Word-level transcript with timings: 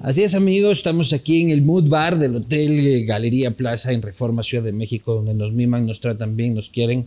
Así 0.00 0.22
es, 0.22 0.34
amigos, 0.34 0.78
estamos 0.78 1.12
aquí 1.12 1.40
en 1.40 1.50
el 1.50 1.62
Mood 1.62 1.88
Bar 1.88 2.20
del 2.20 2.36
Hotel 2.36 3.04
Galería 3.04 3.50
Plaza 3.50 3.90
en 3.90 4.00
Reforma 4.00 4.44
Ciudad 4.44 4.62
de 4.62 4.70
México, 4.70 5.14
donde 5.14 5.34
nos 5.34 5.52
miman, 5.52 5.86
nos 5.86 5.98
tratan 5.98 6.36
bien, 6.36 6.54
nos 6.54 6.68
quieren, 6.68 7.06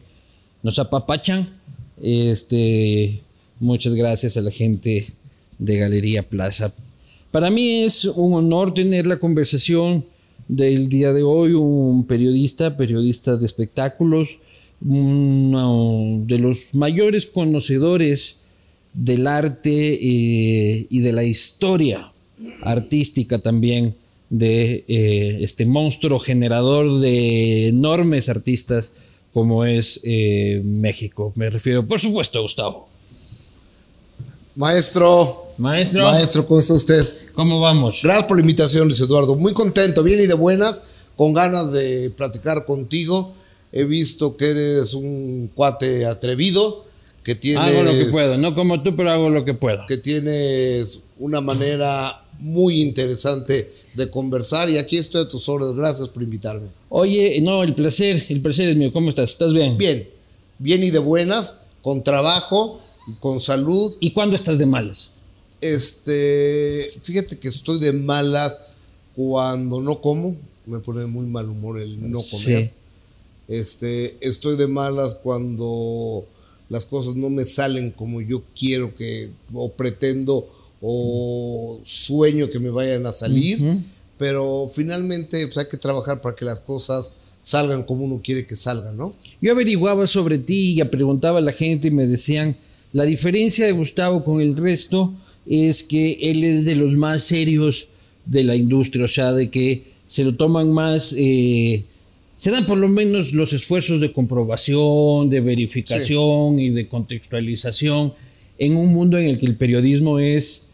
nos 0.62 0.78
apapachan. 0.78 1.48
Este, 2.02 3.22
muchas 3.62 3.96
gracias 3.96 4.36
a 4.36 4.42
la 4.42 4.52
gente 4.52 5.06
de 5.58 5.78
Galería 5.78 6.24
Plaza. 6.24 6.74
Para 7.32 7.50
mí 7.50 7.84
es 7.84 8.04
un 8.04 8.34
honor 8.34 8.74
tener 8.74 9.08
la 9.08 9.20
conversación 9.20 10.04
del 10.50 10.90
día 10.90 11.14
de 11.14 11.24
hoy, 11.24 11.54
un 11.54 12.06
periodista, 12.06 12.76
periodista 12.76 13.38
de 13.38 13.46
espectáculos, 13.46 14.28
uno 14.86 16.26
de 16.28 16.40
los 16.40 16.76
mayores 16.76 17.26
conocedores 17.26 18.36
del 18.94 19.28
arte 19.28 19.94
eh, 19.94 20.88
y 20.90 21.00
de 21.00 21.14
la 21.14 21.24
historia 21.24 22.12
artística 22.62 23.40
también 23.40 23.96
de 24.30 24.86
eh, 24.88 25.38
este 25.42 25.66
monstruo 25.66 26.18
generador 26.18 27.00
de 27.00 27.68
enormes 27.68 28.30
artistas 28.30 28.92
como 29.34 29.66
es 29.66 30.00
eh, 30.04 30.62
México. 30.64 31.34
Me 31.36 31.50
refiero, 31.50 31.86
por 31.86 32.00
supuesto, 32.00 32.40
a 32.40 32.42
Gustavo. 32.42 32.88
Maestro. 34.56 35.54
Maestro. 35.58 36.04
Maestro, 36.04 36.46
¿cómo 36.46 36.60
está 36.60 36.74
usted? 36.74 37.08
¿Cómo 37.34 37.60
vamos? 37.60 38.00
Gracias 38.04 38.26
por 38.26 38.38
la 38.38 38.42
invitación, 38.42 38.88
Luis 38.88 39.00
Eduardo. 39.00 39.36
Muy 39.36 39.54
contento, 39.54 40.04
bien 40.04 40.20
y 40.20 40.28
de 40.28 40.34
buenas, 40.34 41.06
con 41.16 41.34
ganas 41.34 41.72
de 41.72 42.10
platicar 42.10 42.66
contigo. 42.66 43.34
He 43.72 43.86
visto 43.86 44.36
que 44.36 44.50
eres 44.50 44.94
un 44.94 45.50
cuate 45.54 46.06
atrevido, 46.06 46.86
que 47.24 47.36
tienes... 47.36 47.74
Hago 47.74 47.84
lo 47.84 47.92
que 47.94 48.06
puedo, 48.06 48.38
no 48.38 48.54
como 48.54 48.84
tú, 48.84 48.96
pero 48.96 49.12
hago 49.12 49.30
lo 49.30 49.46
que 49.46 49.54
puedo. 49.54 49.86
Que 49.86 49.98
tienes 49.98 51.02
una 51.18 51.40
manera 51.40 52.21
muy 52.42 52.82
interesante 52.82 53.72
de 53.94 54.10
conversar 54.10 54.70
y 54.70 54.78
aquí 54.78 54.98
estoy 54.98 55.22
a 55.22 55.28
tus 55.28 55.48
órdenes. 55.48 55.76
Gracias 55.76 56.10
por 56.10 56.24
invitarme. 56.24 56.68
Oye, 56.90 57.40
no, 57.42 57.64
el 57.64 57.74
placer, 57.74 58.26
el 58.30 58.42
placer 58.42 58.70
es 58.70 58.76
mío. 58.76 58.92
¿Cómo 58.92 59.10
estás? 59.10 59.32
¿Estás 59.32 59.54
bien? 59.54 59.78
Bien, 59.78 60.10
bien 60.60 60.84
y 60.84 60.90
de 60.90 61.00
buenas, 61.00 61.60
con 61.82 62.04
trabajo, 62.04 62.82
con 63.20 63.40
salud. 63.40 63.96
¿Y 64.00 64.12
cuándo 64.12 64.36
estás 64.36 64.58
de 64.58 64.66
malas? 64.66 65.10
Este, 65.62 66.88
fíjate 67.04 67.38
que 67.38 67.48
estoy 67.48 67.80
de 67.80 67.94
malas 67.94 68.60
cuando 69.16 69.80
no 69.80 70.02
como, 70.02 70.36
me 70.66 70.80
pone 70.80 71.06
muy 71.06 71.26
mal 71.26 71.50
humor 71.50 71.80
el 71.80 72.10
no 72.10 72.22
comer. 72.24 72.74
Este, 73.48 74.18
estoy 74.22 74.58
de 74.58 74.68
malas 74.68 75.16
cuando 75.16 76.26
las 76.70 76.86
cosas 76.86 77.16
no 77.16 77.30
me 77.30 77.46
salen 77.46 77.92
como 77.92 78.22
yo 78.22 78.44
quiero 78.58 78.96
que 78.96 79.30
o 79.54 79.74
pretendo 79.74 80.48
o 80.82 81.80
sueño 81.84 82.50
que 82.50 82.60
me 82.60 82.72
vayan 82.72 83.06
a 83.06 83.14
salir, 83.14 83.60
pero 84.18 84.68
finalmente 84.68 85.46
pues, 85.46 85.58
hay 85.60 85.68
que 85.68 85.78
trabajar 85.78 86.22
para 86.22 86.36
que 86.36 86.44
las 86.44 86.60
cosas 86.60 87.16
salgan 87.42 87.84
como 87.84 88.06
uno 88.06 88.22
quiere 88.24 88.46
que 88.46 88.56
salgan, 88.56 88.98
¿no? 88.98 89.16
Yo 89.42 89.52
averiguaba 89.52 90.08
sobre 90.08 90.40
ti 90.40 90.80
y 90.80 90.84
preguntaba 90.84 91.40
a 91.40 91.42
la 91.42 91.52
gente 91.52 91.88
y 91.88 91.92
me 91.92 92.08
decían, 92.08 92.56
la 92.94 93.04
diferencia 93.04 93.66
de 93.66 93.72
Gustavo 93.72 94.24
con 94.24 94.42
el 94.42 94.58
resto 94.58 95.14
es 95.46 95.84
que 95.84 96.32
él 96.32 96.44
es 96.44 96.66
de 96.66 96.76
los 96.76 96.94
más 96.94 97.24
serios 97.24 97.90
de 98.26 98.44
la 98.44 98.56
industria, 98.56 99.06
o 99.06 99.08
sea, 99.08 99.32
de 99.34 99.50
que 99.50 99.92
se 100.08 100.24
lo 100.24 100.36
toman 100.36 100.72
más, 100.72 101.16
eh, 101.18 101.86
se 102.38 102.52
dan 102.52 102.66
por 102.66 102.78
lo 102.78 102.90
menos 102.90 103.34
los 103.34 103.54
esfuerzos 103.54 104.02
de 104.02 104.12
comprobación, 104.12 105.30
de 105.30 105.42
verificación 105.42 106.60
y 106.60 106.70
de 106.70 106.88
contextualización 106.88 108.14
en 108.58 108.78
un 108.78 108.94
mundo 108.94 109.18
en 109.18 109.26
el 109.26 109.40
que 109.40 109.46
el 109.46 109.56
periodismo 109.56 110.20
es 110.20 110.66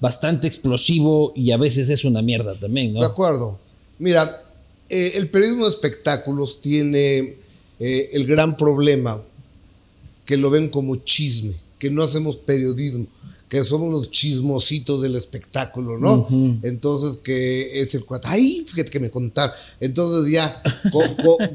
bastante 0.00 0.46
explosivo 0.46 1.32
y 1.34 1.52
a 1.52 1.56
veces 1.56 1.88
es 1.88 2.04
una 2.04 2.22
mierda 2.22 2.58
también, 2.58 2.92
¿no? 2.92 3.00
De 3.00 3.06
acuerdo. 3.06 3.58
Mira, 3.98 4.44
eh, 4.88 5.12
el 5.14 5.30
periodismo 5.30 5.64
de 5.64 5.70
espectáculos 5.70 6.60
tiene 6.60 7.36
eh, 7.78 8.08
el 8.12 8.26
gran 8.26 8.56
problema 8.56 9.20
que 10.24 10.36
lo 10.36 10.50
ven 10.50 10.68
como 10.68 10.96
chisme, 10.96 11.52
que 11.78 11.90
no 11.90 12.02
hacemos 12.02 12.36
periodismo 12.36 13.06
que 13.54 13.62
somos 13.62 13.92
los 13.92 14.10
chismositos 14.10 15.02
del 15.02 15.14
espectáculo, 15.14 15.96
¿no? 15.96 16.26
Entonces, 16.64 17.18
que 17.18 17.80
es 17.80 17.94
el 17.94 18.04
cuate, 18.04 18.26
ay, 18.28 18.64
fíjate 18.66 18.90
que 18.90 18.98
me 18.98 19.10
contaron. 19.10 19.54
Entonces 19.78 20.32
ya, 20.32 20.60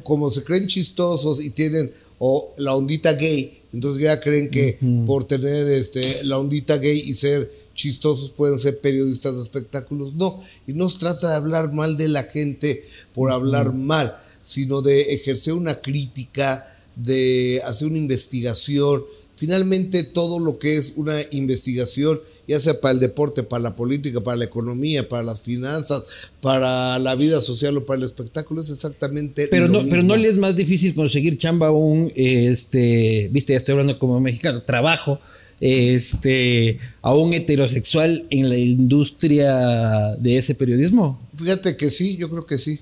como 0.03 0.31
se 0.31 0.45
creen 0.45 0.65
chistosos 0.65 1.43
y 1.43 1.49
tienen 1.49 1.91
o 2.17 2.53
la 2.57 2.73
ondita 2.73 3.11
gay, 3.13 3.58
entonces 3.71 4.01
ya 4.01 4.19
creen 4.19 4.49
que 4.49 4.79
por 5.05 5.25
tener 5.25 5.67
este, 5.67 6.23
la 6.23 6.37
ondita 6.37 6.77
gay 6.77 6.97
y 6.97 7.13
ser 7.13 7.51
chistosos 7.73 8.31
pueden 8.31 8.57
ser 8.57 8.79
periodistas 8.79 9.35
de 9.35 9.43
espectáculos. 9.43 10.13
No, 10.15 10.41
y 10.67 10.73
no 10.73 10.89
se 10.89 10.99
trata 10.99 11.29
de 11.29 11.35
hablar 11.35 11.71
mal 11.73 11.97
de 11.97 12.07
la 12.07 12.23
gente 12.23 12.83
por 13.13 13.31
hablar 13.31 13.73
mal, 13.73 14.17
sino 14.41 14.81
de 14.81 15.13
ejercer 15.13 15.53
una 15.53 15.81
crítica, 15.81 16.75
de 16.95 17.61
hacer 17.65 17.87
una 17.87 17.99
investigación, 17.99 19.03
Finalmente, 19.39 20.03
todo 20.03 20.37
lo 20.37 20.59
que 20.59 20.75
es 20.75 20.91
una 20.97 21.15
investigación, 21.31 22.19
ya 22.49 22.59
sea 22.59 22.81
para 22.81 22.95
el 22.95 22.99
deporte, 22.99 23.43
para 23.43 23.61
la 23.61 23.75
política, 23.75 24.21
para 24.21 24.37
la 24.37 24.45
economía, 24.45 25.07
para 25.07 25.21
las 25.21 25.39
finanzas, 25.41 26.03
para 26.41 26.97
la 26.97 27.13
vida 27.13 27.41
social 27.41 27.77
o 27.77 27.85
para 27.85 27.99
el 27.99 28.03
espectáculo, 28.05 28.61
es 28.61 28.71
exactamente 28.71 29.47
pero 29.47 29.67
lo 29.67 29.73
no, 29.73 29.77
mismo. 29.83 29.91
Pero 29.91 30.03
no 30.03 30.17
le 30.17 30.29
es 30.29 30.37
más 30.37 30.55
difícil 30.55 30.95
conseguir 30.95 31.37
chamba 31.37 31.67
a 31.67 31.71
un, 31.71 32.11
este, 32.15 33.29
viste, 33.31 33.53
ya 33.53 33.57
estoy 33.57 33.73
hablando 33.73 33.95
como 33.99 34.19
mexicano, 34.19 34.63
trabajo, 34.63 35.19
este, 35.61 36.79
a 37.03 37.13
un 37.13 37.35
heterosexual 37.35 38.25
en 38.31 38.49
la 38.49 38.57
industria 38.57 40.15
de 40.17 40.39
ese 40.39 40.55
periodismo. 40.55 41.19
Fíjate 41.35 41.77
que 41.77 41.91
sí, 41.91 42.17
yo 42.17 42.31
creo 42.31 42.47
que 42.47 42.57
sí. 42.57 42.79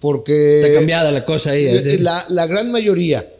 Porque... 0.00 0.60
Está 0.60 0.78
cambiada 0.78 1.12
la 1.12 1.26
cosa 1.26 1.50
ahí. 1.50 1.68
La, 1.98 2.24
la 2.30 2.46
gran 2.46 2.72
mayoría 2.72 3.30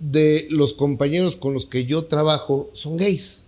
de 0.00 0.48
los 0.50 0.74
compañeros 0.74 1.36
con 1.36 1.52
los 1.54 1.66
que 1.66 1.86
yo 1.86 2.06
trabajo 2.06 2.68
son 2.72 2.96
gays. 2.96 3.46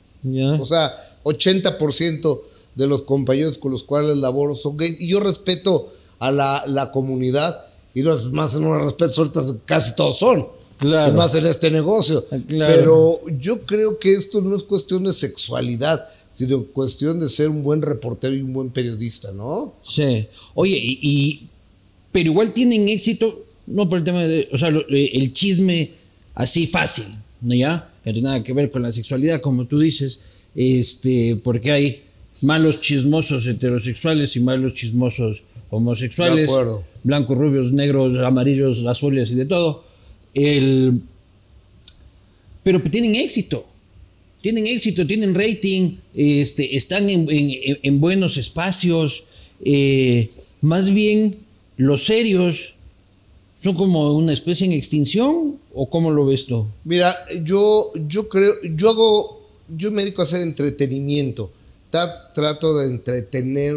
O 0.59 0.65
sea, 0.65 0.94
80% 1.26 2.41
de 2.75 2.87
los 2.87 3.03
compañeros 3.03 3.59
con 3.59 3.72
los 3.72 3.82
cuales 3.82 4.16
laboro 4.19 4.54
son 4.54 4.76
gays. 4.76 5.00
Y 5.00 5.09
yo 5.09 5.20
respeto 5.20 5.88
a 6.19 6.31
la, 6.31 6.91
comunidad. 6.92 7.66
Y 7.94 8.03
no 8.03 8.14
es 8.14 8.25
más, 8.26 8.59
no 8.60 8.78
respeto, 8.78 9.12
ahorita 9.19 9.42
casi 9.64 9.94
todos 9.94 10.19
son. 10.19 10.47
Claro. 10.78 11.14
más 11.14 11.34
en 11.34 11.47
este 11.47 11.70
negocio. 11.70 12.22
Ah, 12.31 12.37
Pero 12.47 13.19
yo 13.38 13.62
creo 13.62 13.98
que 13.98 14.12
esto 14.12 14.42
no 14.42 14.54
es 14.54 14.62
cuestión 14.62 15.04
de 15.04 15.12
sexualidad, 15.14 16.06
sino 16.31 16.64
cuestión 16.66 17.19
de 17.19 17.31
ser 17.31 17.48
un 17.48 17.62
buen 17.62 17.81
reportero 17.81 18.34
y 18.34 18.43
un 18.43 18.53
buen 18.53 18.69
periodista, 18.69 19.32
¿no? 19.32 19.75
Sí. 19.82 20.26
Oye, 20.54 20.76
y, 20.78 21.48
pero 22.12 22.31
igual 22.31 22.53
tienen 22.53 22.88
éxito, 22.88 23.43
no 23.66 23.88
por 23.88 23.98
el 23.98 24.04
tema 24.04 24.22
de, 24.25 24.50
o 24.53 24.58
sea, 24.58 24.69
el 24.69 25.32
chisme 25.32 25.93
así 26.34 26.66
fácil, 26.66 27.06
¿no 27.41 27.54
ya? 27.54 27.91
Que 28.04 28.10
no 28.10 28.14
tiene 28.14 28.28
nada 28.28 28.44
que 28.44 28.53
ver 28.53 28.70
con 28.70 28.82
la 28.82 28.93
sexualidad, 28.93 29.41
como 29.41 29.64
tú 29.64 29.78
dices, 29.78 30.20
este, 30.56 31.37
porque 31.37 31.71
hay 31.71 32.03
malos 32.43 32.81
chismosos 32.81 33.47
heterosexuales 33.47 34.34
y 34.37 34.41
malos 34.41 34.75
chismosos 34.75 35.43
homosexuales, 35.71 36.50
blancos, 37.03 37.37
rubios, 37.37 37.72
negros, 37.72 38.17
amarillos, 38.19 38.84
azules 38.87 39.31
y 39.31 39.34
de 39.34 39.47
todo. 39.47 39.84
El, 40.34 41.00
pero 42.62 42.81
tienen 42.81 43.15
éxito, 43.15 43.67
tienen 44.43 44.67
éxito, 44.67 45.06
tienen 45.06 45.34
rating, 45.34 45.97
este, 46.15 46.77
están 46.77 47.09
en, 47.09 48.00
buenos 48.00 48.37
espacios, 48.37 49.25
eh, 49.65 50.28
más 50.62 50.93
bien 50.93 51.37
los 51.77 52.05
serios 52.05 52.75
¿Son 53.59 53.75
como 53.75 54.12
una 54.12 54.33
especie 54.33 54.67
en 54.67 54.73
extinción 54.73 55.59
o 55.73 55.88
cómo 55.88 56.11
lo 56.11 56.27
ves 56.27 56.47
tú? 56.47 56.67
Mira, 56.84 57.17
yo, 57.43 57.91
yo 58.06 58.28
creo, 58.28 58.53
yo 58.75 58.91
hago, 58.91 59.35
yo 59.69 59.91
me 59.91 60.03
dedico 60.03 60.22
a 60.22 60.25
hacer 60.25 60.43
entretenimiento. 60.43 61.53
trato 62.34 62.78
de 62.78 62.87
entretener, 62.88 63.77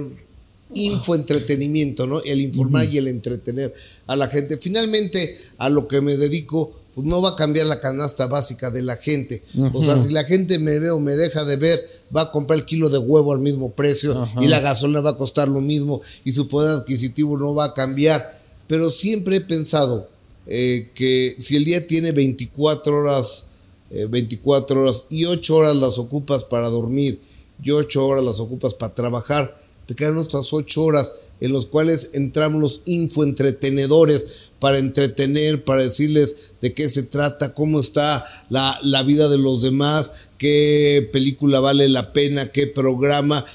infoentretenimiento, 0.74 2.06
¿no? 2.06 2.22
El 2.24 2.42
informar 2.42 2.86
y 2.86 2.98
el 2.98 3.08
entretener 3.08 3.74
a 4.08 4.16
la 4.16 4.28
gente. 4.28 4.58
Finalmente, 4.58 5.34
a 5.58 5.70
lo 5.70 5.88
que 5.88 6.02
me 6.02 6.18
dedico, 6.18 6.74
pues 6.94 7.08
no 7.08 7.22
va 7.22 7.30
a 7.30 7.36
cambiar 7.36 7.68
la 7.68 7.80
canasta 7.80 8.28
básica 8.28 8.72
de 8.72 8.82
la 8.82 8.98
gente. 8.98 9.42
O 9.74 9.84
sea, 9.84 9.98
si 9.98 10.12
la 10.12 10.26
gente 10.26 10.60
me 10.60 10.80
ve 10.80 10.92
o 10.92 11.00
me 11.00 11.16
deja 11.16 11.46
de 11.46 11.56
ver, 11.56 11.88
va 12.16 12.24
a 12.24 12.32
comprar 12.32 12.60
el 12.60 12.66
kilo 12.66 12.90
de 12.90 12.98
huevo 12.98 13.32
al 13.32 13.40
mismo 13.40 13.72
precio 13.72 14.28
y 14.42 14.48
la 14.48 14.60
gasolina 14.60 15.00
va 15.00 15.12
a 15.12 15.18
costar 15.18 15.48
lo 15.48 15.62
mismo 15.62 16.02
y 16.26 16.34
su 16.34 16.48
poder 16.48 16.78
adquisitivo 16.78 17.38
no 17.38 17.56
va 17.56 17.66
a 17.66 17.74
cambiar 17.74 18.40
pero 18.70 18.92
siempre 18.92 19.38
he 19.38 19.42
pensado 19.42 20.08
eh, 20.46 20.92
que 20.94 21.36
si 21.40 21.56
el 21.56 21.66
día 21.66 21.88
tiene 21.88 22.12
24 22.12 22.96
horas, 22.96 23.48
24 23.90 24.76
eh, 24.76 24.84
horas 24.84 25.06
y 25.10 25.26
8 25.26 25.56
horas 25.56 25.76
las 25.76 25.98
ocupas 25.98 26.44
para 26.44 26.70
dormir 26.70 27.22
y 27.64 27.72
8 27.72 28.06
horas 28.06 28.24
las 28.24 28.40
ocupas 28.40 28.74
para 28.74 28.94
trabajar, 28.94 29.60
te 29.86 29.96
quedan 29.96 30.18
otras 30.18 30.54
8 30.54 30.82
horas 30.82 31.14
en 31.40 31.54
las 31.54 31.66
cuales 31.66 32.12
entramos 32.14 32.62
los 32.62 32.82
infoentretenedores 32.86 34.52
para 34.60 34.78
entretener, 34.78 35.64
para 35.64 35.82
decirles 35.82 36.52
de 36.62 36.74
qué 36.74 36.90
se 36.90 37.04
trata, 37.04 37.54
cómo 37.54 37.80
está 37.80 38.26
la, 38.50 38.78
la 38.84 39.04
vida 39.04 39.30
de 39.30 39.38
los 39.38 39.62
demás, 39.62 40.30
qué 40.38 41.10
película 41.12 41.60
vale 41.60 41.88
la 41.88 42.14
pena, 42.14 42.52
qué 42.52 42.68
programa. 42.68 43.46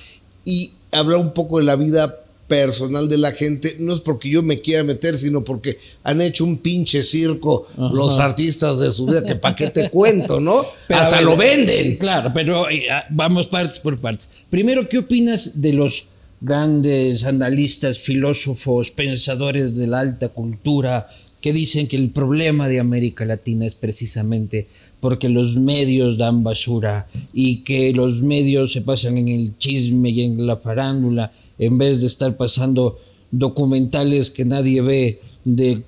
Y 0.45 0.73
hablar 0.93 1.19
un 1.19 1.35
poco 1.35 1.59
de 1.59 1.65
la 1.65 1.77
vida 1.77 2.24
personal 2.47 3.09
de 3.09 3.19
la 3.19 3.33
gente, 3.33 3.77
no 3.81 3.95
es 3.95 4.01
porque 4.01 4.29
yo 4.29 4.43
me 4.43 4.61
quiera 4.61 4.85
meter, 4.85 5.17
sino 5.17 5.43
porque 5.43 5.79
han 6.03 6.21
hecho 6.21 6.45
un 6.45 6.59
pinche 6.59 7.03
circo 7.03 7.67
los 7.77 8.19
artistas 8.19 8.79
de 8.81 8.91
su 8.93 9.07
vida, 9.07 9.25
que 9.25 9.37
para 9.37 9.55
qué 9.55 9.69
te 9.69 9.91
cuento, 9.91 10.41
¿no? 10.41 10.65
Hasta 10.89 11.21
lo 11.21 11.37
venden. 11.37 11.97
Claro, 11.97 12.33
pero 12.35 12.69
eh, 12.71 12.91
ah, 12.91 13.05
vamos 13.11 13.49
partes 13.49 13.81
por 13.81 13.99
partes. 13.99 14.29
Primero, 14.51 14.89
¿qué 14.89 14.99
opinas 14.99 15.61
de 15.61 15.73
los 15.73 16.09
grandes 16.41 17.25
analistas, 17.25 17.99
filósofos, 17.99 18.91
pensadores 18.91 19.77
de 19.77 19.87
la 19.87 20.01
alta 20.01 20.29
cultura 20.29 21.09
que 21.41 21.53
dicen 21.53 21.89
que 21.89 21.97
el 21.97 22.11
problema 22.11 22.69
de 22.69 22.81
América 22.81 23.25
Latina 23.25 23.67
es 23.67 23.75
precisamente 23.75 24.67
porque 25.01 25.29
los 25.29 25.57
medios 25.57 26.17
dan 26.17 26.43
basura 26.43 27.07
y 27.35 27.65
que 27.65 27.93
los 27.93 28.23
medios 28.23 28.73
se 28.73 28.81
pasan 28.81 29.19
en 29.19 29.29
el 29.29 29.59
chisme 29.59 30.11
y 30.11 30.23
en 30.23 30.47
la 30.47 30.57
farándula 30.57 31.33
en 31.59 31.79
vez 31.79 32.01
de 32.01 32.07
estar 32.07 32.37
pasando 32.37 32.99
documentales 33.31 34.31
que 34.31 34.45
nadie 34.45 34.81
ve 34.83 35.21
de 35.45 35.85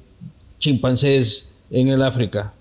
chimpancés 0.58 1.48
en 1.70 1.88
el 1.88 2.02
África? 2.02 2.52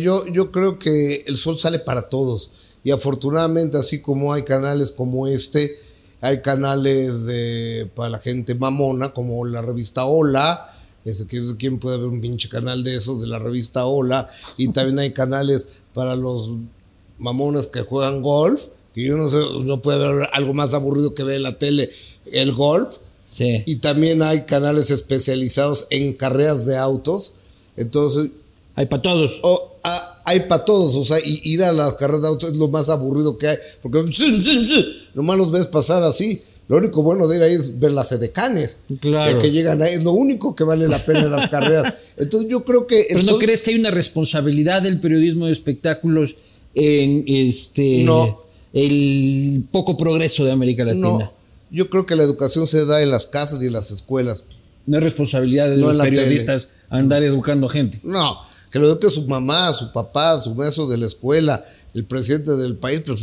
yo, 0.00 0.24
yo 0.32 0.52
creo 0.52 0.78
que 0.78 1.24
el 1.26 1.36
sol 1.36 1.56
sale 1.56 1.80
para 1.80 2.08
todos 2.08 2.50
y 2.84 2.90
afortunadamente 2.90 3.76
así 3.76 4.00
como 4.00 4.32
hay 4.32 4.42
canales 4.42 4.92
como 4.92 5.26
este, 5.26 5.76
hay 6.20 6.40
canales 6.40 7.26
de, 7.26 7.90
para 7.94 8.10
la 8.10 8.18
gente 8.18 8.54
mamona 8.54 9.12
como 9.12 9.44
la 9.44 9.62
revista 9.62 10.04
Hola, 10.04 10.68
¿quién 11.58 11.78
puede 11.78 11.98
ver 11.98 12.06
un 12.06 12.20
pinche 12.20 12.48
canal 12.48 12.84
de 12.84 12.96
esos 12.96 13.20
de 13.20 13.28
la 13.28 13.38
revista 13.38 13.86
Hola? 13.86 14.28
Y 14.56 14.68
también 14.68 14.98
hay 14.98 15.12
canales 15.12 15.68
para 15.94 16.16
los 16.16 16.52
mamones 17.18 17.68
que 17.68 17.82
juegan 17.82 18.22
golf, 18.22 18.66
que 18.94 19.02
yo 19.02 19.16
no 19.16 19.28
sé, 19.28 19.38
no 19.64 19.80
puede 19.80 19.98
ver 19.98 20.28
algo 20.32 20.54
más 20.54 20.74
aburrido 20.74 21.14
que 21.14 21.24
ver 21.24 21.36
en 21.36 21.42
la 21.44 21.58
tele 21.58 21.88
el 22.32 22.52
golf. 22.52 22.98
Sí. 23.26 23.62
Y 23.66 23.76
también 23.76 24.22
hay 24.22 24.42
canales 24.42 24.90
especializados 24.90 25.86
en 25.90 26.12
carreras 26.12 26.66
de 26.66 26.76
autos. 26.76 27.34
Entonces. 27.76 28.30
Hay 28.74 28.86
para 28.86 29.02
todos. 29.02 29.40
Hay 30.24 30.40
para 30.40 30.64
todos. 30.64 30.94
O 30.96 31.04
sea, 31.04 31.18
ir 31.24 31.64
a 31.64 31.72
las 31.72 31.94
carreras 31.94 32.22
de 32.22 32.28
autos 32.28 32.50
es 32.50 32.56
lo 32.56 32.68
más 32.68 32.90
aburrido 32.90 33.38
que 33.38 33.48
hay. 33.48 33.56
Porque 33.80 34.04
nomás 35.14 35.38
los 35.38 35.50
ves 35.50 35.66
pasar 35.66 36.02
así. 36.02 36.42
Lo 36.68 36.76
único 36.76 37.02
bueno 37.02 37.26
de 37.26 37.36
ir 37.36 37.42
ahí 37.42 37.54
es 37.54 37.78
ver 37.80 37.92
las 37.92 38.12
edecanes. 38.12 38.80
Claro. 39.00 39.38
Que 39.38 39.50
llegan 39.50 39.82
ahí. 39.82 39.94
Es 39.94 40.04
lo 40.04 40.12
único 40.12 40.54
que 40.54 40.64
vale 40.64 40.86
la 40.86 40.98
pena 40.98 41.20
en 41.20 41.30
las 41.30 41.48
carreras. 41.50 42.12
Entonces 42.18 42.50
yo 42.50 42.64
creo 42.64 42.86
que. 42.86 43.06
Pero 43.08 43.22
no 43.22 43.38
crees 43.38 43.62
que 43.62 43.70
hay 43.70 43.80
una 43.80 43.90
responsabilidad 43.90 44.82
del 44.82 45.00
periodismo 45.00 45.46
de 45.46 45.52
espectáculos 45.52 46.36
en 46.74 47.24
este. 47.26 48.04
No. 48.04 48.42
El 48.72 49.64
poco 49.70 49.96
progreso 49.96 50.44
de 50.44 50.52
América 50.52 50.84
Latina. 50.84 51.08
No. 51.08 51.32
Yo 51.70 51.88
creo 51.88 52.04
que 52.06 52.16
la 52.16 52.22
educación 52.22 52.66
se 52.66 52.84
da 52.84 53.02
en 53.02 53.10
las 53.10 53.26
casas 53.26 53.62
y 53.62 53.66
en 53.66 53.72
las 53.72 53.90
escuelas. 53.90 54.44
No 54.86 54.98
es 54.98 55.02
responsabilidad 55.02 55.70
de 55.70 55.76
los 55.76 55.96
periodistas 55.96 56.68
andar 56.90 57.22
educando 57.22 57.68
gente. 57.68 58.00
No, 58.02 58.38
que 58.70 58.78
lo 58.78 58.86
eduque 58.88 59.08
su 59.08 59.26
mamá, 59.26 59.72
su 59.72 59.90
papá, 59.92 60.40
su 60.40 60.54
maestro 60.54 60.86
de 60.86 60.98
la 60.98 61.06
escuela, 61.06 61.64
el 61.94 62.04
presidente 62.04 62.52
del 62.56 62.76
país. 62.76 63.02
Pues, 63.06 63.22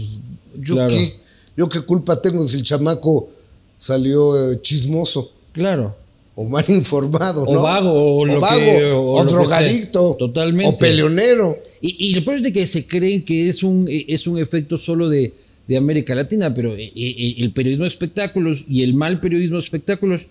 ¿yo 0.59 0.87
qué? 0.87 1.19
¿Yo 1.55 1.67
qué 1.67 1.81
culpa 1.81 2.21
tengo 2.21 2.47
si 2.47 2.55
el 2.57 2.63
chamaco 2.63 3.29
salió 3.77 4.51
eh, 4.51 4.61
chismoso? 4.61 5.31
Claro. 5.51 5.95
O 6.35 6.45
mal 6.45 6.63
informado, 6.69 7.43
o 7.45 7.61
Vago, 7.61 7.91
o, 7.91 8.21
o 8.21 8.39
vago, 8.39 9.13
o, 9.13 9.25
drogadicto. 9.25 10.15
Totalmente. 10.17 10.69
O 10.69 10.77
peleonero. 10.77 11.57
Y, 11.81 12.07
y 12.07 12.13
lo 12.13 12.23
peor 12.23 12.37
es 12.37 12.43
de 12.43 12.53
que 12.53 12.65
se 12.65 12.87
creen 12.87 13.25
que 13.25 13.49
es 13.49 13.61
un, 13.61 13.87
es 13.89 14.25
un 14.25 14.37
efecto 14.37 14.77
solo 14.77 15.09
de 15.09 15.33
de 15.69 15.77
América 15.77 16.15
Latina, 16.15 16.51
pero 16.51 16.75
eh, 16.75 16.91
eh, 16.95 17.35
el 17.37 17.53
periodismo 17.53 17.83
de 17.83 17.89
espectáculos 17.89 18.65
y 18.67 18.81
el 18.81 18.95
mal 18.95 19.19
periodismo 19.19 19.57
de 19.57 19.63
espectáculos 19.63 20.25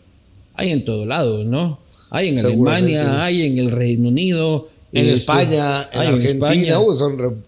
hay 0.54 0.72
en 0.72 0.84
todo 0.84 1.06
lado, 1.06 1.44
¿no? 1.44 1.78
Hay 2.10 2.30
en 2.30 2.40
Alemania, 2.40 3.24
hay 3.24 3.42
en 3.42 3.58
el 3.58 3.70
Reino 3.70 4.08
Unido. 4.08 4.68
En 4.92 5.06
España, 5.06 5.88
en 5.92 6.00
Argentina, 6.00 6.74
son, 6.74 7.44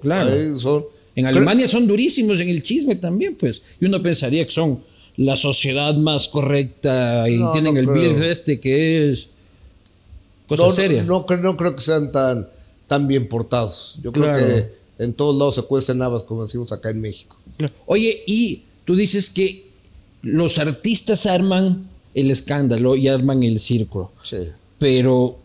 claro. 0.00 0.30
en 1.16 1.26
Alemania 1.26 1.68
son 1.68 1.86
durísimos 1.86 2.40
en 2.40 2.48
el 2.48 2.62
chisme 2.62 2.96
también, 2.96 3.34
pues. 3.34 3.60
Y 3.78 3.84
uno 3.84 4.00
pensaría 4.00 4.46
que 4.46 4.52
son 4.52 4.82
la 5.18 5.36
sociedad 5.36 5.94
más 5.96 6.28
correcta 6.28 7.28
y 7.28 7.38
tienen 7.52 7.76
el 7.76 7.88
bill 7.88 8.22
este 8.22 8.58
que 8.58 9.10
es 9.10 9.28
cosa 10.48 10.72
seria. 10.72 11.02
No, 11.02 11.26
no, 11.42 11.56
creo 11.58 11.76
que 11.76 11.82
sean 11.82 12.10
tan, 12.10 12.48
tan 12.86 13.06
bien 13.06 13.28
portados. 13.28 13.98
Yo 14.02 14.12
creo 14.12 14.34
que 14.34 14.83
en 14.98 15.12
todos 15.12 15.36
lados 15.36 15.56
se 15.56 15.62
cuecen 15.62 16.02
habas, 16.02 16.24
como 16.24 16.44
decimos 16.44 16.72
acá 16.72 16.90
en 16.90 17.00
México. 17.00 17.38
Oye, 17.86 18.22
y 18.26 18.64
tú 18.84 18.96
dices 18.96 19.30
que 19.30 19.70
los 20.22 20.58
artistas 20.58 21.26
arman 21.26 21.88
el 22.14 22.30
escándalo 22.30 22.96
y 22.96 23.08
arman 23.08 23.42
el 23.42 23.58
círculo. 23.58 24.12
Sí. 24.22 24.38
Pero 24.78 25.38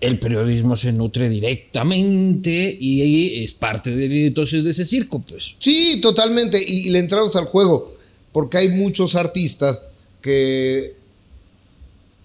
el 0.00 0.18
periodismo 0.18 0.76
se 0.76 0.92
nutre 0.92 1.28
directamente 1.28 2.76
y 2.78 3.42
es 3.44 3.52
parte 3.52 3.94
de, 3.94 4.26
entonces 4.26 4.64
de 4.64 4.70
ese 4.70 4.84
circo, 4.84 5.22
pues. 5.22 5.54
Sí, 5.58 5.98
totalmente. 6.02 6.62
Y, 6.62 6.90
le 6.90 6.98
entramos 6.98 7.36
al 7.36 7.46
juego, 7.46 7.94
porque 8.32 8.58
hay 8.58 8.68
muchos 8.68 9.14
artistas 9.14 9.80
que 10.20 10.96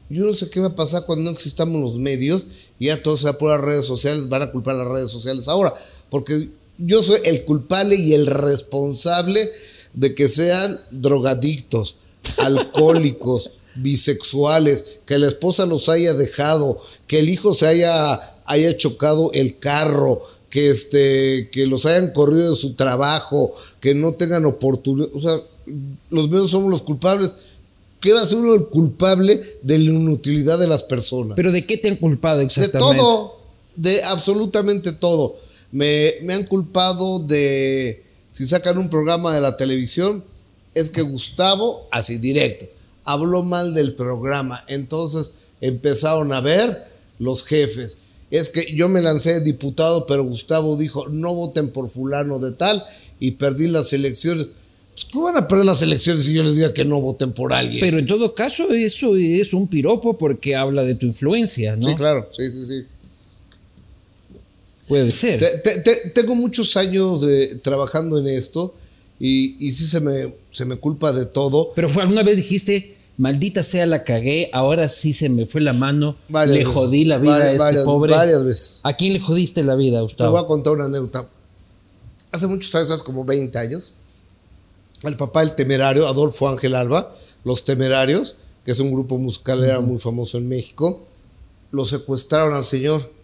yo 0.09 0.25
no 0.25 0.33
sé 0.33 0.49
qué 0.49 0.59
va 0.59 0.67
a 0.67 0.75
pasar 0.75 1.05
cuando 1.05 1.25
no 1.25 1.31
existamos 1.31 1.79
los 1.81 1.99
medios 1.99 2.45
y 2.79 2.87
ya 2.87 3.01
todo 3.01 3.15
se 3.15 3.25
va 3.25 3.37
por 3.37 3.51
las 3.51 3.61
redes 3.61 3.85
sociales, 3.85 4.27
van 4.27 4.41
a 4.41 4.51
culpar 4.51 4.75
las 4.75 4.87
redes 4.87 5.11
sociales 5.11 5.47
ahora 5.47 5.73
porque 6.09 6.49
yo 6.77 7.03
soy 7.03 7.19
el 7.25 7.43
culpable 7.45 7.95
y 7.95 8.13
el 8.13 8.27
responsable 8.27 9.49
de 9.93 10.15
que 10.15 10.27
sean 10.27 10.79
drogadictos, 10.91 11.95
alcohólicos, 12.37 13.51
bisexuales, 13.75 15.01
que 15.05 15.19
la 15.19 15.27
esposa 15.27 15.65
los 15.65 15.89
haya 15.89 16.13
dejado, 16.13 16.79
que 17.07 17.19
el 17.19 17.29
hijo 17.29 17.53
se 17.53 17.67
haya, 17.67 18.19
haya 18.45 18.77
chocado 18.77 19.31
el 19.33 19.57
carro, 19.57 20.21
que, 20.49 20.69
este, 20.69 21.49
que 21.51 21.67
los 21.67 21.85
hayan 21.85 22.11
corrido 22.11 22.51
de 22.51 22.55
su 22.55 22.73
trabajo, 22.73 23.53
que 23.79 23.93
no 23.93 24.13
tengan 24.13 24.45
oportunidad. 24.45 25.09
O 25.13 25.21
sea, 25.21 25.41
los 26.09 26.29
medios 26.29 26.51
somos 26.51 26.71
los 26.71 26.81
culpables. 26.81 27.35
Queda 27.99 28.25
ser 28.25 28.37
uno 28.37 28.55
el 28.55 28.67
culpable 28.67 29.41
de 29.61 29.77
la 29.77 29.83
inutilidad 29.85 30.57
de 30.57 30.67
las 30.67 30.83
personas. 30.83 31.35
¿Pero 31.35 31.51
de 31.51 31.65
qué 31.65 31.77
te 31.77 31.89
han 31.89 31.97
culpado 31.97 32.41
exactamente? 32.41 32.93
De 32.93 32.99
todo, 32.99 33.39
de 33.75 34.03
absolutamente 34.03 34.93
todo. 34.93 35.35
Me, 35.71 36.13
han 36.29 36.45
culpado 36.45 37.19
de, 37.19 38.03
si 38.31 38.45
sacan 38.45 38.77
un 38.77 38.89
programa 38.89 39.33
de 39.33 39.41
la 39.41 39.57
televisión, 39.57 40.23
es 40.73 40.89
que 40.89 41.01
Gustavo, 41.01 41.87
así 41.91 42.17
directo, 42.17 42.67
habló 43.03 43.43
mal 43.43 43.73
del 43.73 43.95
programa. 43.95 44.63
Entonces 44.67 45.33
empezaron 45.61 46.31
a 46.33 46.41
ver 46.41 46.87
los 47.19 47.43
jefes. 47.43 48.03
Es 48.31 48.49
que 48.49 48.73
yo 48.73 48.89
me 48.89 49.01
lancé 49.01 49.41
diputado, 49.41 50.05
pero 50.05 50.23
Gustavo 50.23 50.77
dijo, 50.77 51.09
no 51.09 51.33
voten 51.33 51.69
por 51.69 51.89
fulano 51.89 52.39
de 52.39 52.51
tal 52.51 52.83
y 53.19 53.31
perdí 53.31 53.67
las 53.67 53.91
elecciones. 53.93 54.51
Pues, 54.93 55.05
¿Cómo 55.11 55.25
van 55.25 55.37
a 55.37 55.47
perder 55.47 55.65
las 55.65 55.81
elecciones 55.81 56.25
si 56.25 56.33
yo 56.33 56.43
les 56.43 56.55
diga 56.55 56.73
que 56.73 56.85
no 56.85 57.01
voten 57.01 57.31
por 57.31 57.53
alguien? 57.53 57.79
Pero 57.79 57.99
en 57.99 58.05
todo 58.05 58.35
caso, 58.35 58.71
eso 58.73 59.15
es 59.15 59.53
un 59.53 59.67
piropo 59.67 60.17
porque 60.17 60.55
habla 60.55 60.83
de 60.83 60.95
tu 60.95 61.05
influencia, 61.05 61.75
¿no? 61.75 61.87
Sí, 61.87 61.95
claro, 61.95 62.29
sí, 62.31 62.43
sí, 62.45 62.65
sí. 62.65 62.85
Puede 64.89 65.11
ser. 65.11 65.61
tengo 66.15 66.33
muchos 66.33 66.75
años 66.75 67.21
de, 67.21 67.55
trabajando 67.57 68.17
en 68.17 68.27
esto 68.27 68.73
y, 69.19 69.55
y, 69.63 69.71
sí 69.71 69.85
se 69.85 70.01
me, 70.01 70.33
se 70.51 70.65
me 70.65 70.77
culpa 70.77 71.13
de 71.13 71.27
todo. 71.27 71.71
Pero 71.75 71.89
fue, 71.89 72.01
alguna 72.01 72.23
vez 72.23 72.37
dijiste, 72.37 72.97
maldita 73.15 73.61
sea, 73.61 73.85
la 73.85 74.03
cagué, 74.03 74.49
ahora 74.51 74.89
sí 74.89 75.13
se 75.13 75.29
me 75.29 75.45
fue 75.45 75.61
la 75.61 75.73
mano, 75.73 76.15
le 76.47 76.65
jodí 76.65 77.05
la 77.05 77.19
vida 77.19 77.35
a 77.35 77.51
este 77.51 77.83
pobre. 77.83 78.13
Varias 78.13 78.43
veces. 78.43 78.79
¿A 78.81 78.93
quién 78.95 79.13
le 79.13 79.19
jodiste 79.19 79.61
la 79.61 79.75
vida, 79.75 80.01
Gustavo? 80.01 80.27
Te 80.27 80.31
voy 80.31 80.43
a 80.43 80.47
contar 80.47 80.73
una 80.73 80.85
anécdota. 80.85 81.29
Hace 82.31 82.47
muchos 82.47 82.73
años, 82.73 82.89
hace 82.89 83.03
como 83.03 83.23
20 83.25 83.59
años, 83.59 83.93
el 85.03 85.15
papá 85.17 85.41
del 85.41 85.53
temerario, 85.53 86.07
Adolfo 86.07 86.49
Ángel 86.49 86.73
Alba, 86.73 87.15
Los 87.43 87.63
Temerarios, 87.63 88.37
que 88.65 88.71
es 88.71 88.79
un 88.79 88.91
grupo 88.91 89.19
musical, 89.19 89.63
era 89.63 89.81
muy 89.81 89.99
famoso 89.99 90.39
en 90.39 90.47
México, 90.47 91.05
lo 91.71 91.85
secuestraron 91.85 92.55
al 92.55 92.63
señor 92.63 93.18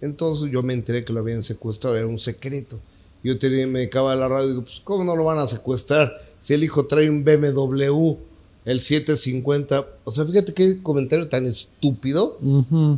entonces 0.00 0.50
yo 0.50 0.62
me 0.62 0.74
enteré 0.74 1.04
que 1.04 1.12
lo 1.12 1.20
habían 1.20 1.42
secuestrado, 1.42 1.96
era 1.96 2.06
un 2.06 2.18
secreto. 2.18 2.80
Yo 3.22 3.38
tenía, 3.38 3.66
me 3.66 3.84
acaba 3.84 4.14
la 4.14 4.28
radio 4.28 4.46
y 4.46 4.50
digo, 4.50 4.62
pues 4.62 4.80
¿cómo 4.84 5.04
no 5.04 5.16
lo 5.16 5.24
van 5.24 5.38
a 5.38 5.46
secuestrar? 5.46 6.12
Si 6.38 6.54
el 6.54 6.62
hijo 6.62 6.86
trae 6.86 7.10
un 7.10 7.24
BMW, 7.24 8.16
el 8.64 8.80
750. 8.80 9.86
O 10.04 10.10
sea, 10.10 10.26
fíjate 10.26 10.52
qué 10.52 10.82
comentario 10.82 11.26
tan 11.28 11.46
estúpido. 11.46 12.38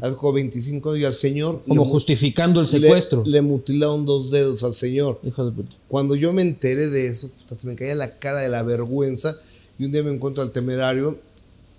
Hace 0.02 0.16
como 0.16 0.32
25 0.32 0.94
días 0.94 1.06
al 1.06 1.14
señor. 1.14 1.62
Como 1.66 1.84
justificando 1.84 2.60
el 2.60 2.66
secuestro. 2.66 3.22
Le, 3.24 3.40
mutilaron 3.40 4.04
dos 4.04 4.30
dedos 4.30 4.64
al 4.64 4.74
señor. 4.74 5.20
Hijo 5.22 5.44
de 5.44 5.52
puta. 5.52 5.74
Cuando 5.88 6.16
yo 6.16 6.32
me 6.32 6.42
enteré 6.42 6.88
de 6.88 7.06
eso, 7.06 7.30
se 7.50 7.66
me 7.66 7.76
caía 7.76 7.94
la 7.94 8.18
cara 8.18 8.40
de 8.40 8.48
la 8.48 8.62
vergüenza. 8.62 9.36
Y 9.78 9.84
un 9.84 9.92
día 9.92 10.02
me 10.02 10.10
encuentro 10.10 10.42
al 10.42 10.52
temerario 10.52 11.18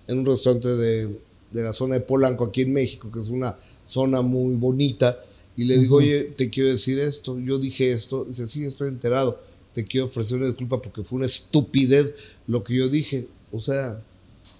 en 0.07 0.19
un 0.19 0.25
restaurante 0.25 0.69
de, 0.69 1.07
de 1.51 1.61
la 1.61 1.73
zona 1.73 1.95
de 1.95 2.01
Polanco, 2.01 2.45
aquí 2.45 2.61
en 2.61 2.73
México, 2.73 3.11
que 3.11 3.19
es 3.19 3.29
una 3.29 3.57
zona 3.91 4.21
muy 4.21 4.55
bonita. 4.55 5.19
Y 5.57 5.65
le 5.65 5.77
digo, 5.77 5.98
oye, 5.98 6.24
te 6.24 6.50
quiero 6.50 6.69
decir 6.69 6.98
esto. 7.00 7.38
Yo 7.39 7.60
dije 7.60 7.91
esto. 7.91 8.25
Dice, 8.25 8.48
sí, 8.48 8.63
estoy 8.63 8.88
enterado. 8.88 9.39
te 9.74 9.86
quiero 9.86 10.07
ofrecer 10.07 10.38
una 10.38 10.48
disculpa 10.48 10.81
porque 10.81 11.03
fue 11.03 11.17
una 11.17 11.25
estupidez 11.25 12.36
lo 12.48 12.63
que 12.63 12.75
yo 12.75 12.89
dije. 12.89 13.27
O 13.51 13.60
sea, 13.60 14.01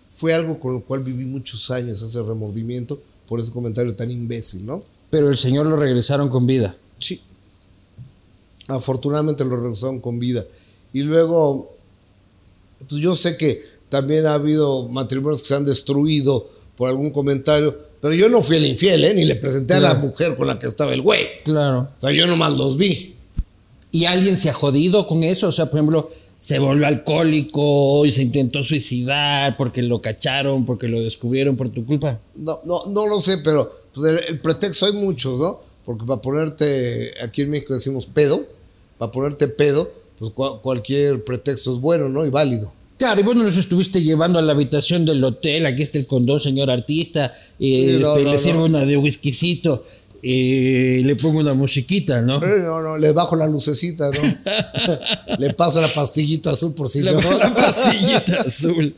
fue 0.10 0.34
algo 0.34 0.60
con 0.60 0.74
lo 0.74 0.84
cual 0.84 1.04
viví 1.04 1.26
muchos 1.26 1.72
años, 1.72 2.02
ese 2.02 2.22
remordimiento 2.22 3.02
por 3.28 3.40
ese 3.40 3.52
comentario 3.52 3.96
tan 3.96 4.12
imbécil, 4.12 4.66
¿no? 4.66 4.84
Pero 5.10 5.30
el 5.30 5.38
señor 5.38 5.66
lo 5.66 5.78
regresaron 5.78 6.30
con 6.30 6.46
vida. 6.46 6.78
Sí. 7.00 7.22
Afortunadamente 8.68 9.46
lo 9.46 9.56
regresaron 9.56 10.00
con 10.00 10.20
vida. 10.20 10.46
Y 10.94 11.04
luego, 11.04 11.76
pues 12.88 13.02
yo 13.02 13.16
sé 13.16 13.38
que 13.38 13.62
también 13.90 14.26
ha 14.26 14.34
habido 14.34 14.88
matrimonios 14.90 15.42
que 15.42 15.48
se 15.50 15.56
han 15.56 15.66
destruido 15.66 16.48
por 16.76 16.90
algún 16.90 17.12
comentario, 17.12 17.78
pero 18.01 18.13
yo 18.13 18.27
no 18.29 18.41
fui 18.41 18.58
el 18.58 18.65
infiel, 18.65 19.03
¿eh? 19.05 19.13
Ni 19.13 19.25
le 19.25 19.36
presenté 19.36 19.75
a 19.75 19.79
la 19.79 19.96
mujer 19.96 20.36
con 20.36 20.48
la 20.48 20.58
que 20.60 20.67
estaba 20.67 20.93
el 20.93 21.01
güey. 21.01 21.24
Claro. 21.46 21.89
O 21.98 22.01
sea, 22.01 22.12
yo 22.12 22.27
nomás 22.27 22.53
los 22.58 22.77
vi. 22.77 23.15
¿Y 23.91 24.05
alguien 24.05 24.38
se 24.38 24.50
ha 24.50 24.53
jodido 24.53 25.05
con 25.08 25.24
eso? 25.24 25.48
O 25.48 25.51
sea, 25.51 25.65
por 25.67 25.79
ejemplo, 25.79 26.10
se 26.39 26.58
volvió 26.60 26.88
alcohólico 26.88 28.05
y 28.05 28.12
se 28.12 28.22
intentó 28.24 28.63
suicidar 28.63 29.58
porque 29.58 29.81
lo 29.81 30.01
cacharon, 30.01 30.65
porque 30.65 30.88
lo 30.88 31.01
descubrieron 31.01 31.55
por 31.58 31.70
tu 31.72 31.86
culpa. 31.86 32.20
No, 32.36 32.60
no, 32.65 32.86
no 32.88 33.05
lo 33.08 33.20
sé, 33.20 33.38
pero 33.39 33.72
pues, 33.93 34.10
el, 34.12 34.20
el 34.29 34.39
pretexto 34.39 34.86
hay 34.88 34.93
muchos, 34.93 35.39
¿no? 35.39 35.62
Porque 35.86 36.05
para 36.05 36.22
ponerte, 36.22 37.12
aquí 37.24 37.41
en 37.41 37.51
México 37.51 37.74
decimos 37.74 38.05
pedo, 38.08 38.43
para 38.98 39.12
ponerte 39.12 39.48
pedo, 39.48 39.91
pues 40.17 40.31
cua- 40.34 40.62
cualquier 40.62 41.24
pretexto 41.24 41.74
es 41.74 41.79
bueno, 41.79 42.08
¿no? 42.10 42.25
Y 42.25 42.29
válido. 42.29 42.74
Claro, 43.01 43.20
y 43.20 43.24
vos 43.24 43.36
nos 43.36 43.58
estuviste 43.58 44.03
llevando 44.03 44.38
a 44.38 44.43
la 44.43 44.51
habitación 44.51 45.05
del 45.05 45.24
hotel, 45.24 45.65
aquí 45.65 45.81
está 45.81 45.98
el 45.98 46.05
condón, 46.05 46.39
señor 46.39 46.70
artista, 46.70 47.34
eh, 47.60 47.93
Sí, 47.96 48.00
no, 48.00 48.10
este, 48.12 48.24
no, 48.24 48.29
le 48.29 48.34
no. 48.34 48.38
sirvo 48.38 48.65
una 48.65 48.86
de 48.86 48.96
whiskycito, 48.96 49.84
eh, 50.22 51.01
le 51.03 51.15
pongo 51.15 51.39
una 51.39 51.55
musiquita, 51.55 52.22
¿no? 52.22 52.36
Eh, 52.46 52.60
No, 52.60 52.79
no, 52.84 53.00
le 53.00 53.12
bajo 53.12 53.36
la 53.36 53.48
lucecita, 53.48 54.12
¿no? 54.12 54.22
le 55.39 55.51
paso 55.55 55.81
la 55.81 55.88
pastillita 55.88 56.51
azul 56.51 56.75
por 56.75 56.89
si 56.89 57.01
La, 57.01 57.13
no. 57.13 57.22
la 57.39 57.51
pastillita 57.55 58.41
azul. 58.46 58.93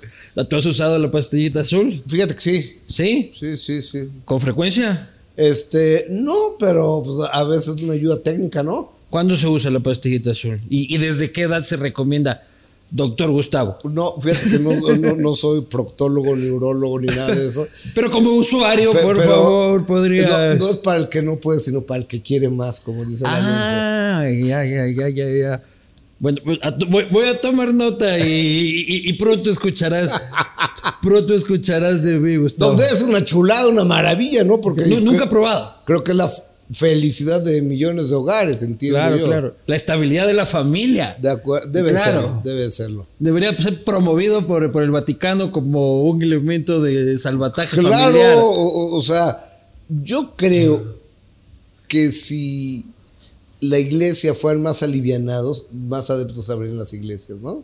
¿Tú 0.50 0.56
has 0.58 0.66
usado 0.66 1.00
la 1.00 1.10
pastillita 1.10 1.62
azul? 1.62 1.98
Fíjate 2.06 2.36
que 2.36 2.42
sí, 2.42 2.74
¿Sí? 2.86 3.30
sí, 3.32 3.56
sí, 3.56 3.82
sí. 3.82 4.10
¿Con 4.26 4.42
frecuencia? 4.42 5.12
Este, 5.38 6.08
no, 6.10 6.36
pero 6.60 7.02
pues, 7.06 7.30
a 7.32 7.46
veces 7.46 7.82
una 7.82 7.94
ayuda 7.94 8.22
técnica, 8.22 8.64
¿no? 8.64 8.92
¿Cuándo 9.10 9.38
se 9.38 9.48
usa 9.48 9.72
la 9.72 9.80
pastillita 9.80 10.32
azul? 10.32 10.60
¿Y, 10.70 10.94
y 10.94 10.98
desde 10.98 11.32
qué 11.32 11.44
edad 11.44 11.64
se 11.64 11.78
recomienda, 11.78 12.46
doctor 12.96 13.32
Gustavo? 13.32 13.78
No, 13.84 14.14
fíjate 14.22 14.50
que 14.52 14.60
no, 14.60 14.72
no, 14.98 15.16
no 15.18 15.34
soy 15.34 15.62
proctólogo, 15.62 16.36
ni 16.36 16.48
urólogo, 16.50 17.00
ni 17.00 17.08
nada 17.08 17.34
de 17.34 17.48
eso. 17.48 17.68
Pero 17.96 18.12
como 18.12 18.30
usuario, 18.32 18.92
Pe- 18.92 19.00
por 19.02 19.20
favor, 19.22 19.86
podrías... 19.86 20.30
No, 20.60 20.66
no 20.66 20.72
es 20.72 20.78
para 20.78 20.98
el 21.00 21.10
que 21.10 21.22
no 21.24 21.38
puede, 21.38 21.60
sino 21.60 21.82
para 21.82 22.02
el 22.02 22.08
que 22.08 22.22
quiere 22.22 22.50
más, 22.50 22.80
como 22.80 23.04
dice 23.04 23.24
la. 23.24 24.20
Ah, 24.22 24.30
ya, 24.30 24.64
ya, 24.64 24.88
ya, 24.88 25.10
ya, 25.10 25.26
ya. 25.30 25.64
Bueno, 26.20 26.38
pues, 26.46 26.60
voy, 27.12 27.26
a 27.28 27.42
tomar 27.42 27.74
nota 27.74 28.18
y, 28.18 28.24
y- 28.32 29.10
y 29.10 29.14
pronto 29.14 29.50
escucharás, 29.52 30.10
pronto 31.02 31.34
escucharás 31.34 32.02
de 32.02 32.18
mí, 32.20 32.38
Gustavo. 32.38 32.72
Donde 32.72 32.86
es 32.90 33.02
una 33.02 33.26
chulada, 33.26 33.68
una 33.68 33.84
maravilla, 33.84 34.44
¿no? 34.46 34.62
Porque 34.62 34.86
nunca 35.02 35.26
he 35.26 35.28
probado. 35.28 35.74
creo 35.86 36.04
que 36.04 36.12
es 36.12 36.18
la 36.18 36.32
felicidad 36.74 37.42
de 37.42 37.62
millones 37.62 38.10
de 38.10 38.16
hogares, 38.16 38.62
entiendo 38.64 38.98
Claro, 39.00 39.18
yo. 39.18 39.26
claro. 39.28 39.56
La 39.68 39.76
estabilidad 39.76 40.28
de 40.28 40.34
la 40.34 40.46
familia. 40.46 41.16
De 41.22 41.30
debe 41.70 41.92
Claro. 41.92 42.04
serlo, 42.22 42.42
debe 42.44 42.72
serlo. 42.72 43.08
Debería 43.20 43.56
ser 43.56 43.84
promovido 43.84 44.46
por, 44.48 44.72
por 44.72 44.84
el 44.84 44.92
Vaticano 44.92 45.52
como 45.52 46.04
un 46.04 46.22
elemento 46.24 46.82
de 46.82 47.18
salvataje 47.20 47.78
Claro, 47.80 48.06
familiar. 48.06 48.38
o, 48.38 48.46
o- 48.50 48.98
o 48.98 49.02
sea, 49.02 49.44
yo 49.90 50.36
creo 50.36 50.96
que 51.88 52.10
si 52.12 52.86
la 53.62 53.78
iglesia 53.80 54.34
fueran 54.34 54.62
más 54.64 54.84
alivianados, 54.84 55.66
más 55.72 56.10
adeptos 56.10 56.50
abrían 56.50 56.78
las 56.78 56.94
iglesias, 56.94 57.40
¿no? 57.40 57.64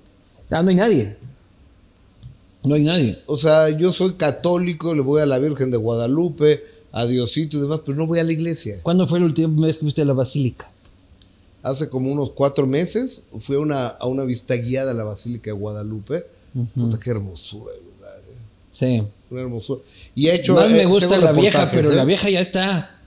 Ah, 0.49 0.61
no 0.63 0.69
hay 0.69 0.75
nadie. 0.75 1.17
No 2.63 2.75
hay 2.75 2.83
nadie. 2.83 3.19
O 3.25 3.37
sea, 3.37 3.69
yo 3.69 3.91
soy 3.91 4.13
católico, 4.13 4.93
le 4.93 5.01
voy 5.01 5.21
a 5.21 5.25
la 5.25 5.39
Virgen 5.39 5.71
de 5.71 5.77
Guadalupe, 5.77 6.63
a 6.91 7.05
Diosito 7.05 7.57
y 7.57 7.61
demás, 7.61 7.81
pero 7.85 7.97
no 7.97 8.07
voy 8.07 8.19
a 8.19 8.23
la 8.23 8.31
iglesia. 8.31 8.75
¿Cuándo 8.83 9.07
fue 9.07 9.19
la 9.19 9.25
última 9.25 9.67
vez 9.67 9.77
que 9.77 9.81
fuiste 9.81 10.01
a 10.01 10.05
la 10.05 10.13
basílica? 10.13 10.69
Hace 11.61 11.89
como 11.89 12.11
unos 12.11 12.29
cuatro 12.31 12.65
meses 12.67 13.25
fui 13.37 13.57
a 13.57 13.59
una, 13.59 13.87
a 13.87 14.07
una 14.07 14.23
vista 14.23 14.55
guiada 14.55 14.91
a 14.91 14.93
la 14.93 15.03
Basílica 15.03 15.51
de 15.51 15.57
Guadalupe. 15.57 16.25
Puta, 16.73 16.97
qué 16.99 17.09
hermosura 17.09 17.73
el 17.77 17.83
lugar, 17.83 18.21
eh. 18.29 18.33
Sí. 18.73 19.03
Una 19.29 19.41
hermosura. 19.41 19.81
Y 20.15 20.27
he 20.27 20.35
hecho. 20.35 20.55
Más 20.55 20.67
eh, 20.71 20.75
me 20.77 20.85
gusta 20.85 21.17
la 21.17 21.33
vieja, 21.33 21.69
pero 21.71 21.91
¿eh? 21.91 21.95
la 21.95 22.05
vieja 22.05 22.29
ya 22.29 22.39
está. 22.39 22.97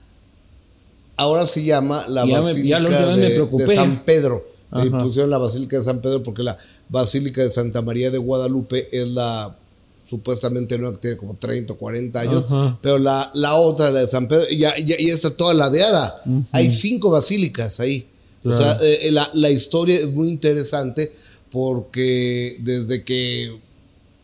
Ahora 1.17 1.45
se 1.47 1.63
llama 1.63 2.05
la 2.07 2.25
Ya 2.25 2.39
me- 2.39 2.43
Basílica 2.43 2.79
ya 2.79 2.79
me 2.79 3.19
de, 3.19 3.67
San 3.67 4.03
Pedro. 4.05 4.47
Ajá. 4.69 4.97
pusieron 4.99 5.29
la 5.29 5.37
Basílica 5.37 5.77
de 5.77 5.83
San 5.83 6.01
Pedro 6.01 6.23
porque 6.23 6.43
la 6.43 6.57
Basílica 6.89 7.41
de 7.43 7.51
Santa 7.51 7.81
María 7.81 8.11
de 8.11 8.17
Guadalupe 8.17 8.87
es 8.91 9.07
la 9.09 9.55
supuestamente 10.03 10.77
que 10.77 10.91
tiene 11.01 11.17
como 11.17 11.35
30 11.35 11.73
o 11.73 11.77
40 11.77 12.19
años, 12.19 12.43
Ajá. 12.45 12.79
pero 12.81 12.97
la, 12.97 13.31
la 13.33 13.55
otra, 13.55 13.89
la 13.89 14.01
de 14.01 14.07
San 14.07 14.27
Pedro, 14.27 14.47
ya, 14.49 14.75
ya, 14.77 14.97
ya 14.97 15.13
está 15.13 15.35
toda 15.35 15.53
ladeada. 15.53 16.13
Hay 16.51 16.69
cinco 16.69 17.09
basílicas 17.09 17.79
ahí. 17.79 18.07
O 18.43 18.55
sea, 18.55 18.77
eh, 18.81 19.09
la, 19.11 19.29
la 19.33 19.49
historia 19.49 19.95
es 19.95 20.11
muy 20.11 20.27
interesante 20.27 21.11
porque 21.49 22.57
desde 22.59 23.03
que 23.03 23.57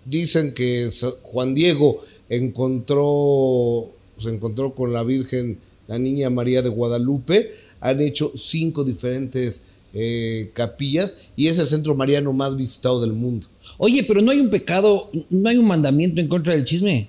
dicen 0.06 0.54
que 0.54 0.90
Juan 1.22 1.56
Diego 1.56 2.02
encontró, 2.28 3.94
se 4.18 4.30
encontró 4.30 4.76
con 4.76 4.92
la 4.92 5.04
Virgen, 5.04 5.60
la 5.88 5.98
Niña 6.00 6.30
María 6.30 6.62
de 6.62 6.70
Guadalupe, 6.70 7.54
han 7.80 8.02
hecho 8.02 8.32
cinco 8.36 8.84
diferentes 8.84 9.62
eh, 9.94 10.52
capillas 10.54 11.16
y 11.36 11.48
es 11.48 11.58
el 11.58 11.66
centro 11.68 11.96
mariano 11.96 12.34
más 12.34 12.56
visitado 12.56 13.02
del 13.02 13.14
mundo. 13.14 13.48
Oye, 13.82 14.04
pero 14.04 14.22
no 14.22 14.32
hay 14.32 14.40
un 14.40 14.50
pecado, 14.50 15.10
no 15.30 15.50
hay 15.50 15.58
un 15.58 15.66
mandamiento 15.68 16.20
en 16.22 16.28
contra 16.28 16.54
del 16.54 16.66
chisme. 16.66 17.08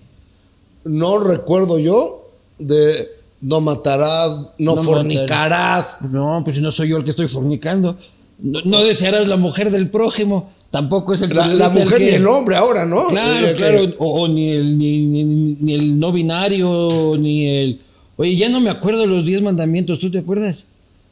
No 0.85 1.19
recuerdo 1.19 1.79
yo 1.79 2.31
de 2.59 3.09
no 3.43 3.61
matarás, 3.61 4.31
no, 4.59 4.77
No 4.77 4.83
fornicarás. 4.83 5.99
No, 6.11 6.41
pues 6.45 6.57
si 6.57 6.63
no 6.63 6.71
soy 6.73 6.89
yo 6.89 6.97
el 6.97 7.05
que 7.05 7.11
estoy 7.11 7.27
fornicando. 7.29 7.97
No, 8.39 8.61
no 8.65 8.85
desearás 8.85 9.29
la 9.29 9.37
mujer 9.37 9.71
del 9.71 9.91
prójimo. 9.91 10.51
Tampoco 10.71 11.13
es 11.15 11.23
el 11.23 11.31
La, 11.31 11.49
la 11.49 11.69
periodista 11.69 11.69
mujer 11.85 11.99
que- 11.99 12.05
ni 12.05 12.11
el 12.13 12.27
hombre 12.29 12.55
ahora, 12.57 12.87
¿no? 12.87 13.09
Claro, 13.09 13.47
Eh, 13.47 13.51
que- 13.51 13.57
claro. 13.57 13.95
O, 13.99 14.23
o 14.23 14.29
ni, 14.29 14.51
el, 14.53 14.79
ni, 14.79 15.01
ni- 15.07 15.25
ni 15.61 15.75
el 15.75 15.99
no 15.99 16.13
binario, 16.13 17.15
ni 17.19 17.49
el. 17.49 17.79
Oye, 18.17 18.37
ya 18.37 18.49
no 18.49 18.61
me 18.61 18.71
acuerdo 18.71 19.05
los 19.07 19.25
diez 19.25 19.43
mandamientos, 19.43 19.99
¿tú 19.99 20.11
te 20.11 20.19
acuerdas? 20.19 20.59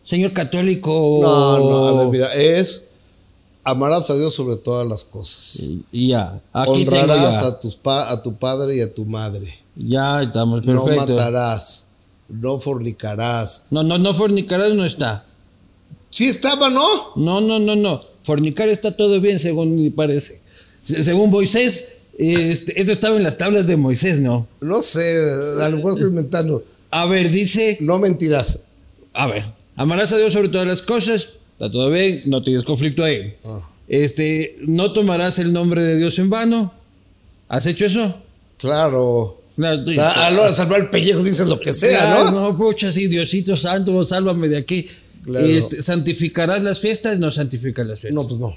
Señor 0.05 0.33
católico. 0.33 1.19
No, 1.21 1.59
no, 1.59 1.89
a 1.89 1.93
ver, 2.05 2.07
mira, 2.09 2.27
es 2.35 2.85
amarás 3.71 4.11
a 4.11 4.15
Dios 4.15 4.35
sobre 4.35 4.57
todas 4.57 4.87
las 4.87 5.05
cosas. 5.05 5.71
Y 5.93 6.09
ya. 6.09 6.41
Aquí 6.53 6.71
Honrarás 6.71 7.41
ya. 7.43 7.47
a, 7.49 7.61
tus 7.61 7.77
pa- 7.77 8.11
a 8.11 8.23
tu 8.23 8.37
padre 8.39 8.77
y 8.77 8.81
a 8.81 8.93
tu 8.93 9.05
madre. 9.07 9.47
Ya 9.77 10.23
estamos 10.23 10.65
No 10.67 10.85
perfecto. 10.85 11.13
matarás. 11.15 11.87
No 12.29 12.59
fornicarás. 12.59 13.65
No, 13.71 13.83
no, 13.83 13.99
no, 13.99 14.13
fornicarás 14.15 14.75
no 14.75 14.85
está. 14.85 15.25
Sí 16.11 16.27
estaba, 16.27 16.69
¿no? 16.71 16.87
No, 17.17 17.41
no, 17.41 17.59
no, 17.59 17.77
no. 17.77 18.01
Fornicar 18.25 18.69
está 18.69 18.97
todo 18.97 19.21
bien, 19.21 19.39
según 19.41 19.83
me 19.83 19.91
parece. 19.91 20.41
Se- 20.83 21.03
según 21.05 21.31
Moisés, 21.31 21.97
este, 22.19 22.81
esto 22.81 22.93
estaba 22.93 23.17
en 23.17 23.23
las 23.23 23.39
tablas 23.39 23.67
de 23.67 23.77
Moisés, 23.77 24.21
¿no? 24.21 24.47
No 24.61 24.83
sé, 24.83 25.01
a 25.63 25.69
lo 25.71 25.77
mejor 25.79 25.93
estoy 25.93 26.09
inventando. 26.09 26.65
A 26.91 27.07
ver, 27.07 27.31
dice, 27.31 27.77
No 27.81 27.99
mentirás. 27.99 28.63
a 29.15 29.29
ver, 29.29 29.45
amarás 29.77 30.13
a 30.13 30.17
Dios 30.17 30.33
sobre 30.33 30.49
todas 30.49 30.67
las 30.67 30.83
cosas, 30.83 31.29
está 31.59 31.71
todo 31.73 31.91
bien, 31.91 32.21
no 32.27 32.41
tienes 32.41 32.63
conflicto 32.63 33.03
ahí. 33.03 33.35
Ah. 33.45 33.69
Este, 33.89 34.57
no 34.61 34.93
tomarás 34.93 35.41
el 35.41 35.53
nombre 35.53 35.83
de 35.83 35.97
Dios 35.97 36.17
en 36.21 36.31
vano. 36.31 36.73
¿Has 37.49 37.67
hecho 37.67 37.87
eso? 37.87 38.15
Claro. 38.59 39.41
Claro, 39.57 39.83
O 39.85 39.93
sea, 39.93 40.29
a 40.29 40.31
de 40.31 40.53
salvar 40.55 40.81
el 40.83 40.89
pellejo 40.89 41.21
dices 41.25 41.49
lo 41.49 41.59
que 41.59 41.75
sea, 41.75 41.99
Claro, 41.99 42.31
¿no? 42.31 42.41
No, 42.53 42.57
pucha, 42.57 42.93
sí, 42.93 43.09
Diosito 43.09 43.57
santo, 43.57 44.05
sálvame 44.05 44.47
de 44.49 44.59
aquí. 44.59 44.87
Claro. 45.25 45.45
Este, 45.45 45.83
¿Santificarás 45.83 46.63
las 46.63 46.79
fiestas? 46.79 47.19
No 47.19 47.33
santificas 47.33 47.85
las 47.85 47.99
fiestas. 47.99 48.23
No, 48.23 48.29
pues 48.29 48.39
no. 48.41 48.55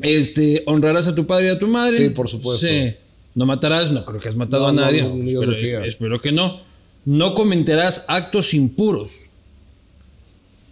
Este, 0.00 0.62
honrarás 0.64 1.06
a 1.08 1.14
tu 1.14 1.26
padre 1.26 1.48
y 1.48 1.50
a 1.50 1.58
tu 1.58 1.66
madre. 1.66 1.96
Sí, 1.98 2.10
por 2.10 2.28
supuesto. 2.28 2.66
Sí. 2.66 2.94
No 3.34 3.44
matarás, 3.44 3.90
no 3.92 4.06
creo 4.06 4.20
que 4.20 4.30
has 4.30 4.36
matado 4.36 4.72
No, 4.72 4.80
a 4.80 4.86
nadie. 4.86 5.02
no, 5.02 5.40
pero 5.40 5.52
lo 5.52 5.84
espero 5.84 6.20
que 6.20 6.32
no. 6.32 6.60
No 7.04 7.34
cometerás 7.34 8.04
actos 8.08 8.54
impuros. 8.54 9.27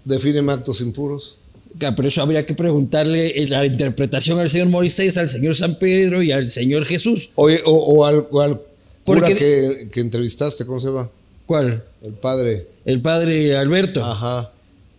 Defíneme 0.07 0.53
actos 0.53 0.81
impuros. 0.81 1.37
Pero 1.79 2.09
eso 2.09 2.23
habría 2.23 2.47
que 2.47 2.55
preguntarle 2.55 3.43
eh, 3.43 3.47
la 3.49 3.67
interpretación 3.67 4.39
al 4.41 4.49
señor 4.49 4.69
Moisés, 4.69 5.19
al 5.19 5.29
señor 5.29 5.55
San 5.57 5.79
Pedro 5.79 6.23
y 6.23 6.33
al 6.33 6.51
señor 6.51 6.87
Jesús. 6.87 7.29
Oye, 7.35 7.61
o, 7.67 7.73
o 7.75 8.07
al, 8.07 8.27
o 8.31 8.41
al 8.41 8.61
cura 9.05 9.27
que, 9.29 9.89
que 9.93 10.01
entrevistaste, 10.01 10.65
¿cómo 10.65 10.81
se 10.81 10.87
llama? 10.87 11.11
¿Cuál? 11.45 11.85
El 12.03 12.15
padre. 12.15 12.67
El 12.87 13.03
padre 13.03 13.57
Alberto. 13.59 14.03
Ajá. 14.03 14.53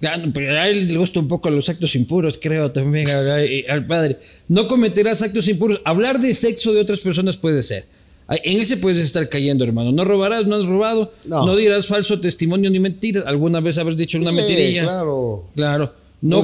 Ah, 0.03 0.17
no, 0.17 0.31
pero 0.31 0.51
a 0.51 0.69
él 0.69 0.87
le 0.89 0.97
gusta 0.99 1.19
un 1.19 1.27
poco 1.27 1.49
los 1.49 1.67
actos 1.69 1.95
impuros, 1.95 2.37
creo 2.39 2.71
también 2.71 3.09
a- 3.09 3.37
al 3.73 3.87
padre. 3.87 4.17
No 4.47 4.67
cometerás 4.67 5.23
actos 5.23 5.47
impuros. 5.47 5.81
Hablar 5.83 6.21
de 6.21 6.35
sexo 6.35 6.71
de 6.73 6.81
otras 6.81 6.99
personas 6.99 7.37
puede 7.37 7.63
ser. 7.63 7.85
En 8.29 8.59
ese 8.59 8.77
puedes 8.77 8.97
estar 8.97 9.29
cayendo, 9.29 9.63
hermano. 9.63 9.91
No 9.91 10.03
robarás, 10.03 10.45
no 10.47 10.55
has 10.55 10.65
robado. 10.65 11.13
No, 11.25 11.45
No. 11.45 11.55
dirás 11.55 11.87
falso 11.87 12.19
testimonio 12.19 12.69
ni 12.69 12.79
mentiras. 12.79 13.23
Alguna 13.25 13.61
vez 13.61 13.77
habrás 13.77 13.97
dicho 13.97 14.17
una 14.17 14.31
mentirilla. 14.31 14.83
claro. 14.83 15.45
Claro. 15.55 15.93
No, 16.21 16.41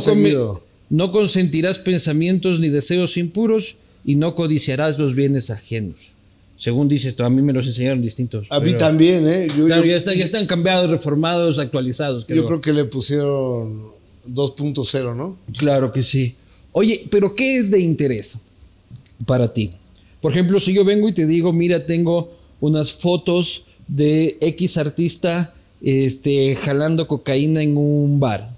no 0.90 1.12
consentirás 1.12 1.80
pensamientos 1.80 2.60
ni 2.60 2.70
deseos 2.70 3.18
impuros 3.18 3.76
y 4.06 4.16
no 4.16 4.36
codiciarás 4.36 5.00
los 5.00 5.16
bienes 5.16 5.50
ajenos. 5.50 5.96
Según 6.58 6.88
dice 6.88 7.10
esto, 7.10 7.26
a 7.26 7.30
mí 7.30 7.42
me 7.42 7.52
los 7.52 7.68
enseñaron 7.68 8.02
distintos. 8.02 8.46
A 8.50 8.60
mí 8.60 8.74
también, 8.74 9.28
¿eh? 9.28 9.48
claro, 9.54 9.84
ya, 9.84 9.98
están, 9.98 10.16
ya, 10.16 10.24
están, 10.24 10.46
cambiados, 10.46 10.90
reformados, 10.90 11.60
actualizados. 11.60 12.26
Yo 12.28 12.46
creo 12.46 12.62
que 12.62 12.72
le 12.72 12.86
pusieron 12.86 13.92
2.0, 14.30 15.16
¿no? 15.16 15.38
Claro 15.58 15.92
que 15.92 16.04
sí. 16.04 16.36
Oye, 16.72 17.06
pero 17.10 17.36
¿qué 17.36 17.58
es 17.58 17.70
de 17.72 17.80
interés 17.80 18.38
para 19.26 19.52
ti? 19.54 19.72
Por 20.24 20.32
ejemplo, 20.32 20.58
si 20.62 20.74
yo 20.74 20.86
vengo 20.86 21.10
y 21.10 21.12
te 21.12 21.26
digo, 21.26 21.52
mira, 21.52 21.86
tengo 21.86 22.32
unas 22.62 22.94
fotos 22.94 23.66
de 23.90 24.38
X 24.40 24.78
artista 24.78 25.54
este, 25.82 26.56
jalando 26.56 27.10
cocaína 27.10 27.62
en 27.62 27.76
un 27.76 28.22
bar, 28.22 28.56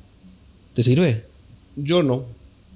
¿te 0.75 0.83
sirve? 0.83 1.23
Yo 1.75 2.03
no. 2.03 2.25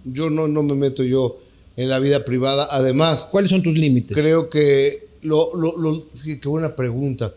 Yo 0.05 0.31
no, 0.31 0.47
no 0.47 0.63
me 0.63 0.73
meto 0.73 1.03
yo 1.03 1.37
en 1.77 1.87
la 1.87 1.99
vida 1.99 2.25
privada. 2.25 2.67
Además, 2.71 3.27
¿cuáles 3.29 3.51
son 3.51 3.61
tus 3.61 3.77
límites? 3.77 4.17
Creo 4.17 4.49
que 4.49 5.05
lo, 5.21 5.51
lo, 5.55 5.77
lo 5.77 6.07
qué 6.23 6.49
buena 6.49 6.75
pregunta. 6.75 7.35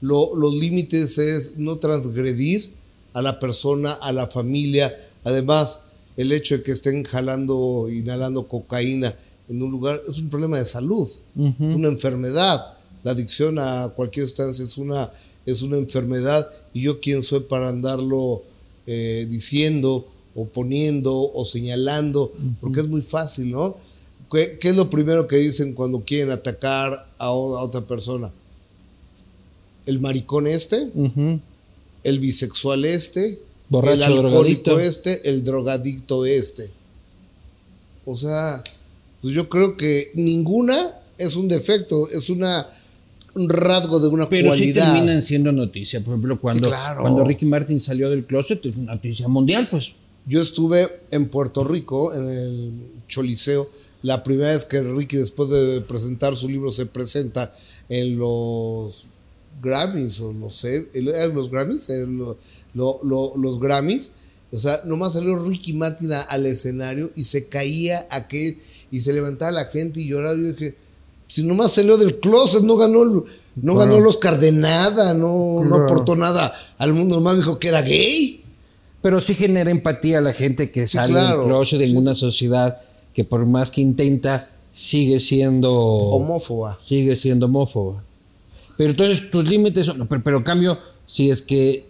los 0.00 0.54
límites 0.54 1.18
es 1.18 1.58
no 1.58 1.76
transgredir 1.76 2.70
a 3.12 3.20
la 3.20 3.38
persona, 3.38 3.92
a 3.92 4.10
la 4.14 4.26
familia. 4.26 4.96
Además, 5.22 5.82
el 6.16 6.32
hecho 6.32 6.56
de 6.56 6.62
que 6.62 6.72
estén 6.72 7.04
jalando, 7.04 7.90
inhalando 7.90 8.48
cocaína 8.48 9.14
en 9.48 9.62
un 9.62 9.70
lugar 9.70 10.00
es 10.08 10.18
un 10.18 10.28
problema 10.28 10.58
de 10.58 10.64
salud, 10.64 11.08
una 11.34 11.88
enfermedad. 11.88 12.74
La 13.02 13.10
adicción 13.10 13.58
a 13.58 13.92
cualquier 13.94 14.26
sustancia 14.26 14.64
es 14.64 14.78
una, 14.78 15.10
es 15.44 15.62
una 15.62 15.76
enfermedad 15.76 16.50
y 16.72 16.82
yo 16.82 17.00
quién 17.00 17.22
soy 17.22 17.40
para 17.40 17.68
andarlo 17.68 18.42
eh, 18.86 19.26
diciendo 19.28 20.06
o 20.34 20.46
poniendo 20.46 21.14
o 21.14 21.44
señalando, 21.44 22.32
porque 22.60 22.80
es 22.80 22.88
muy 22.88 23.02
fácil, 23.02 23.52
¿no? 23.52 23.76
¿Qué, 24.30 24.58
es 24.60 24.76
lo 24.76 24.90
primero 24.90 25.28
que 25.28 25.36
dicen 25.36 25.74
cuando 25.74 26.04
quieren 26.04 26.32
atacar 26.32 27.08
a, 27.18 27.30
otra 27.30 27.86
persona? 27.86 28.32
El 29.86 30.00
maricón 30.00 30.46
este, 30.46 30.90
el 32.02 32.18
bisexual 32.18 32.84
este, 32.84 33.40
el 33.70 34.02
alcohólico 34.02 34.78
este, 34.80 35.28
el 35.28 35.44
drogadicto 35.44 36.26
este. 36.26 36.72
O 38.06 38.16
sea, 38.16 38.62
pues 39.24 39.32
yo 39.34 39.48
creo 39.48 39.74
que 39.78 40.10
ninguna 40.16 41.00
es 41.16 41.34
un 41.34 41.48
defecto, 41.48 42.06
es 42.10 42.28
una 42.28 42.68
un 43.36 43.48
rasgo 43.48 43.98
de 43.98 44.08
una 44.08 44.28
Pero 44.28 44.48
cualidad. 44.48 44.74
Pero 44.74 44.86
sí 44.86 44.92
terminan 44.92 45.22
siendo 45.22 45.50
noticia. 45.50 46.04
Por 46.04 46.12
ejemplo, 46.12 46.38
cuando, 46.38 46.70
cuando 47.00 47.24
Ricky 47.24 47.46
Martin 47.46 47.80
salió 47.80 48.10
del 48.10 48.26
closet, 48.26 48.66
es 48.66 48.76
una 48.76 48.96
noticia 48.96 49.26
mundial, 49.26 49.68
pues. 49.70 49.92
Yo 50.26 50.42
estuve 50.42 51.00
en 51.10 51.30
Puerto 51.30 51.64
Rico, 51.64 52.12
en 52.12 52.28
el 52.28 52.72
Choliseo, 53.08 53.66
la 54.02 54.22
primera 54.22 54.50
vez 54.50 54.66
que 54.66 54.82
Ricky, 54.82 55.16
después 55.16 55.48
de 55.48 55.80
presentar 55.80 56.36
su 56.36 56.46
libro, 56.46 56.70
se 56.70 56.84
presenta 56.84 57.50
en 57.88 58.18
los 58.18 59.06
Grammys, 59.62 60.20
o 60.20 60.34
no 60.34 60.50
sé, 60.50 60.90
los 61.32 61.50
Grammys, 61.50 61.88
los 62.74 63.58
Grammys. 63.58 64.12
O 64.52 64.58
sea, 64.58 64.82
nomás 64.84 65.14
salió 65.14 65.42
Ricky 65.42 65.72
Martin 65.72 66.12
al 66.12 66.44
escenario 66.44 67.10
y 67.16 67.24
se 67.24 67.48
caía 67.48 68.06
aquel 68.10 68.58
y 68.94 69.00
se 69.00 69.12
levantaba 69.12 69.50
la 69.50 69.64
gente 69.64 70.00
y 70.00 70.08
lloraba. 70.08 70.36
Yo 70.36 70.52
dije, 70.52 70.76
si 71.26 71.42
nomás 71.42 71.72
salió 71.72 71.96
del 71.96 72.20
closet, 72.20 72.62
no 72.62 72.76
ganó, 72.76 73.24
no 73.56 73.74
ganó 73.74 73.98
los 73.98 74.18
Cardenada, 74.18 75.14
no, 75.14 75.64
no 75.64 75.74
aportó 75.74 76.14
nada 76.14 76.54
al 76.78 76.92
mundo, 76.92 77.16
nomás 77.16 77.38
dijo 77.38 77.58
que 77.58 77.68
era 77.68 77.82
gay. 77.82 78.44
Pero 79.02 79.20
sí 79.20 79.34
genera 79.34 79.72
empatía 79.72 80.18
a 80.18 80.20
la 80.20 80.32
gente 80.32 80.70
que 80.70 80.86
sale 80.86 81.20
del 81.20 81.42
closet 81.42 81.80
en 81.80 81.96
una 81.96 82.14
sociedad 82.14 82.78
que 83.12 83.24
por 83.24 83.46
más 83.46 83.72
que 83.72 83.80
intenta, 83.80 84.48
sigue 84.72 85.18
siendo... 85.18 85.72
Homófoba. 85.72 86.78
Sigue 86.80 87.16
siendo 87.16 87.46
homófoba. 87.46 88.04
Pero 88.76 88.90
entonces 88.90 89.28
tus 89.28 89.44
límites 89.44 89.86
son... 89.86 90.06
Pero, 90.06 90.22
pero 90.22 90.44
cambio, 90.44 90.78
si 91.06 91.30
es 91.30 91.42
que 91.42 91.88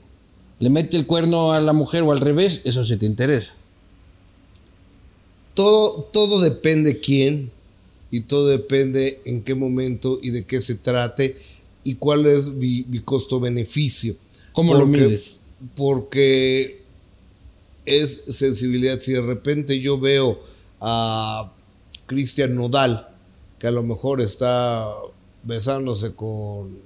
le 0.59 0.71
mete 0.71 0.97
el 0.97 1.07
cuerno 1.07 1.53
a 1.53 1.61
la 1.61 1.75
mujer 1.75 2.03
o 2.03 2.13
al 2.13 2.21
revés, 2.21 2.63
eso 2.65 2.83
sí 2.83 2.97
te 2.97 3.05
interesa. 3.05 3.53
Todo, 5.55 6.09
todo 6.13 6.41
depende 6.41 7.01
quién 7.01 7.51
y 8.11 8.21
todo 8.21 8.49
depende 8.49 9.21
en 9.25 9.43
qué 9.43 9.55
momento 9.55 10.19
y 10.23 10.31
de 10.31 10.45
qué 10.45 10.61
se 10.61 10.75
trate 10.75 11.37
y 11.85 11.97
cuál 11.97 12.27
es 12.27 12.53
mi, 12.53 12.85
costo-beneficio. 13.05 14.17
¿Cómo 14.53 14.75
lo 14.75 14.87
mides? 14.87 15.39
Porque 15.77 16.83
es 17.85 18.25
sensibilidad. 18.29 18.99
Si 19.01 19.13
de 19.13 19.21
repente 19.21 19.81
yo 19.81 19.99
veo 19.99 20.41
a 20.81 21.53
Cristian 22.07 22.55
Nodal, 22.55 23.09
que 23.59 23.67
a 23.67 23.71
lo 23.71 23.83
mejor 23.83 24.21
está 24.21 24.89
besándose 25.43 26.15
con 26.15 26.79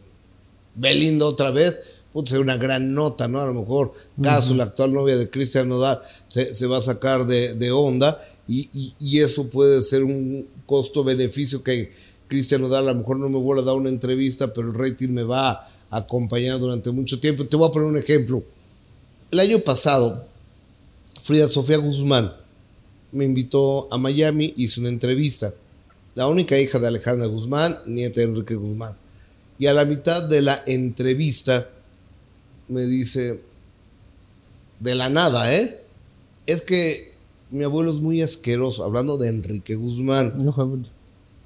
Belinda 0.74 1.26
otra 1.26 1.50
vez, 1.50 1.76
puede 2.12 2.28
ser 2.28 2.40
una 2.40 2.57
gran 2.57 2.94
nota, 2.94 3.28
¿no? 3.28 3.40
A 3.40 3.46
lo 3.46 3.54
mejor 3.54 3.92
Caso, 4.22 4.54
la 4.54 4.64
actual 4.64 4.92
novia 4.92 5.16
de 5.16 5.31
Cristian 5.31 5.68
Nodal, 5.68 6.00
se, 6.26 6.66
va 6.66 6.78
a 6.78 6.83
sacar 6.83 7.26
de, 7.26 7.70
onda 7.70 8.20
y, 8.49 9.19
eso 9.19 9.51
puede 9.51 9.83
ser 9.83 10.03
un 10.03 10.49
costo-beneficio 10.65 11.63
que 11.63 11.93
Cristian 12.29 12.63
Nodal 12.63 12.89
a 12.89 12.93
lo 12.93 13.01
mejor 13.01 13.19
no 13.19 13.29
me 13.29 13.39
vuelva 13.39 13.63
a 13.63 13.67
dar 13.67 13.75
una 13.75 13.91
entrevista, 13.91 14.53
pero 14.55 14.69
el 14.69 14.75
rating 14.75 15.11
me 15.11 15.23
va 15.23 15.51
a 15.51 15.69
acompañar 15.91 16.59
durante 16.59 16.91
mucho 16.91 17.21
tiempo. 17.21 17.45
Te 17.45 17.57
voy 17.57 17.69
a 17.69 17.73
poner 17.73 17.89
un 17.89 17.99
ejemplo. 17.99 18.43
El 19.31 19.41
año 19.41 19.59
pasado, 19.61 20.27
Frida 21.21 21.49
Sofía 21.49 21.77
Guzmán 21.77 22.33
me 23.13 23.27
invitó 23.27 23.93
a 23.93 23.99
Miami, 23.99 24.55
hice 24.57 24.81
una 24.81 24.89
entrevista. 24.89 25.53
La 26.15 26.27
única 26.27 26.59
hija 26.59 26.79
de 26.79 26.89
Alejandra 26.89 27.27
Guzmán, 27.27 27.79
nieta 27.87 28.21
de 28.21 28.29
Enrique 28.29 28.55
Guzmán. 28.55 28.97
Y 29.59 29.67
a 29.67 29.75
la 29.75 29.85
mitad 29.85 30.23
de 30.27 30.41
la 30.41 30.63
entrevista 30.67 31.69
me 32.69 32.87
dice, 32.87 33.41
de 34.81 34.95
la 34.95 35.11
nada, 35.11 35.55
¿eh? 35.55 35.83
Es 36.47 36.63
que 36.63 37.08
mi 37.51 37.65
abuelo 37.65 37.91
es 37.91 38.01
muy 38.01 38.23
asqueroso, 38.23 38.85
hablando 38.85 39.17
de 39.17 39.29
Enrique 39.29 39.75
Guzmán. 39.75 40.45
No, 40.45 40.53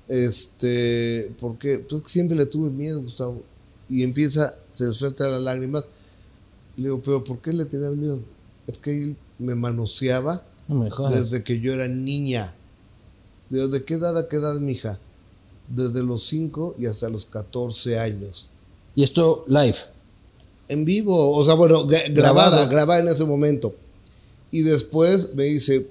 este, 0.09 1.35
porque 1.38 1.79
pues 1.79 2.03
siempre 2.07 2.37
le 2.37 2.47
tuve 2.47 2.71
miedo, 2.71 3.01
Gustavo. 3.01 3.43
Y 3.88 4.03
empieza, 4.03 4.55
se 4.71 4.87
le 4.87 4.95
suelta 4.95 5.27
las 5.29 5.41
lágrimas. 5.41 5.85
Le 6.77 6.85
digo, 6.85 7.01
pero 7.03 7.23
¿por 7.23 7.41
qué 7.41 7.53
le 7.53 7.65
tenías 7.65 7.95
miedo? 7.95 8.21
Es 8.67 8.79
que 8.79 8.91
él 8.91 9.17
me 9.38 9.55
manoseaba 9.55 10.45
desde 11.11 11.43
que 11.45 11.61
yo 11.61 11.73
era 11.73 11.88
niña. 11.88 12.55
¿Desde 13.51 13.85
qué 13.85 13.95
edad 13.95 14.17
a 14.17 14.29
qué 14.29 14.37
edad, 14.37 14.59
mija? 14.61 14.99
Desde 15.69 16.03
los 16.03 16.23
5 16.25 16.77
y 16.79 16.87
hasta 16.87 17.09
los 17.09 17.27
14 17.27 17.99
años. 17.99 18.49
¿Y 18.95 19.05
esto 19.05 19.45
live? 19.47 19.77
En 20.69 20.85
vivo, 20.85 21.37
o 21.37 21.45
sea, 21.45 21.55
bueno, 21.55 21.87
grabada, 22.11 22.67
grabada 22.67 23.01
en 23.01 23.09
ese 23.09 23.25
momento. 23.25 23.75
Y 24.53 24.62
después 24.62 25.35
me 25.35 25.45
dice, 25.45 25.88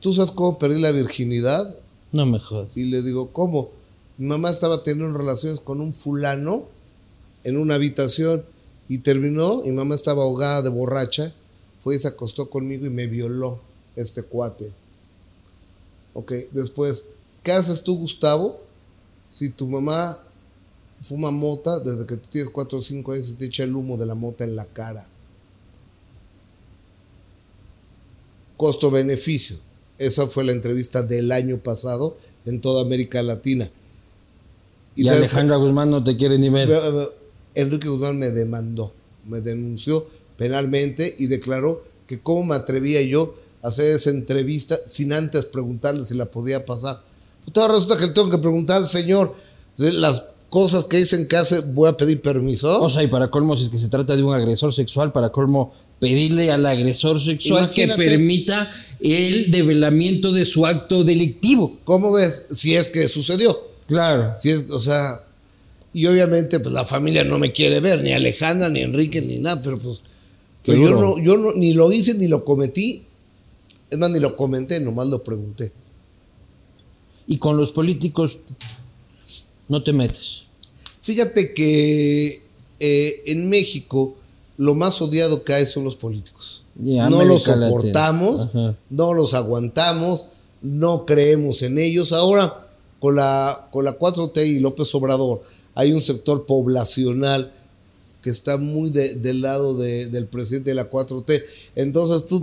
¿tú 0.00 0.12
sabes 0.12 0.32
cómo 0.32 0.58
perdí 0.58 0.82
la 0.82 0.92
virginidad? 0.92 1.78
No 2.12 2.26
me 2.26 2.38
jodas. 2.38 2.68
Y 2.74 2.84
le 2.84 3.00
digo, 3.00 3.32
¿cómo? 3.32 3.70
Mi 4.18 4.26
mamá 4.26 4.50
estaba 4.50 4.82
teniendo 4.82 5.16
relaciones 5.16 5.60
con 5.60 5.80
un 5.80 5.94
fulano 5.94 6.66
en 7.44 7.56
una 7.56 7.76
habitación 7.76 8.44
y 8.88 8.98
terminó, 8.98 9.64
y 9.64 9.72
mamá 9.72 9.94
estaba 9.94 10.24
ahogada 10.24 10.60
de 10.60 10.68
borracha 10.68 11.32
fue 11.84 11.96
y 11.96 11.98
se 11.98 12.08
acostó 12.08 12.48
conmigo 12.48 12.86
y 12.86 12.90
me 12.90 13.06
violó 13.06 13.60
este 13.94 14.22
cuate. 14.22 14.72
Ok, 16.14 16.32
después, 16.52 17.04
¿qué 17.42 17.52
haces 17.52 17.82
tú, 17.82 17.98
Gustavo? 17.98 18.58
Si 19.28 19.50
tu 19.50 19.68
mamá 19.68 20.16
fuma 21.02 21.30
mota 21.30 21.80
desde 21.80 22.06
que 22.06 22.16
tú 22.16 22.26
tienes 22.30 22.50
4 22.50 22.78
o 22.78 22.80
5 22.80 23.12
años 23.12 23.28
y 23.28 23.34
te 23.34 23.44
echa 23.44 23.64
el 23.64 23.76
humo 23.76 23.98
de 23.98 24.06
la 24.06 24.14
mota 24.14 24.44
en 24.44 24.56
la 24.56 24.64
cara. 24.64 25.06
Costo-beneficio. 28.56 29.56
Esa 29.98 30.26
fue 30.26 30.44
la 30.44 30.52
entrevista 30.52 31.02
del 31.02 31.30
año 31.32 31.58
pasado 31.58 32.16
en 32.44 32.60
toda 32.60 32.82
América 32.82 33.22
Latina. 33.22 33.70
Y, 34.96 35.08
Alejandra 35.08 35.56
Guzmán 35.56 35.90
no 35.90 36.02
te 36.02 36.16
quiere 36.16 36.38
ni 36.38 36.48
ver. 36.48 36.70
Enrique 37.54 37.88
Guzmán 37.88 38.18
me 38.18 38.30
demandó, 38.30 38.92
me 39.26 39.40
denunció 39.40 40.06
penalmente 40.36 41.14
y 41.18 41.26
declaró 41.26 41.84
que 42.06 42.20
cómo 42.20 42.44
me 42.44 42.54
atrevía 42.56 43.02
yo 43.02 43.34
a 43.62 43.68
hacer 43.68 43.92
esa 43.92 44.10
entrevista 44.10 44.76
sin 44.86 45.12
antes 45.12 45.46
preguntarle 45.46 46.04
si 46.04 46.16
la 46.16 46.26
podía 46.26 46.66
pasar. 46.66 47.02
Pues 47.44 47.56
ahora 47.56 47.74
resulta 47.74 47.96
que 47.96 48.06
le 48.06 48.12
tengo 48.12 48.30
que 48.30 48.38
preguntar 48.38 48.78
al 48.78 48.86
señor 48.86 49.34
las 49.78 50.24
cosas 50.48 50.84
que 50.84 50.98
dicen 50.98 51.26
que 51.26 51.36
hace, 51.36 51.60
voy 51.60 51.88
a 51.88 51.96
pedir 51.96 52.20
permiso. 52.22 52.80
O 52.80 52.90
sea, 52.90 53.02
y 53.02 53.08
para 53.08 53.30
colmo, 53.30 53.56
si 53.56 53.64
es 53.64 53.70
que 53.70 53.78
se 53.78 53.88
trata 53.88 54.14
de 54.14 54.22
un 54.22 54.34
agresor 54.34 54.72
sexual, 54.72 55.12
para 55.12 55.30
colmo, 55.30 55.72
pedirle 56.00 56.50
al 56.50 56.66
agresor 56.66 57.22
sexual 57.22 57.70
que 57.70 57.88
permita 57.88 58.70
el 59.00 59.50
develamiento 59.50 60.32
de 60.32 60.44
su 60.44 60.66
acto 60.66 61.04
delictivo. 61.04 61.78
¿Cómo 61.84 62.12
ves? 62.12 62.46
Si 62.50 62.74
es 62.74 62.88
que 62.88 63.08
sucedió. 63.08 63.58
Claro. 63.86 64.34
Si 64.38 64.50
es, 64.50 64.70
o 64.70 64.78
sea, 64.78 65.24
y 65.92 66.06
obviamente 66.06 66.60
pues 66.60 66.74
la 66.74 66.84
familia 66.84 67.24
no 67.24 67.38
me 67.38 67.52
quiere 67.52 67.80
ver, 67.80 68.02
ni 68.02 68.12
Alejandra, 68.12 68.68
ni 68.68 68.80
Enrique, 68.80 69.20
ni 69.22 69.38
nada, 69.38 69.62
pero 69.62 69.76
pues 69.76 70.00
yo, 70.64 70.98
no, 70.98 71.18
yo 71.22 71.36
no, 71.36 71.52
ni 71.54 71.72
lo 71.72 71.92
hice 71.92 72.14
ni 72.14 72.28
lo 72.28 72.44
cometí. 72.44 73.04
Es 73.90 73.98
más, 73.98 74.10
ni 74.10 74.18
lo 74.18 74.36
comenté, 74.36 74.80
nomás 74.80 75.06
lo 75.06 75.22
pregunté. 75.22 75.70
Y 77.26 77.36
con 77.36 77.56
los 77.56 77.70
políticos 77.70 78.38
no 79.68 79.82
te 79.82 79.92
metes. 79.92 80.46
Fíjate 81.00 81.52
que 81.52 82.42
eh, 82.80 83.22
en 83.26 83.48
México 83.48 84.16
lo 84.56 84.74
más 84.74 85.00
odiado 85.02 85.42
que 85.44 85.52
hay 85.54 85.66
son 85.66 85.84
los 85.84 85.96
políticos. 85.96 86.64
No 87.10 87.18
los 87.24 87.42
soportamos, 87.70 88.48
no 88.90 89.14
los 89.14 89.34
aguantamos, 89.34 90.26
no 90.62 91.04
creemos 91.06 91.62
en 91.62 91.78
ellos. 91.78 92.12
Ahora, 92.12 92.68
con 93.00 93.16
la, 93.16 93.68
con 93.72 93.84
la 93.84 93.98
4T 93.98 94.46
y 94.46 94.60
López 94.60 94.94
Obrador, 94.94 95.42
hay 95.74 95.92
un 95.92 96.00
sector 96.00 96.46
poblacional 96.46 97.52
que 98.22 98.30
está 98.30 98.56
muy 98.56 98.90
de- 98.90 99.14
del 99.16 99.42
lado 99.42 99.76
de- 99.76 100.06
del 100.06 100.26
presidente 100.26 100.70
de 100.70 100.74
la 100.76 100.88
4T. 100.88 101.42
Entonces, 101.74 102.26
tú, 102.26 102.42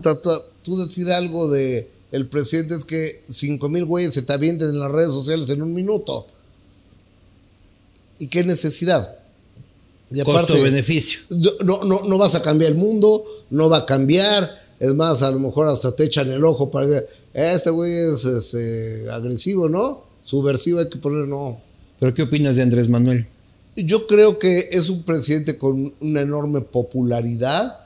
tú 0.64 0.78
decir 0.78 1.12
algo 1.12 1.50
de 1.50 1.90
el 2.12 2.28
presidente 2.28 2.76
es 2.76 2.84
que 2.86 3.24
5 3.30 3.70
mil 3.70 3.86
güeyes 3.86 4.14
se 4.14 4.22
te 4.22 4.34
avienten 4.34 4.70
en 4.70 4.80
las 4.80 4.92
redes 4.92 5.12
sociales 5.14 5.50
en 5.50 5.62
un 5.62 5.74
minuto. 5.74 6.26
¿Y 8.20 8.28
qué 8.28 8.44
necesidad? 8.44 9.16
Costo-beneficio. 10.24 11.22
no, 11.64 11.84
no, 11.84 12.02
no, 12.04 12.18
vas 12.18 12.36
a 12.36 12.42
cambiar 12.42 12.72
el 12.72 12.78
mundo, 12.78 13.24
no 13.50 13.70
va 13.70 13.80
a 13.80 13.86
cambiar. 13.86 14.50
Es 14.80 14.94
más, 14.94 15.22
a 15.22 15.32
lo 15.32 15.40
mejor 15.40 15.68
hasta 15.68 15.96
te 15.96 16.04
echan 16.04 16.30
el 16.32 16.44
ojo 16.44 16.70
para 16.70 16.88
decir, 16.88 17.08
este 17.34 17.70
güey 17.70 17.94
es 17.94 18.26
este, 18.26 19.10
agresivo, 19.10 19.70
¿no? 19.70 20.04
Subversivo 20.24 20.80
hay 20.80 20.90
que 20.90 20.98
poner, 20.98 21.28
no. 21.28 21.62
¿Pero 22.00 22.14
qué 22.14 22.24
opinas 22.24 22.56
de 22.56 22.64
Andrés 22.64 22.90
Manuel? 22.90 23.28
Yo 23.76 24.06
creo 24.08 24.38
que 24.38 24.70
es 24.72 24.90
un 24.90 25.04
presidente 25.04 25.58
con 25.58 25.94
una 26.02 26.22
enorme 26.22 26.62
popularidad 26.62 27.80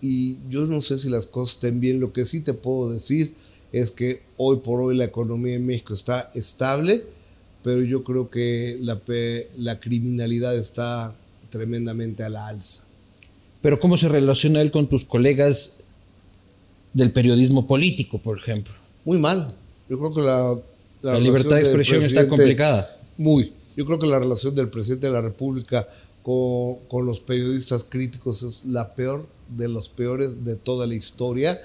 y 0.00 0.38
yo 0.50 0.66
no 0.66 0.82
sé 0.82 0.98
si 0.98 1.08
las 1.08 1.26
cosas 1.26 1.54
estén 1.54 1.80
bien. 1.80 2.00
Lo 2.00 2.12
que 2.12 2.26
sí 2.26 2.40
te 2.40 2.52
puedo 2.52 2.92
decir 2.92 3.34
es 3.72 3.90
que 3.90 4.22
hoy 4.36 4.58
por 4.58 4.80
hoy 4.82 4.96
la 4.96 5.04
economía 5.04 5.54
en 5.54 5.64
México 5.64 5.94
está 5.94 6.30
estable, 6.34 7.04
pero 7.62 7.82
yo 7.82 8.04
creo 8.04 8.28
que 8.28 8.76
la, 8.80 9.00
la 9.56 9.80
criminalidad 9.80 10.56
está 10.56 11.16
tremendamente 11.54 12.24
a 12.24 12.28
la 12.28 12.48
alza. 12.48 12.82
Pero 13.62 13.78
¿cómo 13.78 13.96
se 13.96 14.08
relaciona 14.08 14.60
él 14.60 14.72
con 14.72 14.88
tus 14.88 15.04
colegas 15.04 15.76
del 16.92 17.12
periodismo 17.12 17.68
político, 17.68 18.18
por 18.18 18.36
ejemplo? 18.36 18.74
Muy 19.04 19.18
mal. 19.18 19.46
Yo 19.88 19.96
creo 20.00 20.12
que 20.12 20.20
la, 20.20 20.58
La, 21.12 21.20
libertad 21.20 21.54
de 21.54 21.60
expresión 21.60 22.02
está 22.02 22.28
complicada. 22.28 22.90
Muy. 23.18 23.48
Yo 23.76 23.84
creo 23.86 24.00
que 24.00 24.08
la 24.08 24.18
relación 24.18 24.56
del 24.56 24.68
presidente 24.68 25.06
de 25.06 25.12
la 25.12 25.20
República 25.20 25.86
con, 26.24 26.80
con 26.88 27.06
los 27.06 27.20
periodistas 27.20 27.84
críticos 27.84 28.42
es 28.42 28.64
la 28.64 28.92
peor 28.96 29.24
de 29.56 29.68
los 29.68 29.88
peores 29.88 30.42
de 30.44 30.56
toda 30.56 30.88
la 30.88 30.94
historia. 30.96 31.56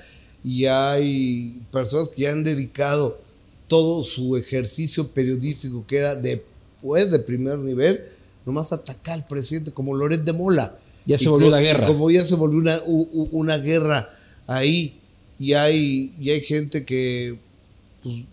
Y 0.43 0.65
hay 0.65 1.63
personas 1.71 2.09
que 2.09 2.21
ya 2.21 2.31
han 2.31 2.43
dedicado 2.43 3.19
todo 3.67 4.03
su 4.03 4.37
ejercicio 4.37 5.07
periodístico, 5.07 5.87
que 5.87 5.97
era 5.97 6.15
de, 6.15 6.45
pues, 6.79 7.09
de 7.09 7.17
primer 7.17 7.57
nivel, 7.57 8.05
nomás 8.45 8.71
atacar 8.73 9.15
al 9.15 9.25
presidente, 9.25 9.71
como 9.71 9.95
Loret 9.95 10.23
de 10.23 10.33
Mola. 10.33 10.77
Ya 11.05 11.17
se 11.17 11.25
Y 11.25 11.27
volvió 11.27 11.47
una 11.47 11.57
guerra. 11.59 11.87
Como 11.87 12.09
ya 12.11 12.23
se 12.23 12.35
volvió 12.35 12.59
una, 12.59 12.77
una 13.31 13.57
guerra 13.57 14.09
ahí. 14.47 14.95
Y 15.39 15.53
hay, 15.53 16.13
y 16.19 16.29
hay 16.31 16.41
gente 16.41 16.85
que 16.85 17.39
pues, 18.03 18.23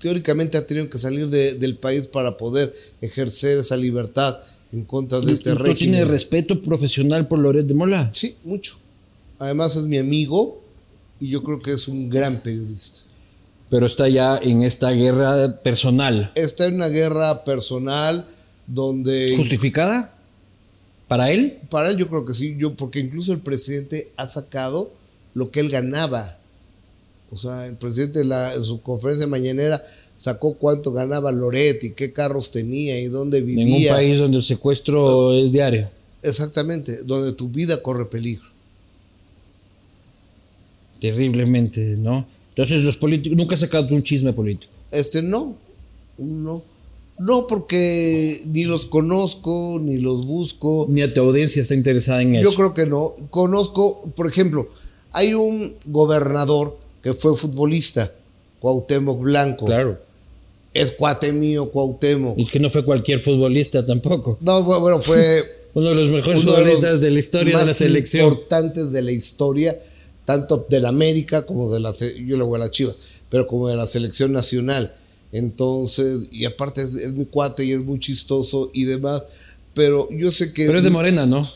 teóricamente 0.00 0.56
ha 0.58 0.66
tenido 0.66 0.90
que 0.90 0.98
salir 0.98 1.28
de- 1.28 1.54
del 1.54 1.76
país 1.76 2.08
para 2.08 2.36
poder 2.36 2.74
ejercer 3.00 3.58
esa 3.58 3.76
libertad 3.76 4.36
en 4.72 4.84
contra 4.84 5.20
de 5.20 5.32
este 5.32 5.50
¿Tú 5.52 5.58
régimen. 5.58 5.76
tienes 5.76 6.08
respeto 6.08 6.60
profesional 6.60 7.28
por 7.28 7.38
Loret 7.38 7.66
de 7.66 7.74
Mola? 7.74 8.10
Sí, 8.12 8.36
mucho. 8.44 8.78
Además 9.38 9.76
es 9.76 9.82
mi 9.84 9.96
amigo 9.98 10.60
y 11.20 11.28
yo 11.28 11.42
creo 11.42 11.60
que 11.60 11.72
es 11.72 11.86
un 11.88 12.10
gran 12.10 12.38
periodista. 12.40 13.00
Pero 13.70 13.86
está 13.86 14.08
ya 14.08 14.38
en 14.38 14.62
esta 14.62 14.90
guerra 14.90 15.60
personal. 15.62 16.32
Está 16.34 16.66
en 16.66 16.74
una 16.76 16.88
guerra 16.88 17.44
personal 17.44 18.28
donde 18.66 19.34
¿Justificada? 19.36 20.12
¿Para 21.08 21.30
él? 21.30 21.58
para 21.70 21.90
él 21.90 21.96
yo 21.96 22.08
creo 22.08 22.24
que 22.24 22.34
sí, 22.34 22.56
yo 22.58 22.74
porque 22.74 22.98
incluso 22.98 23.32
el 23.32 23.38
presidente 23.40 24.10
ha 24.16 24.26
sacado 24.26 24.92
lo 25.34 25.50
que 25.50 25.60
él 25.60 25.68
ganaba. 25.70 26.38
O 27.30 27.36
sea, 27.36 27.66
el 27.66 27.76
presidente 27.76 28.20
en, 28.22 28.28
la- 28.30 28.54
en 28.54 28.62
su 28.64 28.80
conferencia 28.82 29.26
mañanera 29.26 29.84
sacó 30.16 30.54
cuánto 30.54 30.92
ganaba 30.92 31.30
Loret 31.32 31.82
y 31.84 31.92
qué 31.92 32.12
carros 32.12 32.50
tenía 32.50 32.98
y 33.00 33.06
dónde 33.06 33.38
En 33.38 33.44
un 33.44 33.54
vivía. 33.54 33.94
país 33.94 34.18
donde 34.18 34.38
el 34.38 34.42
secuestro 34.44 35.32
es 35.34 35.52
diario. 35.52 35.90
Exactamente, 36.22 37.02
donde 37.04 37.32
tu 37.34 37.48
vida 37.48 37.80
corre 37.82 38.06
peligro. 38.06 38.46
Terriblemente, 41.00 41.80
¿no? 41.98 42.26
Entonces 42.50 42.82
los 42.82 42.96
políticos... 42.96 43.36
Nunca 43.36 43.54
has 43.54 43.60
sacado 43.60 43.94
un 43.94 44.02
chisme 44.02 44.32
político. 44.32 44.72
Este 44.90 45.20
no, 45.22 45.56
no. 46.18 46.62
No, 47.18 47.46
porque 47.46 48.40
ni 48.46 48.64
los 48.64 48.86
conozco, 48.86 49.78
ni 49.82 49.96
los 49.98 50.26
busco. 50.26 50.86
Ni 50.88 51.02
a 51.02 51.12
tu 51.14 51.20
audiencia 51.22 51.62
está 51.62 51.74
interesada 51.74 52.20
en 52.22 52.36
eso. 52.36 52.50
Yo 52.50 52.56
creo 52.56 52.74
que 52.74 52.84
no. 52.86 53.14
Conozco, 53.30 54.02
por 54.14 54.26
ejemplo, 54.28 54.68
hay 55.12 55.32
un 55.34 55.74
gobernador 55.86 56.76
que 57.02 57.12
fue 57.14 57.36
futbolista, 57.36 58.12
Cuauhtémoc 58.60 59.20
Blanco. 59.20 59.66
Claro. 59.66 59.98
Es 60.74 60.90
cuate 60.92 61.32
mío, 61.32 61.70
Cuauhtémoc. 61.70 62.38
Y 62.38 62.44
que 62.46 62.60
no 62.60 62.68
fue 62.68 62.84
cualquier 62.84 63.20
futbolista 63.20 63.84
tampoco. 63.86 64.36
No, 64.42 64.60
bu- 64.66 64.80
bueno, 64.80 65.00
fue 65.00 65.42
Uno 65.74 65.88
de 65.90 65.94
los 65.94 66.10
mejores 66.10 66.42
uno 66.42 66.52
de 66.52 66.58
los 66.58 66.66
futbolistas 66.72 67.00
de 67.00 67.10
la 67.10 67.18
historia 67.18 67.52
de 67.52 67.58
más 67.58 67.66
la 67.68 67.74
selección. 67.74 68.24
importantes 68.26 68.92
de 68.92 69.02
la 69.02 69.12
historia, 69.12 69.78
tanto 70.26 70.66
de 70.68 70.80
la 70.80 70.88
América 70.88 71.46
como 71.46 71.70
de 71.72 71.80
la 71.80 71.92
yo 72.26 72.36
le 72.36 72.42
voy 72.44 72.56
a 72.60 72.64
la 72.64 72.70
Chivas, 72.70 72.96
pero 73.30 73.46
como 73.46 73.68
de 73.68 73.76
la 73.76 73.86
selección 73.86 74.32
nacional. 74.32 74.94
Entonces, 75.32 76.28
y 76.30 76.44
aparte 76.44 76.82
es, 76.82 76.94
es 76.94 77.12
mi 77.14 77.26
cuate 77.26 77.64
y 77.64 77.72
es 77.72 77.84
muy 77.84 77.98
chistoso 77.98 78.70
y 78.72 78.84
demás, 78.84 79.22
pero 79.74 80.08
yo 80.10 80.30
sé 80.30 80.52
que 80.52 80.66
Pero 80.66 80.78
es 80.78 80.84
de 80.84 80.90
Morena, 80.90 81.26
¿no? 81.26 81.46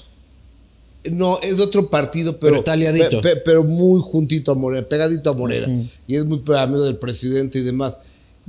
no 1.11 1.38
es 1.42 1.56
de 1.56 1.62
otro 1.62 1.88
partido, 1.88 2.38
Pero 2.38 2.62
pero 2.62 2.62
pe- 2.62 3.16
pe- 3.22 3.37
pero 3.37 3.64
muy 3.64 4.00
juntito 4.02 4.52
a 4.52 4.54
Morena, 4.54 4.87
pegadito 4.87 5.30
a 5.30 5.35
Morena 5.35 5.83
y 6.06 6.16
es 6.16 6.26
muy 6.26 6.42
amigo 6.56 6.83
del 6.85 6.96
presidente 6.98 7.59
y 7.59 7.62
demás. 7.62 7.98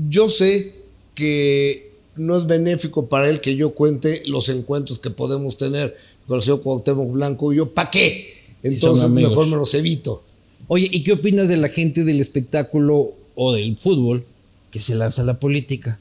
Yo 0.10 0.28
sé 0.28 0.74
que 1.16 1.92
no 2.18 2.38
es 2.38 2.46
benéfico 2.48 3.08
para 3.08 3.30
él 3.30 3.40
que 3.40 3.56
yo 3.56 3.74
cuente 3.74 4.22
los 4.26 4.50
encuentros 4.50 5.00
que 5.00 5.12
podemos 5.12 5.56
tener 5.56 5.96
con 6.28 6.38
el 6.38 6.42
señor 6.44 6.62
Cuauhtémoc 6.62 7.12
Blanco 7.12 7.54
y 7.54 7.58
yo, 7.58 7.74
¿para 7.74 7.90
qué? 7.90 8.28
Entonces 8.64 9.10
mejor 9.30 9.48
me 9.48 9.56
los 9.56 9.74
evito. 9.74 10.24
Oye, 10.68 10.90
¿y 10.92 11.04
qué 11.04 11.14
opinas 11.14 11.48
de 11.48 11.58
la 11.58 11.70
gente 11.70 12.04
del 12.04 12.20
espectáculo 12.20 13.14
o 13.36 13.54
del 13.54 13.78
fútbol 13.78 14.26
que 14.72 14.80
se 14.80 14.96
lanza 14.96 15.22
a 15.22 15.26
la 15.26 15.40
política? 15.40 16.00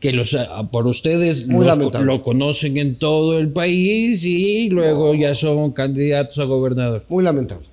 Que 0.00 0.12
los, 0.12 0.32
ah, 0.34 0.68
por 0.70 0.86
ustedes 0.86 1.46
Muy 1.46 1.58
los- 1.58 1.66
lamentable. 1.66 2.06
lo 2.06 2.22
conocen 2.22 2.76
en 2.78 2.98
todo 2.98 3.38
el 3.38 3.48
país 3.52 4.24
y 4.24 4.68
luego 4.70 5.14
ya 5.14 5.34
son 5.34 5.72
candidatos 5.72 6.38
a 6.38 6.44
gobernador. 6.44 7.04
Muy 7.08 7.22
lamentable. 7.24 7.66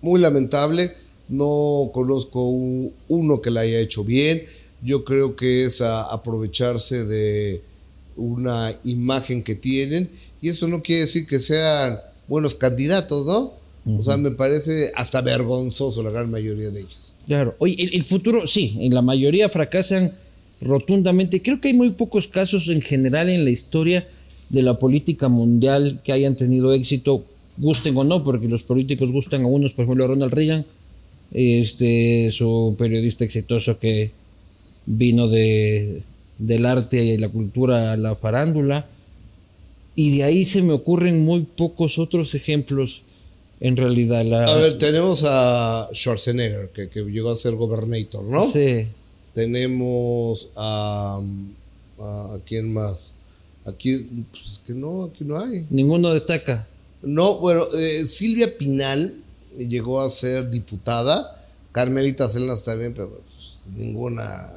Muy 0.00 0.20
lamentable. 0.20 0.92
No 1.28 1.90
conozco 1.92 2.48
un- 2.48 2.92
uno 3.08 3.40
que 3.40 3.50
la 3.50 3.60
haya 3.60 3.78
hecho 3.80 4.02
bien. 4.02 4.42
Yo 4.82 5.04
creo 5.04 5.36
que 5.36 5.64
es 5.64 5.80
a- 5.80 6.04
aprovecharse 6.12 7.04
de 7.04 7.62
una 8.16 8.74
imagen 8.84 9.42
que 9.44 9.54
tienen. 9.54 10.10
Y 10.42 10.48
eso 10.48 10.66
no 10.68 10.82
quiere 10.82 11.02
decir 11.02 11.26
que 11.26 11.38
sean 11.38 11.98
buenos 12.26 12.54
candidatos, 12.54 13.24
¿no? 13.26 13.52
O 13.98 14.02
sea, 14.02 14.16
me 14.16 14.30
parece 14.32 14.92
hasta 14.96 15.20
vergonzoso 15.22 16.02
la 16.02 16.10
gran 16.10 16.30
mayoría 16.30 16.70
de 16.70 16.80
ellos. 16.80 17.07
Claro. 17.28 17.54
Oye, 17.58 17.76
el, 17.78 18.02
futuro, 18.04 18.46
sí, 18.46 18.74
en 18.80 18.94
la 18.94 19.02
mayoría 19.02 19.50
fracasan 19.50 20.12
rotundamente. 20.62 21.42
Creo 21.42 21.60
que 21.60 21.68
hay 21.68 21.74
muy 21.74 21.90
pocos 21.90 22.26
casos 22.26 22.68
en 22.68 22.80
general 22.80 23.28
en 23.28 23.44
la 23.44 23.50
historia 23.50 24.08
de 24.48 24.62
la 24.62 24.78
política 24.78 25.28
mundial 25.28 26.00
que 26.02 26.12
hayan 26.12 26.36
tenido 26.36 26.72
éxito, 26.72 27.26
gusten 27.58 27.94
o 27.98 28.04
no, 28.04 28.24
porque 28.24 28.48
los 28.48 28.62
políticos 28.62 29.12
gustan 29.12 29.42
a 29.42 29.46
unos, 29.46 29.74
por 29.74 29.84
ejemplo, 29.84 30.08
Ronald 30.08 30.32
Reagan, 30.32 30.64
este 31.30 32.28
es 32.28 32.40
un 32.40 32.76
periodista 32.76 33.26
exitoso 33.26 33.78
que 33.78 34.10
vino 34.86 35.28
de, 35.28 36.02
del 36.38 36.64
arte 36.64 37.04
y 37.04 37.18
la 37.18 37.28
cultura 37.28 37.92
a 37.92 37.96
la 37.98 38.16
farándula. 38.16 38.86
Y 39.94 40.16
de 40.16 40.24
ahí 40.24 40.46
se 40.46 40.62
me 40.62 40.72
ocurren 40.72 41.26
muy 41.26 41.42
pocos 41.42 41.98
otros 41.98 42.34
ejemplos, 42.34 43.02
en 43.60 43.76
realidad. 43.76 44.24
La, 44.24 44.44
A 44.44 44.56
ver, 44.56 44.78
tenemos 44.78 45.24
a 45.26 45.88
Schwarzenegger, 45.92 46.70
que, 46.70 46.88
que 46.88 47.02
llegó 47.02 47.30
a 47.30 47.36
ser 47.36 47.54
gobernator, 47.54 48.24
¿no? 48.24 48.50
sí. 48.50 48.86
Tenemos 49.34 50.48
a, 50.56 51.20
a, 51.98 52.34
¿a 52.34 52.40
quién 52.44 52.72
más? 52.72 53.14
Aquí, 53.64 54.24
pues 54.32 54.52
es 54.52 54.58
que 54.60 54.74
no, 54.74 55.04
aquí 55.04 55.24
no 55.24 55.38
hay. 55.38 55.66
Ninguno 55.70 56.12
destaca. 56.12 56.66
No, 57.02 57.38
bueno, 57.38 57.62
eh, 57.76 58.04
Silvia 58.06 58.56
Pinal 58.58 59.14
llegó 59.56 60.00
a 60.00 60.10
ser 60.10 60.50
diputada, 60.50 61.44
Carmelita 61.70 62.28
Celnas 62.28 62.64
también, 62.64 62.94
pero 62.94 63.10
pues, 63.10 63.76
ninguna. 63.76 64.52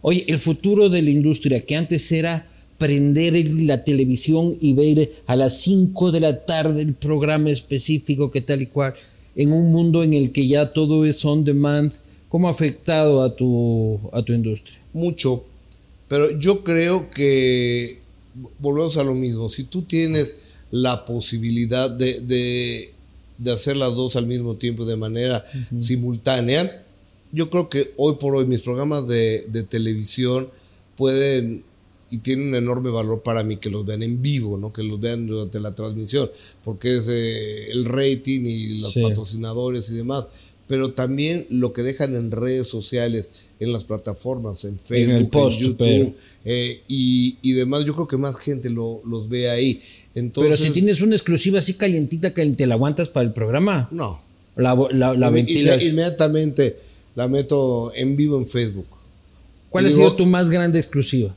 Oye, 0.00 0.24
el 0.28 0.38
futuro 0.38 0.88
de 0.88 1.02
la 1.02 1.10
industria, 1.10 1.64
que 1.64 1.76
antes 1.76 2.10
era 2.12 2.48
prender 2.78 3.48
la 3.48 3.84
televisión 3.84 4.56
y 4.60 4.74
ver 4.74 5.12
a 5.26 5.36
las 5.36 5.60
5 5.60 6.12
de 6.12 6.20
la 6.20 6.44
tarde 6.44 6.82
el 6.82 6.94
programa 6.94 7.50
específico 7.50 8.30
que 8.30 8.40
tal 8.40 8.62
y 8.62 8.66
cual, 8.66 8.94
en 9.34 9.52
un 9.52 9.72
mundo 9.72 10.02
en 10.02 10.14
el 10.14 10.32
que 10.32 10.46
ya 10.46 10.72
todo 10.72 11.04
es 11.04 11.24
on 11.24 11.44
demand, 11.44 11.92
¿Cómo 12.28 12.48
ha 12.48 12.50
afectado 12.50 13.22
a 13.22 13.34
tu, 13.34 14.00
a 14.12 14.22
tu 14.22 14.32
industria? 14.32 14.78
Mucho. 14.92 15.44
Pero 16.08 16.38
yo 16.38 16.64
creo 16.64 17.10
que 17.10 18.00
volvemos 18.58 18.96
a 18.96 19.04
lo 19.04 19.14
mismo. 19.14 19.48
Si 19.48 19.64
tú 19.64 19.82
tienes 19.82 20.36
la 20.70 21.04
posibilidad 21.04 21.90
de, 21.90 22.20
de, 23.38 23.52
hacer 23.52 23.76
las 23.76 23.94
dos 23.94 24.16
al 24.16 24.26
mismo 24.26 24.56
tiempo 24.56 24.84
de 24.84 24.96
manera 24.96 25.44
simultánea, 25.76 26.84
yo 27.32 27.48
creo 27.48 27.68
que 27.68 27.92
hoy 27.96 28.16
por 28.20 28.34
hoy 28.34 28.44
mis 28.44 28.60
programas 28.60 29.08
de, 29.08 29.46
de, 29.48 29.62
televisión 29.62 30.48
pueden 30.96 31.64
y 32.10 32.18
tienen 32.18 32.48
un 32.48 32.54
enorme 32.54 32.90
valor 32.90 33.22
para 33.22 33.42
mí 33.42 33.56
que 33.56 33.70
los 33.70 33.84
vean 33.84 34.02
en 34.02 34.22
vivo, 34.22 34.58
¿no? 34.58 34.72
que 34.72 34.82
los 34.82 35.00
vean 35.00 35.26
durante 35.26 35.58
la 35.60 35.74
transmisión, 35.74 36.30
porque 36.62 36.96
es 36.96 37.08
eh, 37.08 37.70
el 37.72 37.84
rating 37.84 38.42
y 38.44 38.78
los 38.78 38.94
patrocinadores 38.94 39.90
y 39.90 39.94
demás 39.94 40.28
pero 40.66 40.92
también 40.92 41.46
lo 41.48 41.72
que 41.72 41.82
dejan 41.82 42.16
en 42.16 42.30
redes 42.30 42.66
sociales, 42.66 43.46
en 43.60 43.72
las 43.72 43.84
plataformas, 43.84 44.64
en 44.64 44.78
Facebook, 44.78 45.30
en, 45.32 45.50
YouTube 45.50 46.14
eh, 46.44 46.82
y, 46.88 47.52
demás. 47.52 47.84
Yo 47.84 47.94
creo 47.94 48.08
que 48.08 48.16
más 48.16 48.36
gente 48.36 48.68
lo, 48.70 49.00
los 49.06 49.28
ve 49.28 49.48
ahí. 49.48 49.80
Entonces, 50.14 50.58
pero 50.58 50.68
si 50.68 50.74
tienes 50.74 51.00
una 51.00 51.14
exclusiva 51.14 51.60
así 51.60 51.74
calientita 51.74 52.34
que 52.34 52.44
te 52.46 52.66
la 52.66 52.74
aguantas 52.74 53.08
para 53.08 53.26
el 53.26 53.32
programa. 53.32 53.88
No. 53.92 54.20
La, 54.56 54.74
la, 54.92 55.30
ventilas. 55.30 55.84
Inmediatamente 55.84 56.78
la 57.14 57.28
meto 57.28 57.92
en 57.94 58.16
vivo 58.16 58.38
en 58.38 58.46
Facebook. 58.46 58.86
¿Cuál 59.70 59.86
ha 59.86 59.90
sido 59.90 60.16
tu 60.16 60.26
más 60.26 60.50
grande 60.50 60.78
exclusiva? 60.78 61.36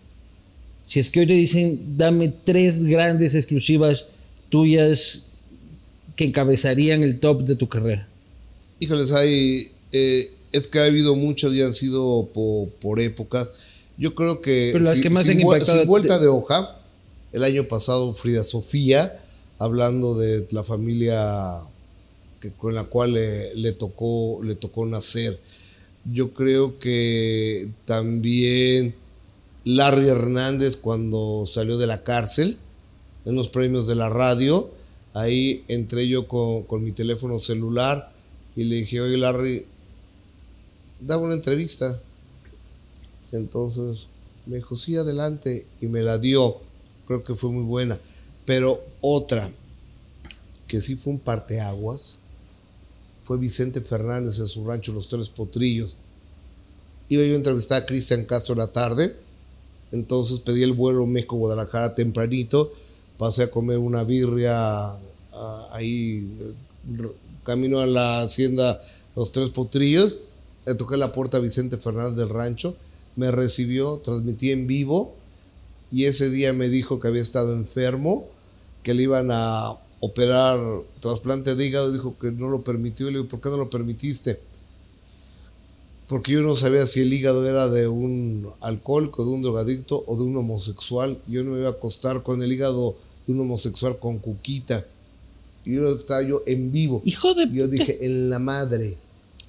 Si 0.89 0.99
es 0.99 1.11
que 1.11 1.19
hoy 1.19 1.27
te 1.27 1.33
dicen, 1.33 1.97
dame 1.97 2.33
tres 2.43 2.83
grandes 2.83 3.35
exclusivas 3.35 4.05
tuyas 4.49 5.21
que 6.15 6.25
encabezarían 6.25 7.03
el 7.03 7.19
top 7.19 7.43
de 7.43 7.55
tu 7.55 7.69
carrera. 7.69 8.09
Híjoles, 8.79 9.11
hay. 9.11 9.71
Eh, 9.91 10.31
es 10.51 10.67
que 10.67 10.79
ha 10.79 10.85
habido 10.85 11.15
muchos 11.15 11.53
y 11.53 11.61
han 11.61 11.73
sido 11.73 12.27
por, 12.33 12.99
épocas. 12.99 13.53
Yo 13.99 14.15
creo 14.15 14.41
que. 14.41 14.71
Pero 14.73 14.83
las 14.83 14.99
que 14.99 15.11
más. 15.11 15.25
Sin 15.25 15.41
vuelta 15.41 16.17
de 16.17 16.27
hoja, 16.27 16.81
el 17.33 17.43
año 17.43 17.67
pasado 17.67 18.11
Frida 18.11 18.43
Sofía, 18.43 19.21
hablando 19.59 20.17
de 20.17 20.47
la 20.49 20.63
familia 20.63 21.61
que, 22.39 22.51
con 22.51 22.73
la 22.73 22.85
cual 22.85 23.13
le, 23.13 23.73
tocó, 23.73 24.41
le 24.43 24.55
tocó 24.55 24.87
nacer. 24.87 25.39
Yo 26.05 26.33
creo 26.33 26.79
que 26.79 27.69
también 27.85 28.95
Larry 29.65 30.07
Hernández 30.07 30.77
cuando 30.77 31.45
salió 31.45 31.77
de 31.77 31.87
la 31.87 32.03
cárcel 32.03 32.57
en 33.25 33.35
los 33.35 33.49
premios 33.49 33.87
de 33.87 33.95
la 33.95 34.09
radio, 34.09 34.71
ahí 35.13 35.63
entré 35.67 36.07
yo 36.07 36.27
con, 36.27 36.63
con 36.63 36.83
mi 36.83 36.91
teléfono 36.91 37.39
celular 37.39 38.11
y 38.55 38.63
le 38.63 38.75
dije, 38.75 39.01
oye 39.01 39.17
Larry, 39.17 39.65
dame 40.99 41.25
una 41.25 41.35
entrevista. 41.35 42.01
Entonces 43.31 44.07
me 44.45 44.57
dijo, 44.57 44.75
sí, 44.75 44.95
adelante. 44.95 45.67
Y 45.79 45.87
me 45.87 46.01
la 46.01 46.17
dio. 46.17 46.57
Creo 47.07 47.23
que 47.23 47.35
fue 47.35 47.51
muy 47.51 47.63
buena. 47.63 47.99
Pero 48.45 48.81
otra, 49.01 49.47
que 50.67 50.81
sí 50.81 50.95
fue 50.95 51.13
un 51.13 51.19
parteaguas, 51.19 52.17
fue 53.21 53.37
Vicente 53.37 53.81
Fernández 53.81 54.39
en 54.39 54.47
su 54.47 54.65
rancho 54.65 54.91
Los 54.91 55.07
Tres 55.07 55.29
Potrillos. 55.29 55.97
Iba 57.09 57.23
yo 57.23 57.33
a 57.33 57.35
entrevistar 57.35 57.83
a 57.83 57.85
Cristian 57.85 58.25
Castro 58.25 58.55
la 58.55 58.67
tarde. 58.67 59.15
Entonces 59.91 60.39
pedí 60.39 60.63
el 60.63 60.73
vuelo 60.73 61.05
México-Guadalajara 61.05 61.95
tempranito. 61.95 62.71
Pasé 63.17 63.43
a 63.43 63.51
comer 63.51 63.77
una 63.77 64.03
birria 64.03 64.87
ah, 65.33 65.69
ahí 65.71 66.55
camino 67.43 67.79
a 67.79 67.87
la 67.87 68.21
hacienda 68.21 68.79
Los 69.15 69.31
Tres 69.31 69.49
Potrillos, 69.49 70.17
le 70.65 70.75
toqué 70.75 70.97
la 70.97 71.11
puerta 71.11 71.37
a 71.37 71.41
Vicente 71.41 71.77
Fernández 71.77 72.17
del 72.17 72.29
Rancho, 72.29 72.75
me 73.15 73.31
recibió, 73.31 73.97
transmití 73.97 74.51
en 74.51 74.67
vivo 74.67 75.15
y 75.91 76.05
ese 76.05 76.29
día 76.29 76.53
me 76.53 76.69
dijo 76.69 76.99
que 76.99 77.07
había 77.07 77.21
estado 77.21 77.55
enfermo, 77.55 78.27
que 78.83 78.93
le 78.93 79.03
iban 79.03 79.29
a 79.31 79.73
operar 79.99 80.59
trasplante 80.99 81.55
de 81.55 81.65
hígado, 81.65 81.91
dijo 81.91 82.17
que 82.19 82.31
no 82.31 82.49
lo 82.49 82.63
permitió, 82.63 83.07
y 83.07 83.11
le 83.11 83.17
digo, 83.17 83.29
¿por 83.29 83.41
qué 83.41 83.49
no 83.49 83.57
lo 83.57 83.69
permitiste? 83.69 84.39
Porque 86.09 86.31
yo 86.31 86.41
no 86.41 86.55
sabía 86.55 86.87
si 86.87 87.01
el 87.01 87.13
hígado 87.13 87.47
era 87.47 87.69
de 87.69 87.87
un 87.87 88.49
alcohólico, 88.61 89.23
de 89.23 89.29
un 89.31 89.43
drogadicto 89.43 90.03
o 90.07 90.17
de 90.17 90.23
un 90.23 90.35
homosexual. 90.37 91.21
Yo 91.27 91.43
no 91.43 91.51
me 91.51 91.59
iba 91.59 91.67
a 91.67 91.73
acostar 91.73 92.23
con 92.23 92.41
el 92.41 92.51
hígado 92.51 92.97
de 93.27 93.33
un 93.33 93.41
homosexual 93.41 93.99
con 93.99 94.17
cuquita. 94.17 94.87
Y 95.63 95.75
yo 95.75 95.85
estaba 95.85 96.23
yo 96.23 96.41
en 96.47 96.71
vivo. 96.71 97.03
Hijo 97.05 97.35
de. 97.35 97.47
Yo 97.53 97.67
dije, 97.67 98.03
en 98.03 98.31
la 98.31 98.39
madre, 98.39 98.97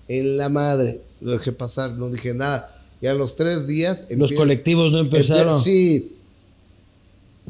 en 0.07 0.37
la 0.37 0.51
madre. 0.51 1.03
Lo 1.23 1.33
dejé 1.33 1.53
pasar, 1.53 1.93
no 1.93 2.11
dije 2.11 2.35
nada. 2.35 2.77
Y 3.01 3.07
a 3.07 3.15
los 3.15 3.37
tres 3.37 3.67
días. 3.67 4.05
Los 4.11 4.31
colectivos 4.33 4.93
no 4.93 4.99
empezaron. 4.99 5.59
sí. 5.59 6.19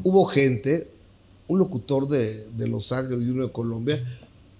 Hubo 0.03 0.23
gente, 0.23 0.89
un 1.49 1.59
locutor 1.59 2.07
de, 2.07 2.49
de 2.51 2.67
Los 2.69 2.93
Ángeles 2.93 3.23
y 3.23 3.29
uno 3.31 3.45
de 3.45 3.51
Colombia. 3.51 4.01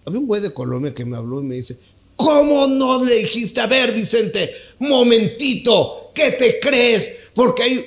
Había 0.06 0.20
un 0.20 0.28
güey 0.28 0.42
de 0.42 0.54
Colombia 0.54 0.94
que 0.94 1.06
me 1.06 1.16
habló 1.16 1.42
y 1.42 1.46
me 1.46 1.56
dice: 1.56 1.80
¿Cómo 2.22 2.68
no 2.68 3.04
le 3.04 3.16
dijiste 3.16 3.62
a 3.62 3.68
ver, 3.68 3.94
Vicente? 3.94 4.50
Momentito, 4.80 6.12
¿qué 6.14 6.32
te 6.32 6.60
crees? 6.60 7.10
Porque 7.34 7.64
hay. 7.64 7.86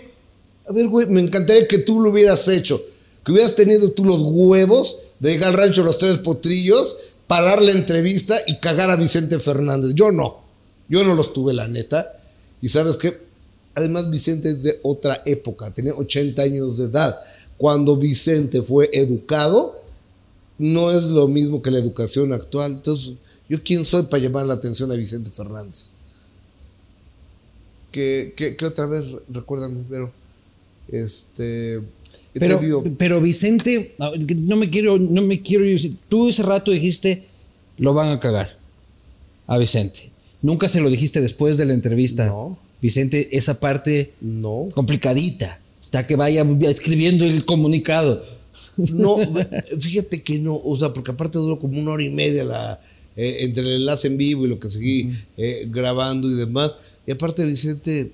A 0.67 0.73
ver, 0.73 0.89
güey, 0.89 1.07
me 1.07 1.21
encantaría 1.21 1.69
que 1.69 1.79
tú 1.79 2.01
lo 2.01 2.11
hubieras 2.11 2.49
hecho. 2.49 2.83
Que 3.25 3.33
hubieras 3.33 3.55
tenido 3.55 3.93
tú 3.93 4.05
los 4.05 4.19
huevos 4.21 4.97
de 5.21 5.33
llegar 5.33 5.51
al 5.51 5.59
rancho 5.59 5.85
Los 5.85 5.99
Tres 5.99 6.19
Potrillos, 6.19 6.97
parar 7.29 7.63
la 7.63 7.71
entrevista 7.73 8.37
y 8.47 8.59
cagar 8.59 8.91
a 8.91 8.97
Vicente 8.97 9.39
Fernández. 9.39 9.93
Yo 9.95 10.11
no. 10.11 10.43
Yo 10.89 11.05
no 11.05 11.15
los 11.15 11.33
tuve, 11.33 11.55
la 11.55 11.69
neta. 11.69 12.05
Y 12.61 12.69
sabes 12.69 12.97
qué? 12.97 13.17
Además, 13.77 14.11
Vicente 14.11 14.51
es 14.51 14.63
de 14.63 14.81
otra 14.83 15.23
época, 15.27 15.71
tenía 15.71 15.95
80 15.95 16.43
años 16.43 16.79
de 16.79 16.85
edad. 16.87 17.19
Cuando 17.57 17.97
Vicente 17.97 18.63
fue 18.63 18.91
educado, 18.93 19.81
no 20.59 20.91
es 20.91 21.05
lo 21.05 21.29
mismo 21.29 21.63
que 21.63 21.71
la 21.71 21.79
educación 21.79 22.33
actual. 22.33 22.73
Entonces, 22.73 23.15
¿yo 23.49 23.63
quién 23.63 23.85
soy 23.85 24.05
para 24.05 24.23
llamar 24.23 24.47
la 24.47 24.55
atención 24.55 24.91
a 24.91 24.95
Vicente 24.95 25.31
Fernández? 25.31 25.91
¿Qué, 27.93 28.35
qué 28.37 28.67
otra 28.67 28.87
vez? 28.87 29.05
Recuérdame, 29.29 29.85
pero. 29.89 30.13
Este. 30.89 31.81
Pero, 32.33 32.61
pero 32.99 33.21
Vicente, 33.21 33.95
no 33.99 34.57
me 34.57 34.69
quiero, 34.69 34.99
no 34.99 35.23
me 35.23 35.41
quiero 35.41 35.65
Tú 36.09 36.29
ese 36.29 36.43
rato 36.43 36.73
dijiste, 36.73 37.29
lo 37.79 37.95
van 37.95 38.11
a 38.11 38.19
cagar 38.19 38.59
a 39.47 39.57
Vicente. 39.57 40.11
Nunca 40.43 40.69
se 40.69 40.81
lo 40.81 40.91
dijiste 40.91 41.21
después 41.21 41.57
de 41.57 41.67
la 41.67 41.75
entrevista. 41.75 42.27
No. 42.27 42.59
Vicente, 42.83 43.37
esa 43.37 43.61
parte 43.61 44.15
no. 44.21 44.69
complicadita. 44.75 45.61
Hasta 45.81 46.09
que 46.09 46.17
vaya 46.17 46.45
escribiendo 46.63 47.25
el 47.25 47.45
comunicado. 47.45 48.25
No, 48.77 49.17
fíjate 49.79 50.23
que 50.23 50.41
no. 50.41 50.61
O 50.65 50.77
sea, 50.77 50.93
porque 50.93 51.13
aparte 51.13 51.39
duró 51.39 51.61
como 51.61 51.81
una 51.81 51.93
hora 51.93 52.03
y 52.03 52.11
media 52.11 52.43
la, 52.43 52.81
eh, 53.17 53.39
entre 53.41 53.63
el 53.63 53.81
enlace 53.81 54.09
en 54.09 54.17
vivo 54.17 54.45
y 54.45 54.49
lo 54.49 54.59
que 54.59 54.69
seguí 54.69 55.11
eh, 55.37 55.67
grabando 55.69 56.31
y 56.31 56.35
demás. 56.35 56.77
Y 57.07 57.13
aparte, 57.13 57.45
Vicente, 57.45 58.13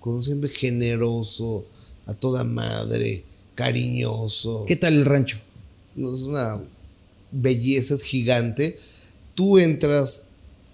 como 0.00 0.22
siempre, 0.22 0.48
generoso, 0.48 1.66
a 2.06 2.14
toda 2.14 2.44
madre 2.44 3.24
cariñoso. 3.54 4.64
¿Qué 4.66 4.76
tal 4.76 4.94
el 4.94 5.04
rancho? 5.04 5.38
Es 5.96 6.22
una 6.22 6.62
belleza, 7.32 7.94
es 7.94 8.02
gigante. 8.02 8.78
Tú 9.34 9.58
entras 9.58 10.24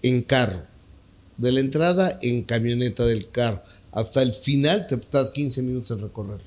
en 0.03 0.23
carro, 0.23 0.67
de 1.39 1.53
la 1.53 1.61
entrada 1.61 2.19
en 2.23 2.43
camioneta 2.43 3.07
del 3.07 3.31
carro, 3.31 3.63
hasta 3.93 4.23
el 4.23 4.33
final 4.33 4.87
te 4.87 4.97
estás 4.97 5.31
15 5.31 5.63
minutos 5.63 5.91
en 5.93 6.01
recorrer. 6.01 6.41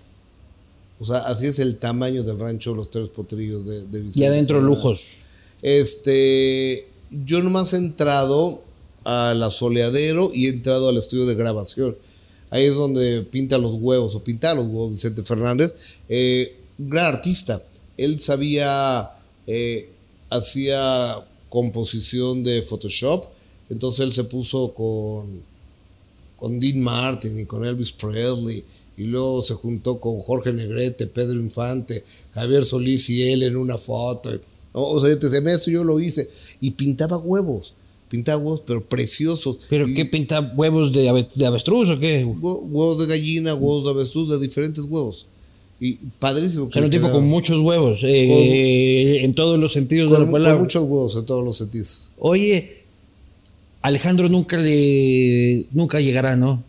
O 0.99 1.05
sea, 1.05 1.19
así 1.19 1.45
es 1.45 1.59
el 1.59 1.77
tamaño 1.77 2.23
del 2.23 2.39
rancho 2.39 2.73
Los 2.73 2.89
Tres 2.89 3.09
Potrillos 3.09 3.65
de, 3.65 3.85
de 3.85 4.09
Y 4.13 4.23
adentro 4.23 4.61
lujos. 4.61 5.13
Este, 5.61 6.87
yo 7.09 7.41
nomás 7.41 7.73
he 7.73 7.77
entrado 7.77 8.63
a 9.03 9.33
la 9.35 9.49
soleadero 9.49 10.31
y 10.33 10.47
he 10.47 10.49
entrado 10.49 10.89
al 10.89 10.97
estudio 10.97 11.25
de 11.25 11.35
grabación. 11.35 11.95
Ahí 12.49 12.65
es 12.65 12.75
donde 12.75 13.21
pinta 13.23 13.57
los 13.57 13.75
huevos 13.75 14.15
o 14.15 14.23
pinta 14.23 14.53
los 14.53 14.67
huevos 14.67 14.91
Vicente 14.91 15.23
Fernández. 15.23 15.75
Eh, 16.09 16.55
gran 16.77 17.15
artista. 17.15 17.61
Él 17.97 18.19
sabía, 18.19 19.11
eh, 19.47 19.89
hacía 20.29 21.25
composición 21.49 22.43
de 22.43 22.61
Photoshop. 22.61 23.25
Entonces 23.69 24.05
él 24.05 24.11
se 24.11 24.23
puso 24.25 24.73
con, 24.73 25.41
con 26.37 26.59
Dean 26.59 26.81
Martin 26.81 27.37
y 27.39 27.45
con 27.45 27.65
Elvis 27.65 27.91
Presley. 27.91 28.63
Y 28.97 29.03
luego 29.05 29.41
se 29.43 29.53
juntó 29.53 29.99
con 29.99 30.19
Jorge 30.19 30.53
Negrete, 30.53 31.07
Pedro 31.07 31.39
Infante, 31.39 32.03
Javier 32.33 32.63
Solís 32.63 33.09
y 33.09 33.29
él 33.29 33.43
en 33.43 33.57
una 33.57 33.77
foto. 33.77 34.31
O 34.77 34.99
sea, 34.99 35.41
me 35.41 35.53
esto 35.53 35.71
yo 35.71 35.83
lo 35.83 35.99
hice. 35.99 36.29
Y 36.59 36.71
pintaba 36.71 37.17
huevos. 37.17 37.75
Pintaba 38.09 38.37
huevos, 38.37 38.63
pero 38.65 38.83
preciosos. 38.83 39.59
¿Pero 39.69 39.85
qué 39.87 40.05
pinta 40.05 40.51
huevos 40.55 40.93
de, 40.93 41.09
avestruz 41.09 41.89
o 41.89 41.99
qué? 41.99 42.25
Huevos 42.25 42.99
de 42.99 43.07
gallina, 43.07 43.55
huevos 43.55 43.85
de 43.85 43.91
avestruz, 43.91 44.29
de 44.29 44.39
diferentes 44.39 44.83
huevos. 44.83 45.27
Y 45.79 45.93
padrísimo. 46.19 46.65
O 46.65 46.71
sea, 46.71 46.83
un 46.83 46.89
tipo 46.89 47.11
con 47.11 47.25
muchos 47.25 47.59
huevos, 47.59 47.99
eh, 48.03 49.23
en 49.23 49.33
todos 49.33 49.59
los 49.59 49.73
sentidos 49.73 50.11
de 50.11 50.25
la 50.25 50.31
palabra. 50.31 50.53
Con 50.53 50.61
muchos 50.61 50.83
huevos 50.83 51.15
en 51.17 51.25
todos 51.25 51.43
los 51.43 51.57
sentidos. 51.57 52.11
Oye, 52.17 52.83
Alejandro 53.81 54.29
nunca 54.29 54.57
le. 54.57 55.65
nunca 55.71 55.99
llegará, 55.99 56.35
¿no? 56.35 56.63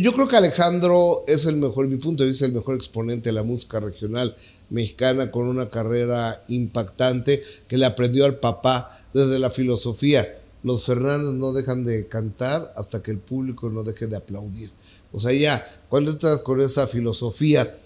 Yo 0.00 0.14
creo 0.14 0.26
que 0.26 0.36
Alejandro 0.36 1.22
es 1.28 1.44
el 1.44 1.56
mejor, 1.56 1.86
mi 1.86 1.98
punto 1.98 2.22
de 2.22 2.30
vista, 2.30 2.46
el 2.46 2.54
mejor 2.54 2.76
exponente 2.76 3.28
de 3.28 3.34
la 3.34 3.42
música 3.42 3.78
regional 3.78 4.34
mexicana 4.70 5.30
con 5.30 5.46
una 5.46 5.68
carrera 5.68 6.42
impactante 6.48 7.42
que 7.68 7.76
le 7.76 7.84
aprendió 7.84 8.24
al 8.24 8.38
papá 8.38 9.04
desde 9.12 9.38
la 9.38 9.50
filosofía. 9.50 10.26
Los 10.62 10.84
Fernández 10.84 11.34
no 11.34 11.52
dejan 11.52 11.84
de 11.84 12.08
cantar 12.08 12.72
hasta 12.74 13.02
que 13.02 13.10
el 13.10 13.18
público 13.18 13.68
no 13.68 13.82
deje 13.82 14.06
de 14.06 14.16
aplaudir. 14.16 14.70
O 15.12 15.20
sea, 15.20 15.34
ya, 15.34 15.62
cuando 15.90 16.12
estás 16.12 16.40
con 16.40 16.62
esa 16.62 16.86
filosofía, 16.86 17.76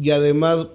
y 0.00 0.10
además, 0.10 0.68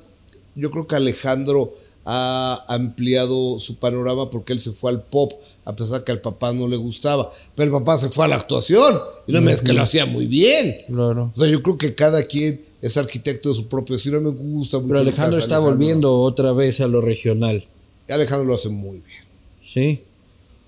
yo 0.54 0.70
creo 0.70 0.86
que 0.86 0.98
Alejandro 0.98 1.74
ha 2.06 2.64
ampliado 2.68 3.60
su 3.60 3.78
panorama 3.78 4.30
porque 4.30 4.54
él 4.54 4.60
se 4.60 4.72
fue 4.72 4.92
al 4.92 5.04
pop, 5.04 5.32
a 5.66 5.76
pesar 5.76 6.04
que 6.04 6.12
al 6.12 6.22
papá 6.22 6.54
no 6.54 6.68
le 6.68 6.78
gustaba. 6.78 7.32
Pero 7.56 7.66
el 7.76 7.84
papá 7.84 7.98
se 7.98 8.10
fue 8.10 8.26
a 8.26 8.28
la 8.28 8.36
actuación. 8.36 9.00
Y 9.28 9.32
no 9.32 9.42
me 9.42 9.52
es 9.52 9.62
que 9.62 9.74
lo 9.74 9.82
hacía 9.82 10.06
muy 10.06 10.28
bien. 10.28 10.76
Claro. 10.88 11.32
O 11.34 11.40
sea, 11.40 11.48
yo 11.48 11.62
creo 11.64 11.78
que 11.78 11.96
cada 11.96 12.24
quien 12.24 12.62
es 12.82 12.98
arquitecto 12.98 13.50
de 13.50 13.56
su 13.56 13.68
propio 13.68 13.96
estilo. 13.96 14.20
Me 14.22 14.32
gusta 14.32 14.78
mucho. 14.78 14.90
Pero 14.90 15.00
Alejandro 15.00 15.40
está 15.40 15.60
volviendo 15.60 16.14
otra 16.22 16.52
vez 16.52 16.82
a 16.82 16.88
lo 16.88 17.00
regional. 17.00 17.66
Alejandro 18.10 18.48
lo 18.48 18.54
hace 18.56 18.70
muy 18.70 19.00
bien. 19.02 19.24
Sí. 19.64 20.02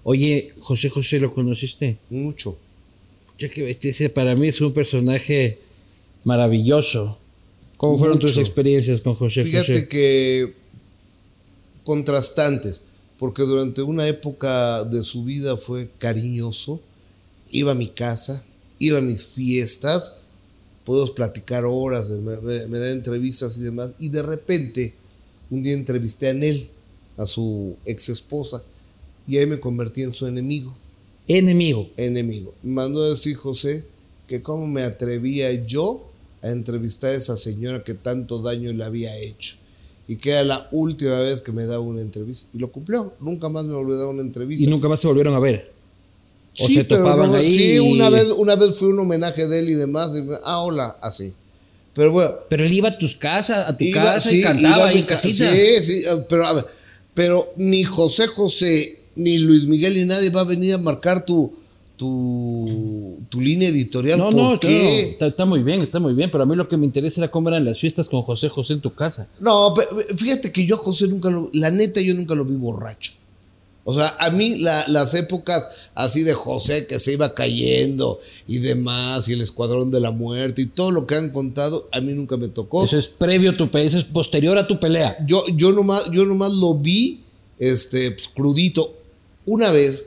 Oye, 0.04 0.54
José 0.60 0.90
José, 0.90 1.20
¿lo 1.20 1.34
conociste? 1.34 1.98
Mucho. 2.10 2.58
Ya 3.38 3.50
que 3.50 3.70
este 3.70 4.10
para 4.10 4.36
mí 4.36 4.48
es 4.48 4.62
un 4.62 4.72
personaje 4.72 5.60
maravilloso. 6.24 7.18
¿Cómo 7.78 7.98
fueron 7.98 8.20
tus 8.20 8.38
experiencias 8.38 9.02
con 9.02 9.16
José 9.16 9.44
Fíjate 9.44 9.74
José? 9.74 9.90
que 9.90 10.54
contrastantes, 11.86 12.82
porque 13.18 13.44
durante 13.44 13.82
una 13.82 14.06
época 14.08 14.84
de 14.84 15.02
su 15.04 15.24
vida 15.24 15.56
fue 15.56 15.90
cariñoso, 15.98 16.82
iba 17.52 17.72
a 17.72 17.76
mi 17.76 17.88
casa, 17.88 18.46
iba 18.80 18.98
a 18.98 19.02
mis 19.02 19.24
fiestas, 19.26 20.16
podemos 20.84 21.12
platicar 21.12 21.64
horas, 21.66 22.10
me, 22.10 22.36
me, 22.42 22.68
me 22.68 22.80
da 22.80 22.92
entrevistas 22.92 23.58
y 23.58 23.62
demás, 23.62 23.96
y 24.00 24.10
de 24.10 24.22
repente 24.22 24.94
un 25.50 25.62
día 25.62 25.74
entrevisté 25.74 26.28
a 26.28 26.32
él, 26.32 26.70
a 27.18 27.26
su 27.26 27.78
ex 27.86 28.10
esposa, 28.10 28.64
y 29.28 29.38
ahí 29.38 29.46
me 29.46 29.60
convertí 29.60 30.04
en 30.04 30.12
su 30.12 30.28
enemigo. 30.28 30.76
Enemigo. 31.28 31.90
Enemigo. 31.98 32.54
Me 32.62 32.74
mandó 32.74 33.04
a 33.04 33.10
decir 33.10 33.36
José 33.36 33.86
que 34.28 34.42
cómo 34.42 34.68
me 34.68 34.84
atrevía 34.84 35.52
yo 35.54 36.12
a 36.42 36.50
entrevistar 36.50 37.12
a 37.12 37.16
esa 37.16 37.38
señora 37.38 37.84
que 37.84 37.94
tanto 37.94 38.42
daño 38.42 38.72
le 38.74 38.84
había 38.84 39.18
hecho. 39.18 39.58
Y 40.08 40.18
que 40.18 40.32
era 40.32 40.44
la 40.44 40.68
última 40.72 41.20
vez 41.20 41.42
que 41.42 41.52
me 41.52 41.66
daba 41.66 41.80
una 41.80 42.02
entrevista. 42.02 42.50
Y 42.54 42.60
lo 42.60 42.72
cumplió. 42.72 43.14
Nunca 43.20 43.50
más 43.50 43.66
me 43.66 43.74
volvió 43.74 43.96
a 43.96 44.00
dar 44.00 44.08
una 44.08 44.22
entrevista. 44.22 44.64
Y 44.64 44.68
nunca 44.68 44.88
más 44.88 45.00
se 45.00 45.08
volvieron 45.08 45.34
a 45.34 45.40
ver. 45.40 45.74
O 46.60 46.68
sí, 46.68 46.76
se 46.76 46.84
topaban 46.84 47.32
no, 47.32 47.38
ahí. 47.38 47.54
Sí, 47.54 47.80
una 47.80 48.10
vez, 48.10 48.28
una 48.38 48.56
vez 48.56 48.76
fue 48.76 48.90
un 48.90 49.00
homenaje 49.00 49.48
de 49.48 49.60
él 49.60 49.70
y 49.70 49.74
demás. 49.74 50.12
Y, 50.16 50.24
ah, 50.44 50.60
hola, 50.60 50.98
así. 51.02 51.34
Pero 51.94 52.12
bueno. 52.12 52.36
Pero 52.50 52.66
él 52.66 52.74
iba 52.74 52.90
a 52.90 52.98
tus 52.98 53.16
casas, 53.16 53.68
a 53.68 53.76
tu 53.76 53.84
iba, 53.84 54.04
casa 54.04 54.30
sí, 54.30 54.40
y 54.40 54.44
cantaba 54.44 54.88
ahí 54.88 55.00
en 55.00 55.06
casita. 55.06 55.52
Sí, 55.52 55.80
sí, 55.82 56.04
pero 56.30 56.46
a 56.46 56.54
ver, 56.54 56.66
pero 57.14 57.54
ni 57.56 57.84
José 57.84 58.28
José 58.28 59.00
ni 59.16 59.38
Luis 59.38 59.66
Miguel 59.66 59.96
ni 59.96 60.06
nadie 60.06 60.30
va 60.30 60.42
a 60.42 60.44
venir 60.44 60.74
a 60.74 60.78
marcar 60.78 61.26
tu, 61.26 61.54
tu, 61.98 63.20
tu 63.30 63.42
línea 63.42 63.70
editorial. 63.70 64.20
No, 64.20 64.30
¿Por 64.30 64.36
no, 64.36 64.60
qué? 64.60 64.68
claro, 64.68 65.12
está, 65.12 65.28
está, 65.28 65.46
muy 65.46 65.64
bien, 65.64 65.82
está 65.82 66.00
muy 66.00 66.14
bien, 66.14 66.30
pero 66.32 66.44
a 66.44 66.48
mí 66.48 66.56
lo 66.56 66.68
que 66.68 66.78
me 66.78 66.86
interesa 66.86 67.22
era 67.22 67.32
cómo 67.32 67.50
eran 67.50 67.66
las 67.66 67.80
fiestas 67.80 68.10
con 68.10 68.22
José 68.22 68.50
José 68.50 68.74
en 68.74 68.82
tu 68.82 68.94
casa. 68.94 69.28
No, 69.40 69.74
pero 69.76 69.90
fíjate 70.16 70.52
que 70.52 70.66
yo 70.66 70.76
a 70.76 70.80
José 70.80 71.08
nunca 71.08 71.30
lo, 71.30 71.50
la 71.54 71.72
neta 71.72 72.02
yo 72.02 72.14
nunca 72.14 72.36
lo 72.36 72.46
vi 72.46 72.56
borracho. 72.56 73.14
O 73.88 73.94
sea, 73.94 74.16
a 74.20 74.32
mí 74.32 74.58
la, 74.58 74.84
las 74.88 75.14
épocas 75.14 75.92
así 75.94 76.24
de 76.24 76.34
José 76.34 76.88
que 76.88 76.98
se 76.98 77.14
iba 77.14 77.36
cayendo 77.36 78.20
y 78.48 78.58
demás, 78.58 79.30
y 79.30 79.34
el 79.34 79.42
escuadrón 79.42 79.92
de 79.92 80.00
la 80.00 80.10
muerte 80.10 80.64
y 80.64 80.66
todo 80.66 80.90
lo 80.90 81.06
que 81.06 81.14
han 81.14 81.30
contado, 81.30 81.88
a 81.92 82.02
mí 82.02 82.14
nunca 82.14 82.36
me 82.36 82.48
tocó. 82.48 82.84
Eso 82.84 82.98
es 82.98 83.06
previo 83.06 83.52
a 83.52 83.58
tu 83.58 83.70
pelea, 83.70 83.88
eso 83.88 84.00
es 84.00 84.06
posterior 84.06 84.58
a 84.58 84.66
tu 84.66 84.80
pelea. 84.80 85.16
Yo, 85.28 85.46
yo, 85.56 85.72
nomás, 85.72 86.10
yo 86.10 86.26
nomás 86.26 86.52
lo 86.54 86.74
vi 86.74 87.22
este, 87.60 88.10
pues, 88.10 88.28
crudito. 88.28 88.96
Una 89.46 89.70
vez, 89.70 90.06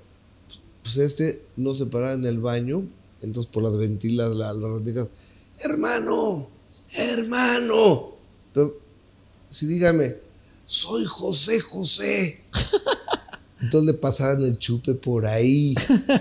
pues 0.83 0.99
este 0.99 1.43
no 1.57 1.75
se 1.75 1.87
paraba 1.87 2.13
en 2.13 2.27
el 2.27 2.41
baño, 2.41 2.87
entonces 3.23 3.51
por 3.51 3.63
las 3.63 3.77
ventilas, 3.77 4.37
las 4.37 4.55
la 4.57 4.69
rendijas, 4.69 5.09
hermano, 5.63 6.49
hermano. 6.95 8.17
Entonces, 8.49 8.77
sí, 9.51 9.67
dígame, 9.67 10.17
soy 10.65 11.05
José 11.05 11.61
José. 11.61 12.41
Entonces 13.63 13.95
le 13.95 13.99
pasaban 13.99 14.43
el 14.43 14.59
chupe 14.59 14.95
por 14.95 15.27
ahí. 15.27 15.75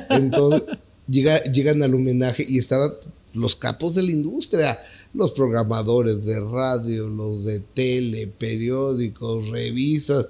Entonces 0.10 0.64
llega, 1.08 1.42
llegan 1.46 1.82
al 1.82 1.96
homenaje 1.96 2.46
y 2.48 2.58
estaban 2.58 2.94
los 3.34 3.56
capos 3.56 3.96
de 3.96 4.04
la 4.04 4.12
industria, 4.12 4.80
los 5.14 5.32
programadores 5.32 6.26
de 6.26 6.40
radio, 6.40 7.10
los 7.10 7.46
de 7.46 7.60
tele, 7.60 8.28
periódicos, 8.28 9.50
revistas. 9.50 10.28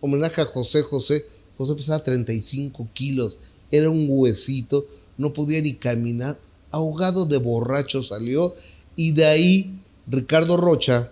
Homenaje 0.00 0.40
a 0.40 0.46
José 0.46 0.82
José. 0.82 1.24
José 1.56 1.74
pesaba 1.74 2.02
35 2.02 2.88
kilos, 2.92 3.38
era 3.70 3.90
un 3.90 4.06
huesito, 4.08 4.86
no 5.16 5.32
podía 5.32 5.62
ni 5.62 5.74
caminar, 5.74 6.38
ahogado 6.74 7.26
de 7.26 7.38
borracho 7.38 8.02
salió 8.02 8.54
y 8.96 9.12
de 9.12 9.24
ahí 9.26 9.80
Ricardo 10.06 10.56
Rocha, 10.56 11.10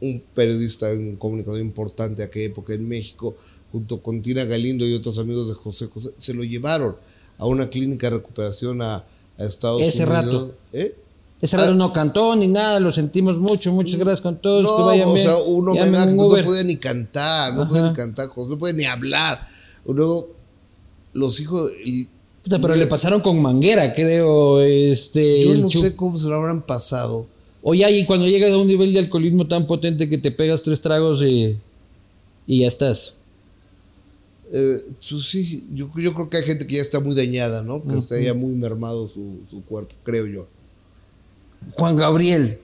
un 0.00 0.22
periodista, 0.34 0.90
un 0.92 1.14
comunicador 1.14 1.60
importante 1.60 2.16
de 2.22 2.24
aquella 2.24 2.46
época 2.46 2.72
en 2.74 2.88
México, 2.88 3.36
junto 3.72 4.02
con 4.02 4.20
Tina 4.20 4.44
Galindo 4.44 4.86
y 4.86 4.94
otros 4.94 5.18
amigos 5.18 5.48
de 5.48 5.54
José 5.54 5.86
José, 5.86 6.10
se 6.16 6.34
lo 6.34 6.42
llevaron 6.44 6.96
a 7.38 7.46
una 7.46 7.68
clínica 7.68 8.08
de 8.10 8.16
recuperación 8.16 8.80
a, 8.82 8.96
a 8.96 9.44
Estados 9.44 9.82
Ese 9.82 10.04
Unidos. 10.04 10.24
rato. 10.24 10.56
¿Eh? 10.72 10.96
Ese 11.40 11.56
rato 11.56 11.74
no 11.74 11.92
cantó 11.92 12.34
ni 12.36 12.48
nada, 12.48 12.80
lo 12.80 12.90
sentimos 12.92 13.38
mucho, 13.38 13.70
muchas 13.72 13.98
gracias 13.98 14.20
con 14.22 14.40
todos. 14.40 14.62
que 14.62 14.80
No, 14.80 14.86
vayan 14.86 15.08
o 15.08 15.16
sea, 15.16 15.36
un 15.36 15.68
homenaje, 15.68 16.10
un 16.12 16.16
no 16.16 16.28
podía 16.28 16.62
ni 16.64 16.76
cantar, 16.76 17.52
no 17.54 17.62
Ajá. 17.62 17.68
podía 17.70 17.88
ni 17.90 17.94
cantar, 17.94 18.28
José 18.28 18.50
no 18.50 18.58
podía 18.58 18.74
ni 18.74 18.84
hablar. 18.84 19.46
Luego, 19.86 20.30
los 21.12 21.40
hijos, 21.40 21.70
Puta, 22.44 22.60
pero 22.60 22.76
le 22.76 22.86
pasaron 22.86 23.20
con 23.22 23.40
manguera, 23.40 23.94
creo. 23.94 24.60
Este, 24.60 25.42
yo 25.42 25.54
no 25.54 25.68
sé 25.70 25.96
cómo 25.96 26.18
se 26.18 26.28
lo 26.28 26.34
habrán 26.34 26.60
pasado. 26.60 27.26
Oye, 27.62 27.90
y 27.90 28.04
cuando 28.04 28.28
llegas 28.28 28.52
a 28.52 28.58
un 28.58 28.68
nivel 28.68 28.92
de 28.92 28.98
alcoholismo 28.98 29.48
tan 29.48 29.66
potente 29.66 30.10
que 30.10 30.18
te 30.18 30.30
pegas 30.30 30.62
tres 30.62 30.82
tragos 30.82 31.22
y, 31.22 31.58
y 32.46 32.60
ya 32.60 32.68
estás. 32.68 33.16
Eh, 34.52 34.76
pues 35.08 35.24
sí, 35.24 35.66
yo, 35.72 35.90
yo 35.96 36.12
creo 36.12 36.28
que 36.28 36.36
hay 36.36 36.42
gente 36.42 36.66
que 36.66 36.76
ya 36.76 36.82
está 36.82 37.00
muy 37.00 37.14
dañada, 37.14 37.62
¿no? 37.62 37.82
Que 37.82 37.96
está 37.96 38.20
ya 38.20 38.34
muy 38.34 38.54
mermado 38.54 39.06
su, 39.06 39.38
su 39.48 39.64
cuerpo, 39.64 39.94
creo 40.04 40.26
yo. 40.26 40.46
Juan 41.72 41.96
Gabriel, 41.96 42.58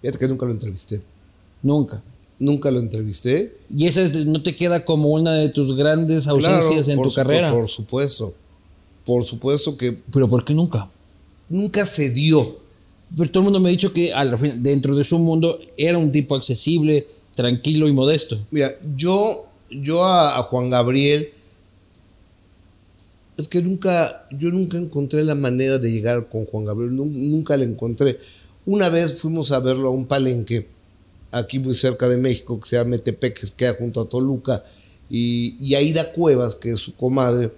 Fíjate 0.00 0.18
que 0.18 0.26
nunca 0.26 0.44
lo 0.46 0.52
entrevisté. 0.52 1.00
nunca. 1.62 2.02
Nunca 2.42 2.70
lo 2.72 2.80
entrevisté. 2.80 3.54
Y 3.74 3.86
esa 3.86 4.02
es- 4.02 4.26
no 4.26 4.42
te 4.42 4.56
queda 4.56 4.84
como 4.84 5.10
una 5.10 5.34
de 5.34 5.48
tus 5.48 5.76
grandes 5.76 6.26
ausencias 6.26 6.88
en 6.88 7.00
tu 7.00 7.08
su- 7.08 7.14
carrera. 7.14 7.48
Por, 7.50 7.60
por 7.60 7.68
supuesto. 7.68 8.34
Por 9.04 9.22
supuesto 9.24 9.76
que 9.76 9.96
Pero 10.12 10.28
¿por 10.28 10.44
qué 10.44 10.52
nunca? 10.52 10.90
nunca 11.48 11.86
se 11.86 12.10
dio. 12.10 12.58
Pero 13.16 13.30
todo 13.30 13.42
el 13.42 13.44
mundo 13.44 13.60
me 13.60 13.68
ha 13.68 13.72
dicho 13.72 13.92
que 13.92 14.12
al 14.12 14.34
dentro 14.62 14.96
de 14.96 15.04
su 15.04 15.18
mundo 15.18 15.56
era 15.76 15.98
un 15.98 16.10
tipo 16.10 16.34
accesible, 16.34 17.06
tranquilo 17.36 17.86
y 17.88 17.92
modesto. 17.92 18.38
Mira, 18.50 18.74
yo, 18.96 19.46
yo 19.70 20.04
a, 20.04 20.38
a 20.38 20.42
Juan 20.42 20.70
Gabriel, 20.70 21.28
es 23.36 23.48
que 23.48 23.60
nunca, 23.62 24.26
yo 24.32 24.50
nunca 24.50 24.78
encontré 24.78 25.24
la 25.24 25.34
manera 25.34 25.78
de 25.78 25.90
llegar 25.90 26.28
con 26.28 26.44
Juan 26.46 26.64
Gabriel, 26.64 26.92
nun- 26.96 27.30
nunca 27.30 27.56
la 27.56 27.64
encontré. 27.64 28.18
Una 28.66 28.88
vez 28.88 29.20
fuimos 29.20 29.52
a 29.52 29.58
verlo 29.60 29.88
a 29.88 29.92
un 29.92 30.06
palenque, 30.06 30.68
aquí 31.32 31.58
muy 31.58 31.74
cerca 31.74 32.08
de 32.08 32.16
México, 32.16 32.60
que 32.60 32.68
se 32.68 32.76
llama 32.76 32.90
Metepec, 32.90 33.40
que 33.40 33.46
queda 33.56 33.74
junto 33.74 34.00
a 34.00 34.08
Toluca, 34.08 34.64
y, 35.10 35.56
y 35.58 35.74
Aida 35.74 36.12
Cuevas, 36.12 36.54
que 36.54 36.70
es 36.72 36.80
su 36.80 36.94
comadre, 36.94 37.52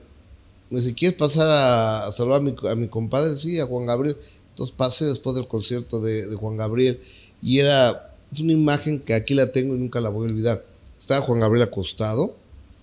me 0.71 0.81
dice, 0.81 0.95
¿quieres 0.95 1.17
pasar 1.17 1.49
a, 1.51 2.07
a 2.07 2.13
saludar 2.13 2.41
a 2.41 2.43
mi, 2.43 2.55
a 2.69 2.75
mi 2.75 2.89
compadre? 2.89 3.37
Sí, 3.37 3.61
a 3.61 3.67
Juan 3.67 3.87
Gabriel. 3.87 4.17
Entonces 4.51 4.75
pasé 4.77 5.05
después 5.05 5.37
del 5.37 5.47
concierto 5.47 6.01
de, 6.01 6.27
de 6.27 6.37
Juan 6.37 6.57
Gabriel 6.57 7.01
y 7.43 7.59
era, 7.59 8.15
es 8.33 8.41
una 8.41 8.53
imagen 8.53 9.01
que 9.01 9.15
aquí 9.15 9.35
la 9.35 9.53
tengo 9.53 9.75
y 9.75 9.79
nunca 9.79 10.01
la 10.01 10.09
voy 10.09 10.27
a 10.27 10.31
olvidar. 10.31 10.65
Estaba 10.99 11.21
Juan 11.21 11.41
Gabriel 11.41 11.69
acostado 11.69 12.35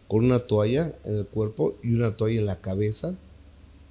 con 0.07 0.25
una 0.25 0.39
toalla 0.39 0.93
en 1.05 1.15
el 1.17 1.25
cuerpo 1.25 1.75
y 1.81 1.93
una 1.93 2.15
toalla 2.15 2.39
en 2.39 2.45
la 2.45 2.61
cabeza. 2.61 3.15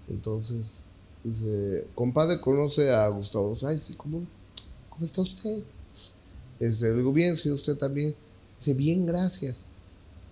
Entonces, 0.09 0.85
dice, 1.25 1.87
compadre, 1.95 2.41
¿conoce 2.41 2.91
a 2.93 3.09
Gustavo? 3.09 3.57
Ay, 3.67 3.79
sí, 3.79 3.95
¿cómo? 3.95 4.23
¿cómo 4.89 5.05
está 5.05 5.23
usted? 5.23 5.63
Este, 6.61 6.91
le 6.91 6.99
digo, 6.99 7.13
bien, 7.13 7.35
señor, 7.35 7.57
usted 7.57 7.77
también. 7.77 8.15
Dice, 8.57 8.75
bien, 8.75 9.07
gracias. 9.07 9.67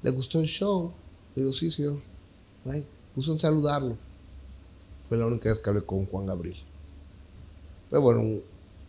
¿Le 0.03 0.11
gustó 0.11 0.41
el 0.41 0.47
show? 0.47 0.93
Le 1.35 1.43
digo, 1.43 1.53
sí, 1.53 1.71
señor. 1.71 1.99
Ay, 2.67 2.85
puso 3.15 3.33
en 3.33 3.39
saludarlo. 3.39 3.97
Fue 5.03 5.17
la 5.17 5.27
única 5.27 5.49
vez 5.49 5.59
que 5.59 5.71
hablé 5.71 5.83
con 5.83 6.05
Juan 6.05 6.27
Gabriel. 6.27 6.57
Pero 7.89 8.03
bueno, 8.03 8.21
un, 8.21 8.43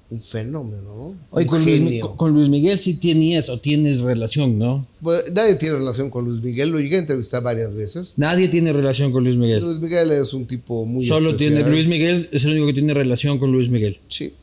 un 0.10 0.20
fenómeno, 0.20 0.84
¿no? 0.84 1.16
Oye, 1.32 1.46
un 1.46 1.50
con 1.50 1.64
Luis, 1.64 2.02
con 2.18 2.50
Miguel 2.50 2.78
sí 2.78 2.96
tenías 2.96 3.48
o 3.48 3.60
tienes 3.62 4.02
relación, 4.02 4.60
¿no? 4.60 4.86
Pues, 5.02 5.32
nadie 5.32 5.56
tiene 5.56 5.78
relación 5.78 6.10
con 6.10 6.26
Luis 6.26 6.42
Miguel, 6.42 6.70
lo 6.72 6.80
llegué 6.82 6.98
a 6.98 7.00
entrevistar 7.00 7.42
varias 7.42 7.74
veces. 7.74 8.16
Nadie 8.18 8.50
tiene 8.50 8.74
relación 8.74 9.14
con 9.14 9.24
Luis 9.24 9.38
Miguel. 9.38 9.64
Luis 9.64 9.80
Miguel 9.80 10.12
es 10.12 10.34
un 10.34 10.46
tipo 10.46 10.86
muy 10.86 11.08
Solo 11.08 11.30
especial. 11.30 11.56
tiene 11.56 11.70
Luis 11.70 11.88
Miguel, 11.88 12.30
es 12.34 12.44
el 12.44 12.52
único 12.52 12.68
que 12.68 12.74
tiene 12.74 12.94
relación 12.94 13.40
con 13.40 13.52
Luis 13.54 13.70
Miguel. 13.70 14.02
Sí. 14.10 14.34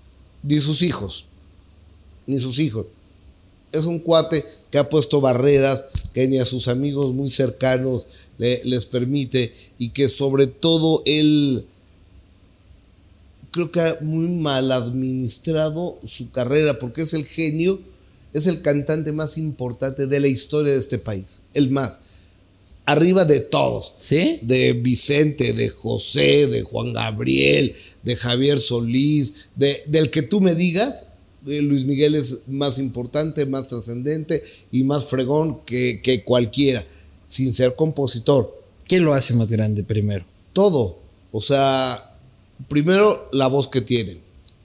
Ni 0.43 0.57
sus 0.57 0.81
hijos. 0.83 1.27
Ni 2.27 2.39
sus 2.41 2.59
hijos. 2.59 2.87
Es 3.73 3.85
un 3.85 3.99
cuate 3.99 4.45
que 4.71 4.79
ha 4.79 4.89
puesto 4.89 5.21
barreras 5.21 5.85
que 6.13 6.27
ni 6.29 6.39
a 6.39 6.45
sus 6.45 6.69
amigos 6.69 7.15
muy 7.15 7.31
cercanos 7.31 8.07
le- 8.39 8.63
les 8.65 8.87
permite 8.87 9.53
y 9.79 9.91
que 9.91 10.09
sobre 10.09 10.47
todo 10.47 11.03
él 11.05 11.67
creo 13.51 13.71
que 13.71 13.81
ha 13.81 13.99
muy 14.01 14.29
mal 14.29 14.71
administrado 14.73 15.99
su 16.05 16.31
carrera 16.31 16.79
porque 16.79 17.03
es 17.03 17.15
el 17.15 17.25
genio, 17.25 17.81
es 18.33 18.47
el 18.47 18.61
cantante 18.63 19.13
más 19.13 19.39
importante 19.39 20.07
de 20.07 20.21
la 20.21 20.29
historia 20.29 20.73
de 20.73 20.79
este 20.79 20.99
país. 20.99 21.43
El 21.55 21.71
más. 21.71 22.01
Arriba 22.85 23.25
de 23.25 23.41
todos 23.41 23.95
¿Sí? 23.99 24.39
de 24.43 24.73
Vicente, 24.75 25.53
de 25.55 25.69
José, 25.71 26.47
de 26.47 26.63
Juan 26.63 26.93
Gabriel, 26.93 27.75
de 28.05 28.15
Javier 28.15 28.59
Solís, 28.61 29.49
de, 29.57 29.83
del 29.87 30.11
que 30.11 30.23
tú 30.23 30.41
me 30.41 30.55
digas, 30.55 31.09
Luis 31.47 31.87
Miguel 31.87 32.15
es 32.17 32.41
más 32.49 32.79
importante, 32.79 33.47
más 33.47 33.69
trascendente 33.69 34.43
y 34.73 34.83
más 34.85 35.07
fregón 35.07 35.61
que, 35.65 36.01
que 36.03 36.25
cualquiera, 36.25 36.85
sin 37.25 37.53
ser 37.53 37.77
compositor. 37.77 38.53
¿Qué 38.89 39.01
lo 39.01 39.15
hace 39.15 39.35
más 39.35 39.49
grande 39.49 39.83
primero? 39.85 40.25
Todo. 40.53 40.99
O 41.33 41.41
sea, 41.41 42.17
primero 42.69 43.29
la 43.33 43.47
voz 43.47 43.69
que 43.69 43.81
tiene, 43.81 44.17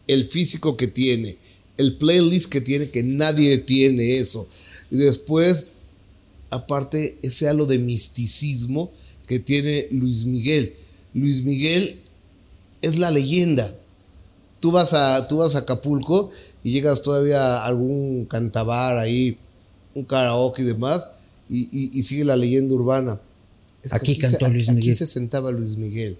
el 0.07 0.25
físico 0.25 0.77
que 0.77 0.87
tiene, 0.87 1.37
el 1.77 1.97
playlist 1.97 2.49
que 2.49 2.61
tiene, 2.61 2.89
que 2.89 3.03
nadie 3.03 3.57
tiene 3.59 4.17
eso. 4.17 4.47
Y 4.89 4.97
después, 4.97 5.67
aparte, 6.49 7.17
ese 7.21 7.47
halo 7.47 7.65
de 7.65 7.79
misticismo 7.79 8.91
que 9.27 9.39
tiene 9.39 9.87
Luis 9.91 10.25
Miguel. 10.25 10.75
Luis 11.13 11.43
Miguel 11.43 12.01
es 12.81 12.97
la 12.97 13.11
leyenda. 13.11 13.73
Tú 14.59 14.71
vas 14.71 14.93
a, 14.93 15.27
tú 15.27 15.37
vas 15.37 15.55
a 15.55 15.59
Acapulco 15.59 16.29
y 16.63 16.71
llegas 16.71 17.01
todavía 17.01 17.57
a 17.57 17.65
algún 17.65 18.25
cantabar 18.25 18.97
ahí, 18.97 19.37
un 19.95 20.03
karaoke 20.03 20.61
y 20.61 20.65
demás, 20.65 21.09
y, 21.49 21.61
y- 21.71 21.91
y 21.99 22.03
sigue 22.03 22.23
la 22.23 22.35
leyenda 22.37 22.73
urbana. 22.75 23.19
Es 23.83 23.93
Aquí 23.93 24.17
cantó 24.17 24.45
se, 24.45 24.51
Luis 24.53 24.69
aquí 24.69 24.75
Miguel. 24.77 24.95
se 24.95 25.07
sentaba 25.07 25.51
Luis 25.51 25.75
Miguel. 25.77 26.17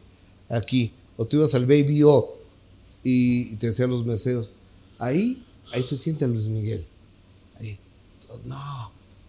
Aquí. 0.50 0.92
O 1.18 1.26
tú 1.26 1.38
ibas 1.38 1.54
al 1.54 1.66
Baby 1.66 2.02
O 2.04 2.38
y, 3.04 3.54
y 3.54 3.56
te 3.58 3.68
decían 3.68 3.90
los 3.92 4.06
meseros. 4.06 4.52
Ahí, 4.98 5.44
ahí 5.74 5.82
se 5.84 5.96
siente 5.96 6.28
Luis 6.28 6.48
Miguel. 6.48 6.86
Ahí. 7.60 7.78
No. 8.46 8.58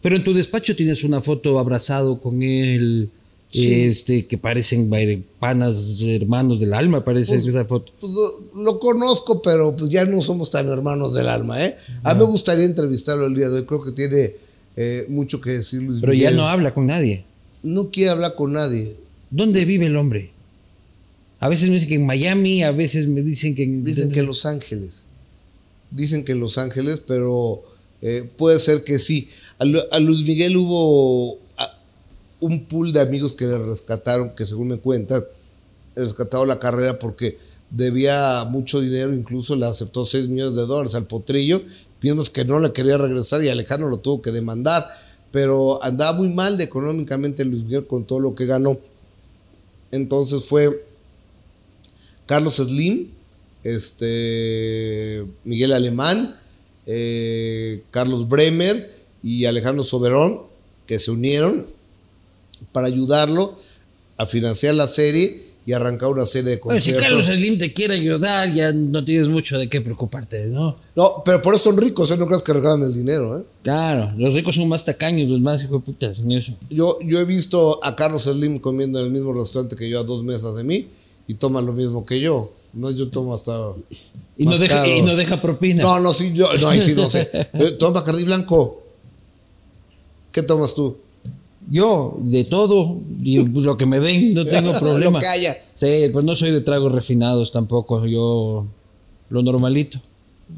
Pero 0.00 0.16
en 0.16 0.24
tu 0.24 0.32
despacho 0.32 0.74
tienes 0.74 1.04
una 1.04 1.20
foto 1.20 1.58
abrazado 1.58 2.20
con 2.20 2.42
él, 2.42 3.10
Sí. 3.52 3.82
este, 3.82 4.26
que 4.26 4.38
parecen 4.38 4.90
panas, 5.38 5.96
hermanos 6.00 6.58
del 6.58 6.72
alma, 6.72 7.04
parece 7.04 7.34
Pues- 7.34 7.46
esa 7.46 7.64
foto. 7.66 7.92
Pues 8.00 8.12
lo, 8.14 8.50
lo 8.64 8.80
conozco, 8.80 9.42
pero 9.42 9.76
pues 9.76 9.90
ya 9.90 10.04
no 10.06 10.22
somos 10.22 10.50
tan 10.50 10.68
hermanos 10.70 11.12
del 11.12 11.28
alma, 11.28 11.62
¿eh? 11.62 11.76
A 12.02 12.14
mí 12.14 12.20
me 12.20 12.26
gustaría 12.26 12.64
entrevistarlo 12.64 13.26
el 13.26 13.34
día 13.34 13.50
de 13.50 13.58
hoy. 13.60 13.64
Creo 13.66 13.82
que 13.82 13.92
tiene 13.92 14.34
eh, 14.76 15.04
mucho 15.10 15.38
que 15.42 15.50
decir 15.50 15.82
Luis 15.82 16.00
Pero 16.00 16.14
ya 16.14 16.30
Miguel. 16.30 16.36
no 16.36 16.48
habla 16.48 16.72
con 16.72 16.86
nadie. 16.86 17.24
No 17.62 17.90
quiere 17.90 18.08
hablar 18.10 18.34
con 18.36 18.52
nadie. 18.54 18.96
¿Dónde 19.30 19.64
vive 19.66 19.86
el 19.86 19.96
hombre? 19.98 20.30
A 21.38 21.48
veces 21.48 21.68
me 21.68 21.74
dicen 21.74 21.88
que 21.90 21.94
en 21.96 22.06
Miami, 22.06 22.62
a 22.62 22.72
veces 22.72 23.06
me 23.06 23.20
dicen 23.22 23.54
que 23.54 23.64
en... 23.64 23.84
Dicen 23.84 24.10
que 24.10 24.20
en 24.20 24.26
Los 24.26 24.46
Ángeles. 24.46 25.06
Dicen 25.90 26.24
que 26.24 26.32
en 26.32 26.40
Los 26.40 26.56
Ángeles, 26.56 27.02
pero 27.06 27.62
eh, 28.00 28.24
puede 28.38 28.58
ser 28.58 28.82
que 28.82 28.98
sí. 28.98 29.28
A, 29.58 29.64
a 29.94 29.98
Luis 30.00 30.22
Miguel 30.22 30.56
hubo 30.56 31.38
un 32.42 32.64
pool 32.66 32.92
de 32.92 32.98
amigos 32.98 33.32
que 33.32 33.46
le 33.46 33.56
rescataron, 33.56 34.34
que 34.34 34.44
según 34.44 34.68
me 34.68 34.76
cuentan, 34.76 35.24
rescataron 35.94 36.48
la 36.48 36.58
carrera 36.58 36.98
porque 36.98 37.38
debía 37.70 38.44
mucho 38.50 38.80
dinero, 38.80 39.14
incluso 39.14 39.54
le 39.54 39.64
aceptó 39.64 40.04
6 40.04 40.28
millones 40.28 40.56
de 40.56 40.66
dólares 40.66 40.96
al 40.96 41.06
potrillo, 41.06 41.62
piensas 42.00 42.30
que 42.30 42.44
no 42.44 42.58
le 42.58 42.72
quería 42.72 42.98
regresar 42.98 43.44
y 43.44 43.48
Alejandro 43.48 43.88
lo 43.88 43.98
tuvo 43.98 44.20
que 44.20 44.32
demandar, 44.32 44.84
pero 45.30 45.82
andaba 45.84 46.18
muy 46.18 46.30
mal 46.30 46.60
económicamente 46.60 47.44
Luis 47.44 47.62
Miguel 47.62 47.86
con 47.86 48.04
todo 48.04 48.18
lo 48.18 48.34
que 48.34 48.46
ganó. 48.46 48.76
Entonces 49.92 50.44
fue 50.44 50.84
Carlos 52.26 52.56
Slim, 52.56 53.08
este, 53.62 55.24
Miguel 55.44 55.72
Alemán, 55.72 56.40
eh, 56.86 57.84
Carlos 57.92 58.28
Bremer 58.28 58.92
y 59.22 59.44
Alejandro 59.44 59.84
Soberón, 59.84 60.40
que 60.86 60.98
se 60.98 61.12
unieron 61.12 61.66
para 62.70 62.86
ayudarlo 62.86 63.56
a 64.16 64.26
financiar 64.26 64.74
la 64.74 64.86
serie 64.86 65.52
y 65.64 65.72
arrancar 65.72 66.10
una 66.10 66.26
serie 66.26 66.50
de 66.50 66.56
Bueno, 66.62 66.80
si 66.80 66.90
conciertos. 66.90 67.24
Carlos 67.24 67.38
Slim 67.38 67.58
te 67.58 67.72
quiere 67.72 67.94
ayudar, 67.94 68.52
ya 68.52 68.72
no 68.72 69.04
tienes 69.04 69.28
mucho 69.28 69.58
de 69.58 69.68
qué 69.68 69.80
preocuparte, 69.80 70.46
¿no? 70.46 70.76
No, 70.96 71.22
pero 71.24 71.40
por 71.40 71.54
eso 71.54 71.64
son 71.64 71.78
ricos, 71.78 72.10
¿eh? 72.10 72.16
no 72.16 72.26
creas 72.26 72.42
que 72.42 72.52
regalan 72.52 72.82
el 72.82 72.92
dinero. 72.92 73.38
¿eh? 73.38 73.44
Claro, 73.62 74.12
los 74.16 74.34
ricos 74.34 74.56
son 74.56 74.68
más 74.68 74.84
tacaños, 74.84 75.28
los 75.28 75.40
más 75.40 75.62
hijos 75.62 75.80
de 75.80 75.86
putas 75.86 76.18
en 76.18 76.32
eso. 76.32 76.54
Yo, 76.68 76.98
yo 77.04 77.20
he 77.20 77.24
visto 77.24 77.78
a 77.84 77.94
Carlos 77.94 78.22
Slim 78.24 78.58
comiendo 78.58 78.98
en 78.98 79.06
el 79.06 79.12
mismo 79.12 79.32
restaurante 79.32 79.76
que 79.76 79.88
yo 79.88 80.00
a 80.00 80.04
dos 80.04 80.24
mesas 80.24 80.56
de 80.56 80.64
mí 80.64 80.88
y 81.28 81.34
toma 81.34 81.60
lo 81.60 81.72
mismo 81.72 82.04
que 82.04 82.20
yo. 82.20 82.52
No, 82.72 82.90
yo 82.90 83.08
tomo 83.08 83.34
hasta. 83.34 83.52
Y 84.36 84.46
no, 84.46 84.58
deja, 84.58 84.76
caro. 84.76 84.96
y 84.96 85.02
no 85.02 85.14
deja 85.14 85.40
propina. 85.40 85.82
No, 85.82 86.00
no, 86.00 86.12
sí, 86.12 86.32
yo, 86.32 86.48
no, 86.60 86.68
ahí 86.68 86.80
sí 86.80 86.94
no 86.94 87.08
sé. 87.08 87.28
Toma 87.78 88.00
Bacardí 88.00 88.24
Blanco. 88.24 88.82
¿Qué 90.32 90.42
tomas 90.42 90.74
tú? 90.74 90.96
Yo, 91.70 92.18
de 92.20 92.44
todo, 92.44 93.00
y 93.22 93.38
lo 93.38 93.76
que 93.76 93.86
me 93.86 94.00
den, 94.00 94.34
no 94.34 94.44
tengo 94.44 94.72
problema. 94.78 95.20
Haya. 95.20 95.56
Sí, 95.76 96.08
pues 96.12 96.24
no 96.24 96.36
soy 96.36 96.50
de 96.50 96.60
tragos 96.60 96.92
refinados 96.92 97.52
tampoco, 97.52 98.04
yo 98.06 98.66
lo 99.30 99.42
normalito. 99.42 100.00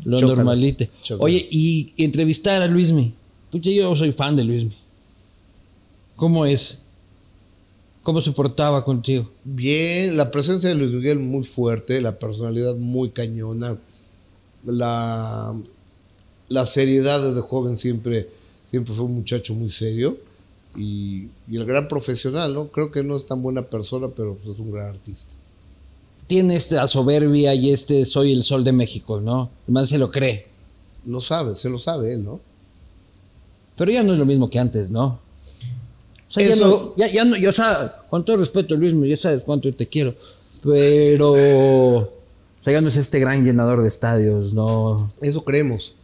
Lo 0.05 0.19
normalite. 0.19 0.91
chócalas. 1.03 1.25
Oye, 1.25 1.47
y 1.51 1.93
entrevistar 1.99 2.63
a 2.63 2.67
Luismi. 2.67 3.15
Pucha, 3.51 3.71
yo 3.71 3.95
soy 3.95 4.13
fan 4.13 4.35
de 4.35 4.45
Luismi. 4.45 4.77
¿Cómo 6.17 6.47
es? 6.47 6.83
¿Cómo 8.03 8.21
se 8.21 8.33
portaba 8.33 8.85
contigo? 8.85 9.31
Bien, 9.45 10.17
la 10.17 10.31
presencia 10.31 10.69
de 10.69 10.75
Luis 10.75 10.91
Miguel 10.91 11.19
muy 11.19 11.43
fuerte, 11.43 12.01
la 12.01 12.19
personalidad 12.19 12.77
muy 12.77 13.11
cañona, 13.11 13.79
la, 14.65 15.55
la 16.49 16.67
seriedad 16.67 17.25
desde 17.25 17.41
joven 17.41 17.77
siempre, 17.77 18.29
siempre 18.65 18.93
fue 18.93 19.07
un 19.07 19.15
muchacho 19.15 19.55
muy 19.55 19.71
serio 19.71 20.19
y, 20.77 21.31
y 21.49 21.57
el 21.57 21.65
gran 21.65 21.89
profesional, 21.89 22.55
¿no? 22.55 22.69
Creo 22.69 22.91
que 22.91 23.03
no 23.03 23.17
es 23.17 23.27
tan 23.27 23.43
buena 23.43 23.63
persona, 23.63 24.09
pero 24.15 24.35
pues, 24.37 24.55
es 24.55 24.61
un 24.61 24.73
gran 24.73 24.89
artista. 24.89 25.37
Tiene 26.27 26.57
esta 26.57 26.87
soberbia 26.89 27.55
y 27.55 27.71
este 27.73 28.05
soy 28.07 28.33
el 28.33 28.43
sol 28.43 28.65
de 28.65 28.73
México, 28.73 29.21
¿no? 29.21 29.51
El 29.67 29.75
man 29.75 29.87
se 29.87 29.99
lo 29.99 30.11
cree. 30.11 30.47
Lo 31.07 31.21
sabe, 31.21 31.55
se 31.55 31.69
lo 31.69 31.77
sabe 31.79 32.13
él, 32.15 32.25
¿no? 32.25 32.41
Pero 33.77 33.91
ya 33.91 34.03
no 34.03 34.13
es 34.13 34.19
lo 34.19 34.25
mismo 34.25 34.49
que 34.49 34.59
antes, 34.59 34.91
¿no? 34.91 35.19
O 36.29 36.31
sea, 36.31 36.43
ya 36.43 36.55
Eso- 36.55 36.95
no, 36.97 36.97
ya, 36.97 37.13
ya 37.13 37.25
no, 37.25 37.37
yo, 37.37 37.51
o 37.51 37.53
sea, 37.53 38.03
con 38.09 38.25
todo 38.25 38.39
respeto, 38.39 38.75
Luis, 38.77 38.95
ya 39.09 39.17
sabes 39.17 39.43
cuánto 39.45 39.73
te 39.75 39.87
quiero. 39.89 40.15
Pero, 40.63 41.33
o 41.33 42.09
sea, 42.63 42.73
ya 42.73 42.81
no 42.81 42.89
es 42.89 42.97
este 42.97 43.19
gran 43.21 43.45
llenador 43.45 43.83
de 43.83 43.89
estadios, 43.89 44.55
¿no? 44.55 45.09
Eso 45.21 45.45
creemos. 45.45 45.95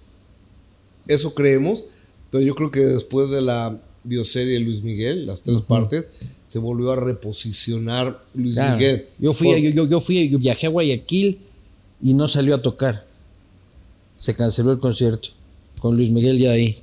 Eso 1.08 1.34
creemos, 1.34 1.84
pero 2.30 2.44
yo 2.44 2.54
creo 2.54 2.70
que 2.70 2.80
después 2.80 3.30
de 3.30 3.40
la 3.40 3.80
bioserie 4.04 4.54
de 4.54 4.60
Luis 4.60 4.82
Miguel, 4.82 5.26
las 5.26 5.42
tres 5.42 5.60
partes, 5.62 6.08
se 6.46 6.58
volvió 6.58 6.90
a 6.92 6.96
reposicionar 6.96 8.24
Luis 8.34 8.54
Claro. 8.54 8.76
Miguel. 8.76 9.06
Yo 9.18 9.32
fui, 9.32 9.48
Por- 9.48 9.58
yo, 9.58 9.70
yo, 9.70 9.86
yo 9.88 10.00
fui, 10.00 10.28
yo 10.28 10.38
viajé 10.38 10.66
a 10.66 10.70
Guayaquil 10.70 11.38
y 12.02 12.14
no 12.14 12.28
salió 12.28 12.54
a 12.54 12.62
tocar. 12.62 13.06
Se 14.18 14.34
canceló 14.34 14.72
el 14.72 14.78
concierto 14.78 15.28
con 15.80 15.96
Luis 15.96 16.12
Miguel 16.12 16.38
ya 16.38 16.50
ahí. 16.52 16.74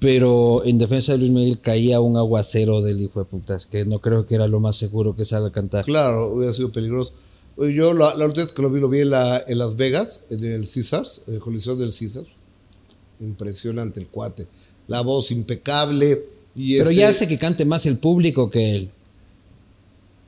Pero 0.00 0.62
en 0.66 0.76
defensa 0.78 1.12
de 1.12 1.18
Luis 1.18 1.30
Miguel 1.30 1.60
caía 1.60 2.00
un 2.00 2.16
aguacero 2.16 2.82
del 2.82 3.00
hijo 3.00 3.20
de 3.20 3.24
putas, 3.26 3.64
que 3.66 3.84
no 3.86 4.00
creo 4.00 4.26
que 4.26 4.34
era 4.34 4.46
lo 4.46 4.60
más 4.60 4.76
seguro 4.76 5.16
que 5.16 5.24
salga 5.24 5.48
a 5.48 5.52
cantar. 5.52 5.84
Claro, 5.84 6.32
hubiera 6.34 6.52
sido 6.52 6.70
peligroso. 6.72 7.14
Yo 7.56 7.94
la, 7.94 8.14
la 8.16 8.26
última 8.26 8.44
vez 8.44 8.52
que 8.52 8.62
lo 8.62 8.68
vi, 8.70 8.80
lo 8.80 8.88
vi 8.88 8.98
en, 9.00 9.10
la- 9.10 9.42
en 9.46 9.58
Las 9.58 9.76
Vegas, 9.76 10.26
en 10.30 10.44
el 10.44 10.62
Caesars, 10.68 11.22
en 11.28 11.34
el 11.34 11.40
Coliseo 11.40 11.76
del 11.76 11.90
Caesars. 11.96 12.26
Impresionante 13.20 14.00
el 14.00 14.08
cuate. 14.08 14.46
La 14.88 15.00
voz 15.00 15.30
impecable. 15.30 16.24
Y 16.56 16.78
Pero 16.78 16.90
este- 16.90 17.00
ya 17.00 17.08
hace 17.08 17.26
que 17.28 17.38
cante 17.38 17.64
más 17.64 17.86
el 17.86 17.98
público 17.98 18.50
que 18.50 18.76
él. 18.76 18.90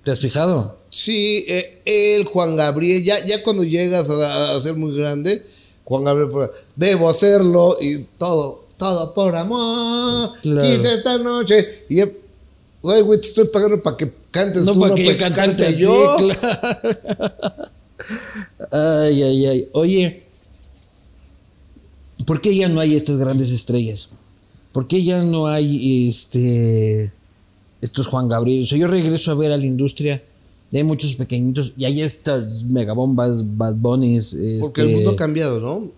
¿Te 0.04 0.10
has 0.12 0.20
fijado? 0.20 0.78
Sí, 0.88 1.44
eh, 1.48 1.82
él, 1.84 2.24
Juan 2.24 2.56
Gabriel, 2.56 3.02
ya, 3.02 3.24
ya 3.24 3.42
cuando 3.42 3.64
llegas 3.64 4.08
a, 4.10 4.54
a 4.56 4.60
ser 4.60 4.74
muy 4.76 4.96
grande, 4.96 5.44
Juan 5.84 6.04
Gabriel, 6.04 6.30
por- 6.30 6.54
debo 6.76 7.08
hacerlo 7.08 7.76
y 7.80 7.98
todo, 8.18 8.64
todo 8.76 9.12
por 9.14 9.34
amor. 9.36 10.30
Claro. 10.42 10.68
Quise 10.68 10.94
esta 10.94 11.18
noche. 11.18 11.84
Y, 11.88 12.00
güey, 12.82 13.02
güey, 13.02 13.20
te 13.20 13.26
estoy 13.28 13.46
pagando 13.48 13.82
para 13.82 13.96
que 13.96 14.12
cantes 14.30 14.62
No 14.64 14.72
tú, 14.74 14.80
para 14.80 14.90
no 14.90 14.94
que 14.96 15.14
para 15.16 15.34
cante 15.34 15.72
ti, 15.72 15.76
yo. 15.80 16.16
claro. 16.38 16.98
Ay, 18.70 19.22
ay, 19.22 19.46
ay. 19.46 19.68
Oye, 19.72 20.22
¿por 22.26 22.40
qué 22.40 22.54
ya 22.56 22.68
no 22.68 22.80
hay 22.80 22.94
estas 22.94 23.16
grandes 23.16 23.50
estrellas? 23.50 24.10
¿Por 24.76 24.88
qué 24.88 25.02
ya 25.02 25.22
no 25.22 25.46
hay 25.46 26.06
este 26.06 27.10
estos 27.80 28.08
Juan 28.08 28.28
Gabriel? 28.28 28.64
O 28.64 28.66
sea, 28.66 28.76
yo 28.76 28.88
regreso 28.88 29.30
a 29.30 29.34
ver 29.34 29.50
a 29.50 29.56
la 29.56 29.64
industria. 29.64 30.22
y 30.70 30.76
hay 30.76 30.82
muchos 30.82 31.14
pequeñitos 31.14 31.72
y 31.78 31.86
hay 31.86 32.02
estas 32.02 32.64
megabombas, 32.64 33.56
Bad 33.56 33.76
Bunnies. 33.76 34.36
Porque 34.60 34.82
el 34.82 34.88
este, 34.88 34.96
mundo 34.96 35.10
ha 35.12 35.16
cambiado, 35.16 35.60
¿no? 35.60 35.90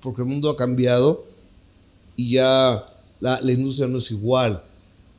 Porque 0.00 0.22
el 0.22 0.28
mundo 0.28 0.48
ha 0.48 0.56
cambiado 0.56 1.26
y 2.16 2.30
ya 2.30 2.86
la, 3.20 3.38
la 3.42 3.52
industria 3.52 3.86
no 3.86 3.98
es 3.98 4.10
igual. 4.10 4.64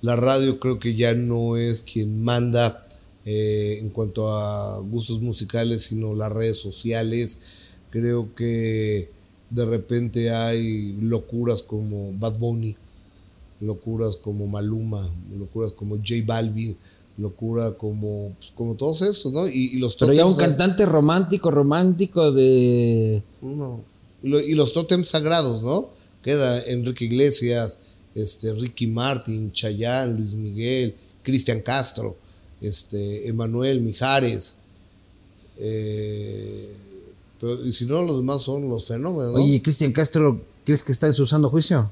La 0.01 0.15
radio 0.15 0.59
creo 0.59 0.79
que 0.79 0.95
ya 0.95 1.13
no 1.13 1.55
es 1.55 1.83
quien 1.83 2.23
manda 2.23 2.87
eh, 3.25 3.77
en 3.79 3.89
cuanto 3.89 4.33
a 4.33 4.79
gustos 4.79 5.21
musicales, 5.21 5.83
sino 5.83 6.15
las 6.15 6.31
redes 6.31 6.57
sociales. 6.57 7.41
Creo 7.91 8.33
que 8.33 9.11
de 9.51 9.65
repente 9.67 10.31
hay 10.31 10.97
locuras 10.99 11.61
como 11.61 12.11
Bad 12.13 12.39
Bunny, 12.39 12.75
locuras 13.59 14.15
como 14.17 14.47
Maluma, 14.47 15.09
locuras 15.37 15.71
como 15.73 15.95
J 15.95 16.13
Balvin, 16.25 16.77
locura 17.17 17.71
como, 17.71 18.35
pues, 18.39 18.51
como 18.55 18.75
todos 18.75 19.01
estos, 19.01 19.31
¿no? 19.33 19.47
Y, 19.47 19.71
y 19.73 19.77
los 19.79 19.95
Pero 19.95 20.13
ya 20.13 20.25
un 20.25 20.35
cantante 20.35 20.85
romántico, 20.85 21.49
romántico 21.51 22.31
de... 22.31 23.23
no. 23.41 23.83
Y 24.23 24.29
lo- 24.29 24.39
y 24.39 24.53
los 24.53 24.73
tótems 24.73 25.09
sagrados, 25.09 25.61
¿no? 25.63 25.89
Queda 26.23 26.59
Enrique 26.65 27.05
Iglesias, 27.05 27.79
este, 28.15 28.51
Ricky 28.53 28.87
Martin, 28.87 29.51
Chayanne, 29.51 30.13
Luis 30.17 30.33
Miguel, 30.33 30.95
Cristian 31.23 31.59
Castro, 31.61 32.15
este, 32.61 33.27
Emanuel 33.27 33.81
Mijares. 33.81 34.57
eh, 35.59 36.75
pero, 37.39 37.63
y 37.65 37.71
si 37.71 37.85
no, 37.85 38.01
los 38.01 38.17
demás 38.17 38.41
son 38.41 38.67
los 38.69 38.85
fenómenos, 38.85 39.33
¿no? 39.33 39.43
Oye, 39.43 39.61
Cristian 39.61 39.91
Castro, 39.91 40.41
¿crees 40.65 40.81
que 40.83 40.91
está 40.91 41.05
en 41.07 41.13
su 41.13 41.27
sano 41.27 41.49
juicio? 41.49 41.91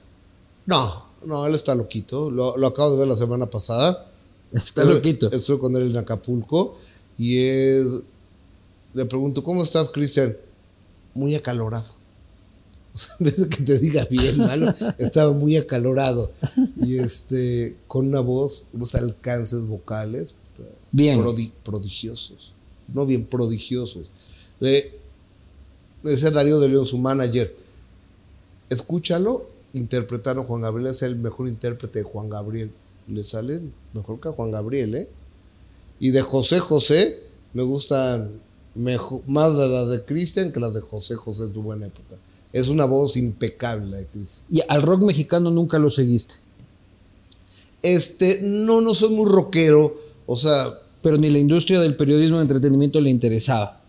No, 0.66 1.06
no, 1.26 1.46
él 1.46 1.56
está 1.56 1.76
loquito. 1.76 2.30
Lo, 2.32 2.58
lo 2.58 2.68
acabo 2.68 2.92
de 2.92 2.98
ver 3.00 3.08
la 3.08 3.16
semana 3.16 3.50
pasada. 3.50 4.12
Está 4.54 4.84
Estuve- 4.84 4.94
loquito. 4.96 5.32
Estuve 5.32 5.60
con 5.60 5.76
él 5.76 5.92
en 5.92 5.98
Acapulco 5.98 6.78
y 7.18 7.38
es. 7.40 7.86
Le 8.94 9.06
pregunto, 9.06 9.44
¿cómo 9.44 9.62
estás, 9.64 9.90
Cristian? 9.90 10.36
Muy 11.14 11.36
acalorado. 11.36 11.86
O 12.96 12.98
sea, 12.98 13.10
en 13.20 13.26
vez 13.26 13.38
de 13.42 13.50
que 13.50 13.62
te 13.62 13.78
diga 13.78 14.06
bien, 14.10 14.38
mano, 14.38 14.74
estaba 14.98 15.34
muy 15.34 15.58
acalorado. 15.58 16.32
Y 16.82 16.98
este, 16.98 17.76
con 17.90 18.08
una 18.08 18.22
voz, 18.22 18.68
unos 18.72 18.96
alcances 18.96 19.66
vocales 19.66 20.36
Bien. 20.94 21.20
prodi- 21.22 21.52
prodigiosos. 21.66 22.54
No 22.94 23.06
bien, 23.06 23.26
prodigiosos. 23.26 24.10
Le, 24.62 24.94
le 26.04 26.12
decía 26.12 26.32
Darío 26.32 26.58
de 26.62 26.70
León, 26.70 26.86
su 26.86 26.98
manager, 26.98 27.54
escúchalo 28.70 29.46
interpretando 29.76 30.42
a 30.42 30.46
Juan 30.46 30.62
Gabriel, 30.62 30.90
es 30.90 31.02
el 31.02 31.18
mejor 31.18 31.48
intérprete 31.48 32.00
de 32.00 32.06
Juan 32.06 32.30
Gabriel. 32.30 32.72
Le 33.08 33.24
sale 33.24 33.62
mejor 33.94 34.20
que 34.20 34.30
a 34.30 34.32
Juan 34.32 34.52
Gabriel, 34.52 34.96
¿eh? 34.96 35.10
Y 36.00 36.12
de 36.12 36.22
José 36.22 36.60
José, 36.60 37.22
me 37.54 37.64
gustan 37.64 38.42
más 39.28 39.56
de 39.58 39.68
las 39.68 39.90
de 39.90 40.04
Cristian 40.04 40.52
que 40.52 40.60
las 40.60 40.74
de 40.74 40.82
José 40.82 41.16
José 41.16 41.44
en 41.44 41.54
su 41.54 41.62
buena 41.62 41.86
época. 41.86 42.16
Es 42.52 42.68
una 42.68 42.86
voz 42.86 43.16
impecable 43.18 43.90
la 43.90 43.98
de 43.98 44.08
Cristian. 44.08 44.48
Y 44.50 44.62
al 44.68 44.82
rock 44.82 45.04
mexicano 45.04 45.52
nunca 45.52 45.80
lo 45.80 45.90
seguiste. 45.90 46.36
Este, 47.82 48.40
no, 48.42 48.82
no 48.82 48.94
soy 48.94 49.14
muy 49.14 49.30
rockero, 49.30 49.96
o 50.26 50.36
sea, 50.36 50.74
Pero 51.02 51.18
ni 51.18 51.30
la 51.30 51.38
industria 51.38 51.80
del 51.80 51.96
periodismo 51.96 52.38
de 52.38 52.42
entretenimiento 52.42 53.00
le 53.00 53.12
interesaba. 53.12 53.82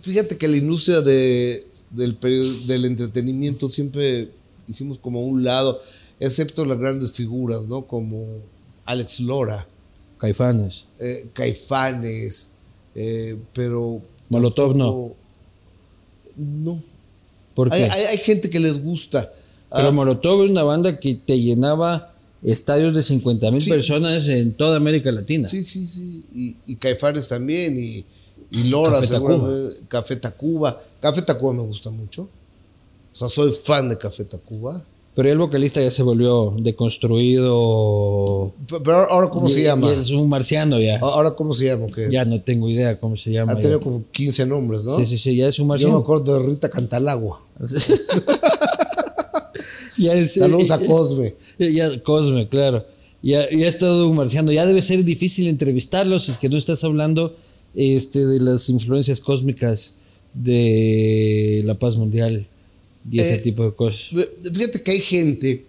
Fíjate 0.00 0.36
que 0.36 0.48
la 0.48 0.56
industria 0.56 1.00
de, 1.00 1.64
del 1.90 2.84
entretenimiento 2.84 3.70
siempre 3.70 4.30
hicimos 4.68 4.98
como 4.98 5.22
un 5.22 5.44
lado, 5.44 5.80
excepto 6.20 6.64
las 6.64 6.78
grandes 6.78 7.12
figuras, 7.12 7.68
¿no? 7.68 7.86
Como 7.86 8.24
Alex 8.84 9.20
Lora, 9.20 9.66
Caifanes. 10.18 10.84
eh, 11.00 11.28
Caifanes, 11.32 12.50
eh, 12.94 13.36
pero... 13.52 14.02
Molotov 14.28 14.74
no. 14.76 15.12
No. 16.36 16.80
¿Por 17.54 17.72
Hay, 17.72 17.82
qué? 17.82 17.90
hay- 17.90 18.04
hay 18.06 18.18
gente 18.18 18.50
que 18.50 18.60
les 18.60 18.82
gusta. 18.82 19.32
Pero 19.70 19.88
Ah, 19.88 19.90
Molotov 19.90 20.44
es 20.44 20.50
una 20.50 20.62
banda 20.62 20.98
que 21.00 21.14
te 21.14 21.38
llenaba 21.40 22.12
estadios 22.42 22.94
de 22.94 23.02
50 23.02 23.50
mil 23.50 23.60
Sí. 23.60 23.70
personas 23.70 24.26
en 24.28 24.54
toda 24.54 24.76
América 24.76 25.10
Latina. 25.10 25.48
Sí, 25.48 25.62
sí, 25.62 25.86
sí. 25.88 26.24
Y, 26.34 26.56
y 26.72 26.76
Caifanes 26.76 27.28
también. 27.28 27.76
Y, 27.78 28.04
y 28.52 28.64
Lora, 28.64 29.00
Café 29.00 29.08
Tacuba. 29.14 29.30
seguramente. 29.36 29.80
Café 29.88 30.16
Tacuba. 30.16 30.82
Café 31.00 31.22
Tacuba 31.22 31.52
me 31.54 31.62
gusta 31.62 31.90
mucho. 31.90 32.28
O 33.16 33.18
sea, 33.18 33.28
soy 33.30 33.50
fan 33.50 33.88
de 33.88 33.96
Café 33.96 34.24
Tacuba. 34.26 34.84
Pero 35.14 35.30
el 35.30 35.38
vocalista 35.38 35.80
ya 35.80 35.90
se 35.90 36.02
volvió 36.02 36.54
deconstruido. 36.58 38.52
Pe- 38.68 38.80
Pero 38.84 39.10
ahora, 39.10 39.30
¿cómo 39.30 39.48
se 39.48 39.62
llama? 39.62 39.90
es 39.90 40.10
un 40.10 40.28
marciano 40.28 40.78
ya. 40.78 40.98
Ahora, 41.00 41.30
¿cómo 41.30 41.54
se 41.54 41.64
llama? 41.64 41.86
¿Qué? 41.86 42.08
Ya 42.12 42.26
no 42.26 42.42
tengo 42.42 42.68
idea 42.68 43.00
cómo 43.00 43.16
se 43.16 43.30
llama. 43.32 43.52
ha 43.52 43.56
tenido 43.56 43.78
ya. 43.78 43.84
como 43.84 44.04
15 44.10 44.44
nombres, 44.44 44.84
¿no? 44.84 44.98
Sí, 44.98 45.06
sí, 45.06 45.16
sí, 45.16 45.34
ya 45.34 45.48
es 45.48 45.58
un 45.58 45.62
Yo 45.62 45.64
me 45.64 45.68
marciano. 45.70 45.96
acuerdo 45.96 46.38
de 46.42 46.46
Rita 46.46 46.68
Cantalagua. 46.68 47.40
ya 49.96 50.12
es, 50.12 50.34
Saludos 50.34 50.70
a 50.70 50.76
eh, 50.82 50.86
Cosme. 50.86 51.34
Ya, 51.58 51.68
ya, 51.70 52.02
Cosme, 52.02 52.48
claro. 52.48 52.84
Ya, 53.22 53.48
ya 53.50 53.66
está 53.66 53.86
todo 53.86 54.08
un 54.10 54.16
marciano. 54.16 54.52
Ya 54.52 54.66
debe 54.66 54.82
ser 54.82 55.02
difícil 55.04 55.46
entrevistarlo 55.48 56.18
si 56.18 56.32
es 56.32 56.36
que 56.36 56.50
no 56.50 56.58
estás 56.58 56.84
hablando 56.84 57.34
este, 57.74 58.26
de 58.26 58.40
las 58.40 58.68
influencias 58.68 59.20
cósmicas 59.22 59.94
de 60.34 61.62
la 61.64 61.78
paz 61.78 61.96
mundial 61.96 62.46
y 63.10 63.20
ese 63.20 63.34
Eh, 63.36 63.38
tipo 63.38 63.64
de 63.64 63.74
cosas. 63.74 64.08
Fíjate 64.52 64.82
que 64.82 64.90
hay 64.92 65.00
gente 65.00 65.64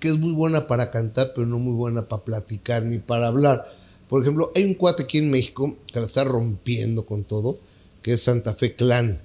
que 0.00 0.08
es 0.08 0.18
muy 0.18 0.32
buena 0.32 0.66
para 0.66 0.90
cantar, 0.90 1.32
pero 1.34 1.46
no 1.46 1.58
muy 1.58 1.74
buena 1.74 2.08
para 2.08 2.24
platicar 2.24 2.84
ni 2.84 2.98
para 2.98 3.28
hablar. 3.28 3.66
Por 4.08 4.22
ejemplo, 4.22 4.52
hay 4.54 4.64
un 4.64 4.74
cuate 4.74 5.02
aquí 5.04 5.18
en 5.18 5.30
México 5.30 5.76
que 5.92 5.98
la 6.00 6.04
está 6.06 6.24
rompiendo 6.24 7.04
con 7.04 7.24
todo, 7.24 7.58
que 8.02 8.12
es 8.12 8.20
Santa 8.22 8.52
Fe 8.54 8.74
Clan. 8.76 9.20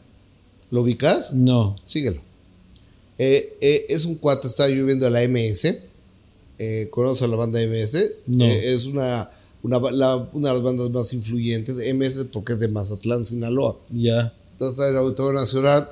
¿Lo 0.72 0.82
ubicas? 0.82 1.34
No. 1.34 1.76
Síguelo. 1.84 2.22
Eh, 3.18 3.58
eh, 3.62 3.86
es 3.90 4.06
un 4.06 4.16
cuate, 4.16 4.48
estaba 4.48 4.70
yo 4.70 4.86
viendo 4.86 5.06
a 5.06 5.10
la 5.10 5.22
MS. 5.28 5.76
Eh, 6.58 6.88
¿Conoces 6.92 7.24
a 7.24 7.28
la 7.28 7.36
banda 7.36 7.60
MS? 7.62 8.16
No. 8.28 8.46
Es 8.46 8.86
una, 8.86 9.30
una, 9.64 9.80
la- 9.92 10.30
una 10.34 10.48
de 10.50 10.54
las 10.56 10.64
bandas 10.64 10.90
más 10.90 11.12
influyentes. 11.14 11.76
MS 11.94 12.26
porque 12.32 12.54
es 12.54 12.60
de 12.60 12.68
Mazatlán, 12.70 13.26
Sinaloa. 13.26 13.78
Ya. 13.92 14.34
Entonces 14.54 14.74
está 14.80 14.86
en 14.90 14.92
el 14.96 14.98
Auditorio 15.00 15.40
Nacional. 15.40 15.90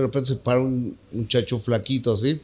De 0.00 0.06
repente 0.06 0.28
se 0.28 0.36
para 0.36 0.60
un 0.60 0.96
muchacho 1.12 1.58
flaquito 1.58 2.12
así. 2.12 2.40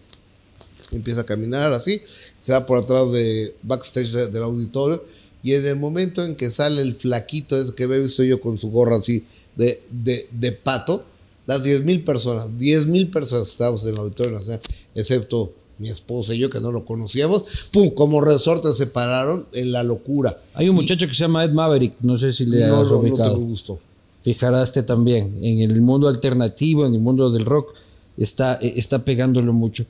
Empieza 0.92 1.22
a 1.22 1.26
caminar 1.26 1.72
así. 1.72 2.00
Se 2.40 2.52
va 2.52 2.66
por 2.66 2.78
atrás 2.78 3.11
de 3.12 3.55
backstage 3.62 4.11
de- 4.12 4.28
del 4.28 4.42
auditorio. 4.42 5.05
Y 5.42 5.52
en 5.55 5.66
el 5.66 5.76
momento 5.76 6.22
en 6.24 6.36
que 6.36 6.50
sale 6.50 6.80
el 6.82 6.94
flaquito 6.94 7.57
ese 7.59 7.74
que 7.74 7.84
he 7.84 8.00
visto 8.00 8.22
yo 8.22 8.40
con 8.40 8.59
su 8.59 8.70
gorra 8.70 8.96
así 8.96 9.24
de, 9.57 9.82
de, 9.90 10.26
de 10.32 10.52
pato, 10.52 11.05
las 11.46 11.62
10 11.62 11.84
mil 11.84 12.02
personas, 12.02 12.57
10 12.59 12.86
mil 12.86 13.11
personas 13.11 13.48
estábamos 13.48 13.82
en 13.84 13.90
el 13.90 13.98
Auditorio 14.00 14.32
Nacional, 14.32 14.61
excepto 14.94 15.52
mi 15.78 15.90
esposa 15.90 16.34
y 16.34 16.38
yo 16.38 16.48
que 16.48 16.61
no 16.61 16.72
lo 16.72 16.86
conocíamos, 16.86 17.44
pum, 17.72 17.90
como 17.90 18.20
resorte 18.22 18.72
se 18.72 18.86
pararon 18.86 19.46
en 19.52 19.70
la 19.72 19.82
locura. 19.82 20.34
Hay 20.55 20.68
un 20.70 20.76
muchacho 20.76 21.07
que 21.07 21.12
se 21.14 21.20
llama 21.20 21.44
Ed 21.44 21.50
Maverick, 21.50 21.96
no 22.00 22.18
sé 22.18 22.32
si 22.32 22.46
le 22.46 22.66
No, 22.66 22.80
has 22.80 22.84
no, 22.84 23.02
no. 23.02 23.78
Fijaraste 24.25 24.83
también, 24.83 25.39
en 25.43 25.61
el 25.61 25.83
mundo 25.83 26.09
alternativo, 26.09 26.87
en 26.87 26.95
el 26.95 27.01
mundo 27.03 27.31
del 27.31 27.45
rock, 27.45 27.75
está, 28.16 28.55
eh, 28.55 28.72
está 28.77 29.05
pegándolo 29.05 29.53
mucho. 29.53 29.85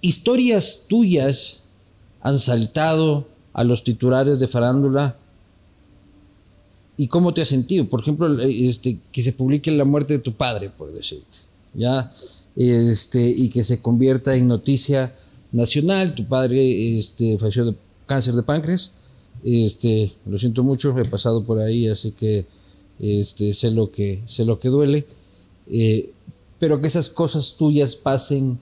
Historias 0.00 0.84
tuyas 0.88 1.64
han 2.20 2.38
saltado 2.38 3.26
a 3.52 3.64
los 3.64 3.82
titulares 3.82 4.38
de 4.38 4.46
farándula. 4.46 5.16
¿Y 6.96 7.08
cómo 7.08 7.34
te 7.34 7.42
has 7.42 7.48
sentido? 7.48 7.88
Por 7.88 8.02
ejemplo, 8.02 8.40
eh, 8.40 8.68
este, 8.68 9.00
que 9.10 9.20
se 9.20 9.32
publique 9.32 9.72
la 9.72 9.84
muerte 9.84 10.14
de 10.14 10.20
tu 10.20 10.34
padre, 10.34 10.70
por 10.70 10.92
decirte. 10.92 11.38
¿ya? 11.74 12.12
Este, 12.54 13.20
y 13.28 13.48
que 13.48 13.64
se 13.64 13.82
convierta 13.82 14.36
en 14.36 14.46
noticia 14.46 15.12
nacional. 15.50 16.14
Tu 16.14 16.24
padre 16.24 17.00
este, 17.00 17.36
falleció 17.36 17.64
de 17.64 17.74
cáncer 18.06 18.34
de 18.34 18.44
páncreas. 18.44 18.92
Este, 19.42 20.12
lo 20.24 20.38
siento 20.38 20.62
mucho, 20.62 20.96
he 20.96 21.04
pasado 21.04 21.42
por 21.42 21.58
ahí, 21.58 21.88
así 21.88 22.12
que 22.12 22.46
este, 23.00 23.54
sé, 23.54 23.70
lo 23.70 23.90
que, 23.90 24.22
sé 24.26 24.44
lo 24.44 24.58
que 24.60 24.68
duele. 24.68 25.06
Eh, 25.70 26.10
pero 26.58 26.80
que 26.80 26.86
esas 26.86 27.10
cosas 27.10 27.56
tuyas 27.58 27.96
pasen 27.96 28.58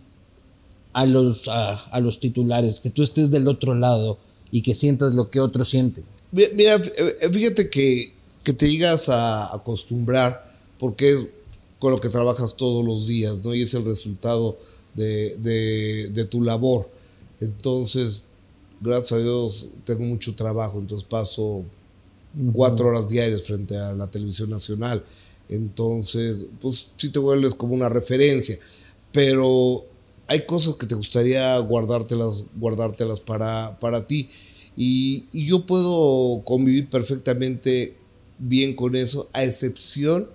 a 0.92 1.06
los, 1.06 1.48
a, 1.48 1.72
a 1.74 2.00
los 2.00 2.20
titulares, 2.20 2.80
que 2.80 2.90
tú 2.90 3.02
estés 3.02 3.30
del 3.30 3.46
otro 3.48 3.74
lado 3.74 4.18
y 4.50 4.62
que 4.62 4.74
sientas 4.74 5.14
lo 5.14 5.30
que 5.30 5.40
otros 5.40 5.68
sienten. 5.70 6.04
Mi- 6.32 6.44
Mira, 6.54 6.76
eh, 6.76 7.28
fíjate 7.32 7.68
que, 7.70 8.12
que 8.42 8.52
te 8.52 8.68
llegas 8.70 9.08
a 9.08 9.54
acostumbrar, 9.54 10.52
porque 10.78 11.10
es 11.10 11.26
con 11.78 11.92
lo 11.92 11.98
que 11.98 12.08
trabajas 12.08 12.56
todos 12.56 12.84
los 12.84 13.06
días, 13.06 13.44
¿no? 13.44 13.54
Y 13.54 13.62
es 13.62 13.74
el 13.74 13.84
resultado 13.84 14.56
de, 14.94 15.36
de- 15.38 16.08
de 16.10 16.24
tu 16.24 16.42
labor. 16.42 16.88
Entonces, 17.40 18.24
gracias 18.80 19.12
a 19.12 19.22
Dios, 19.22 19.68
tengo 19.84 20.04
mucho 20.04 20.34
trabajo, 20.34 20.78
entonces 20.78 21.06
paso 21.08 21.64
cuatro 22.52 22.88
horas 22.88 23.08
diarias 23.08 23.42
frente 23.42 23.76
a 23.76 23.92
la 23.92 24.10
televisión 24.10 24.50
nacional. 24.50 25.04
Entonces, 25.48 26.46
pues 26.60 26.88
sí 26.96 27.10
te 27.10 27.18
vuelves 27.18 27.54
como 27.54 27.74
una 27.74 27.88
referencia, 27.88 28.58
pero 29.12 29.84
hay 30.26 30.46
cosas 30.46 30.74
que 30.74 30.86
te 30.86 30.94
gustaría 30.94 31.58
guardártelas, 31.58 32.46
guardártelas 32.56 33.20
para, 33.20 33.78
para 33.78 34.06
ti. 34.06 34.28
Y, 34.76 35.26
y 35.32 35.46
yo 35.46 35.66
puedo 35.66 36.42
convivir 36.44 36.88
perfectamente 36.88 37.96
bien 38.38 38.74
con 38.74 38.96
eso, 38.96 39.28
a 39.32 39.44
excepción 39.44 40.28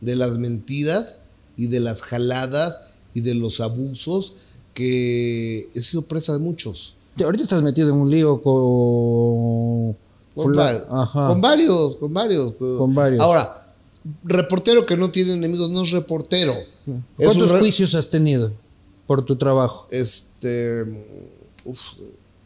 de 0.00 0.16
las 0.16 0.38
mentiras 0.38 1.20
y 1.56 1.68
de 1.68 1.80
las 1.80 2.02
jaladas 2.02 2.80
y 3.14 3.20
de 3.20 3.34
los 3.34 3.60
abusos 3.60 4.34
que 4.74 5.70
he 5.74 5.80
sido 5.80 6.02
presa 6.02 6.34
de 6.34 6.40
muchos. 6.40 6.96
Ahorita 7.18 7.44
estás 7.44 7.62
metido 7.62 7.88
en 7.88 7.94
un 7.94 8.10
lío 8.10 8.42
con. 8.42 9.96
Con, 10.36 10.44
fula- 10.52 10.84
va- 10.88 11.02
Ajá. 11.02 11.26
con 11.28 11.40
varios, 11.40 11.96
con 11.96 12.14
varios. 12.14 12.52
Con 12.54 12.94
varios. 12.94 13.20
Ahora, 13.20 13.72
reportero 14.22 14.86
que 14.86 14.96
no 14.96 15.10
tiene 15.10 15.32
enemigos 15.32 15.68
no 15.70 15.82
es 15.82 15.90
reportero. 15.90 16.52
Es 17.18 17.26
¿Cuántos 17.26 17.50
re- 17.50 17.58
juicios 17.58 17.94
has 17.96 18.08
tenido 18.10 18.52
por 19.08 19.24
tu 19.24 19.34
trabajo? 19.36 19.86
Este, 19.90 20.84
uf, 21.64 21.80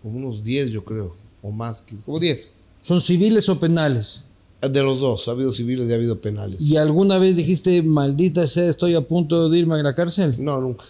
como 0.03 0.17
unos 0.19 0.43
10 0.43 0.71
yo 0.71 0.85
creo, 0.85 1.13
o 1.43 1.51
más, 1.51 1.85
como 2.07 2.19
10. 2.19 2.53
¿Son 2.81 3.01
civiles 3.03 3.49
o 3.51 3.59
penales? 3.61 4.23
De 4.63 4.83
los 4.83 5.01
dos, 5.01 5.27
ha 5.29 5.33
habido 5.33 5.51
civiles 5.53 5.89
y 5.89 5.93
ha 5.93 5.97
habido 5.97 6.21
penales. 6.21 6.63
¿Y 6.71 6.77
alguna 6.77 7.19
vez 7.19 7.35
dijiste, 7.37 7.83
maldita 7.83 8.47
sea, 8.47 8.69
estoy 8.71 8.95
a 8.95 9.01
punto 9.07 9.49
de 9.49 9.59
irme 9.59 9.75
a 9.75 9.83
la 9.83 9.95
cárcel? 9.95 10.37
No, 10.39 10.61
nunca. 10.61 10.85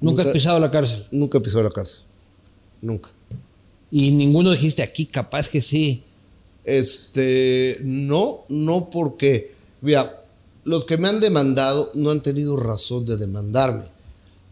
Nunca 0.00 0.22
has 0.22 0.26
Nunca- 0.28 0.32
pisado 0.32 0.58
la 0.60 0.70
cárcel. 0.70 1.06
Nunca 1.10 1.40
pisó 1.40 1.62
la 1.62 1.70
cárcel. 1.70 2.00
Nunca. 2.82 3.08
Y 3.98 4.10
ninguno 4.10 4.50
dijiste, 4.50 4.82
aquí 4.82 5.06
capaz 5.06 5.48
que 5.48 5.62
sí. 5.62 6.04
Este, 6.64 7.80
no, 7.82 8.44
no 8.50 8.90
porque, 8.90 9.54
mira, 9.80 10.22
los 10.64 10.84
que 10.84 10.98
me 10.98 11.08
han 11.08 11.18
demandado 11.18 11.92
no 11.94 12.10
han 12.10 12.22
tenido 12.22 12.58
razón 12.58 13.06
de 13.06 13.16
demandarme. 13.16 13.84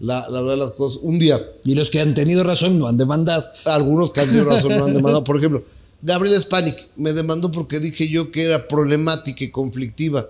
La, 0.00 0.26
la 0.30 0.40
verdad 0.40 0.54
de 0.54 0.60
las 0.60 0.72
cosas, 0.72 1.00
un 1.02 1.18
día, 1.18 1.46
Y 1.62 1.74
los 1.74 1.90
que 1.90 2.00
han 2.00 2.14
tenido 2.14 2.42
razón 2.42 2.78
no 2.78 2.86
han 2.86 2.96
demandado. 2.96 3.44
algunos 3.66 4.12
que 4.12 4.20
han 4.20 4.28
tenido 4.28 4.46
razón 4.46 4.78
no 4.78 4.86
han 4.86 4.94
demandado. 4.94 5.24
Por 5.24 5.36
ejemplo, 5.36 5.62
Gabriel 6.00 6.40
Spanik 6.40 6.88
me 6.96 7.12
demandó 7.12 7.52
porque 7.52 7.80
dije 7.80 8.08
yo 8.08 8.32
que 8.32 8.44
era 8.44 8.66
problemática 8.66 9.44
y 9.44 9.50
conflictiva. 9.50 10.26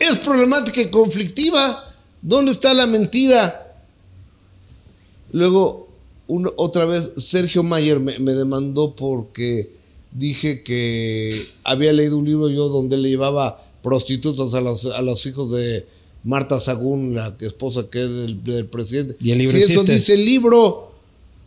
Es 0.00 0.18
problemática 0.18 0.80
y 0.80 0.86
conflictiva. 0.86 1.94
¿Dónde 2.20 2.50
está 2.50 2.74
la 2.74 2.88
mentira? 2.88 3.72
Luego, 5.30 5.91
otra 6.56 6.84
vez, 6.84 7.12
Sergio 7.16 7.62
Mayer 7.62 8.00
me, 8.00 8.18
me 8.18 8.32
demandó 8.32 8.94
porque 8.94 9.70
dije 10.12 10.62
que 10.62 11.44
había 11.64 11.92
leído 11.92 12.18
un 12.18 12.24
libro 12.26 12.48
yo 12.50 12.68
donde 12.68 12.96
le 12.98 13.08
llevaba 13.08 13.60
prostitutas 13.82 14.54
a 14.54 14.60
los, 14.60 14.86
a 14.86 15.02
los 15.02 15.24
hijos 15.26 15.50
de 15.52 15.86
Marta 16.24 16.60
Sagún, 16.60 17.14
la 17.14 17.34
esposa 17.40 17.88
que 17.90 18.00
es 18.00 18.08
del, 18.08 18.44
del 18.44 18.66
presidente. 18.66 19.16
¿Y 19.20 19.32
el 19.32 19.38
libro 19.38 19.56
Sí, 19.56 19.64
eso 19.64 19.82
dice 19.84 20.14
el 20.14 20.24
libro. 20.24 20.92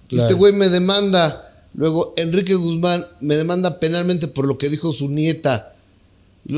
Este 0.10 0.18
Claro. 0.18 0.38
güey 0.38 0.54
me 0.54 0.70
demanda. 0.70 1.42
Luego, 1.74 2.14
Enrique 2.18 2.56
Guzmán 2.56 3.06
me 3.22 3.36
demanda 3.36 3.80
penalmente 3.80 4.28
por 4.28 4.46
lo 4.48 4.58
que 4.58 4.70
dijo 4.70 4.92
su 4.94 5.10
nieta. 5.10 5.74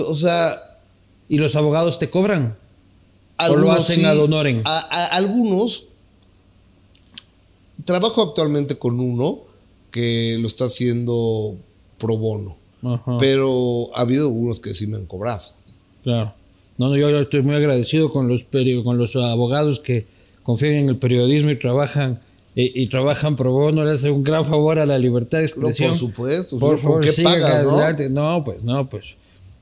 O 0.05 0.15
sea, 0.15 0.55
¿Y 1.29 1.37
los 1.39 1.55
abogados 1.55 1.99
te 1.99 2.09
cobran? 2.09 2.57
¿O 3.49 3.55
lo 3.55 3.71
hacen 3.71 4.05
ad 4.05 4.17
honorem? 4.17 4.61
A, 4.65 4.77
a- 4.79 5.05
algunos. 5.17 5.85
Trabajo 7.87 8.21
actualmente 8.21 8.77
con 8.77 8.99
uno 8.99 9.39
que 9.91 10.37
lo 10.39 10.47
está 10.47 10.65
haciendo 10.65 11.55
pro 11.97 12.17
bono. 12.17 12.57
Ajá. 12.83 13.15
Pero 13.17 13.95
ha 13.95 14.01
habido 14.01 14.27
unos 14.27 14.59
que 14.59 14.73
sí 14.73 14.87
me 14.87 14.97
han 14.97 15.05
cobrado. 15.05 15.41
Claro. 16.03 16.33
No, 16.77 16.89
no, 16.89 16.97
yo 16.97 17.09
estoy 17.19 17.41
muy 17.43 17.55
agradecido 17.55 18.11
con 18.11 18.27
los 18.27 18.45
con 18.83 18.97
los 18.97 19.15
abogados 19.15 19.79
que 19.79 20.05
confían 20.43 20.73
en 20.73 20.89
el 20.89 20.97
periodismo 20.97 21.49
y 21.49 21.57
trabajan 21.57 22.19
y 22.59 22.87
trabajan 22.87 23.35
pro 23.35 23.51
bono, 23.51 23.85
le 23.85 23.91
hacen 23.91 24.11
un 24.11 24.23
gran 24.23 24.43
favor 24.43 24.79
a 24.79 24.85
la 24.85 24.97
libertad 24.97 25.37
de 25.37 25.45
expresión. 25.45 25.91
por 25.91 25.97
supuesto, 25.97 26.59
Por 26.59 26.81
¿con 26.81 26.81
favor, 26.81 27.05
qué 27.05 27.23
pagas, 27.23 27.65
no? 27.65 28.09
No, 28.09 28.43
pues, 28.43 28.63
no, 28.63 28.89
pues. 28.89 29.05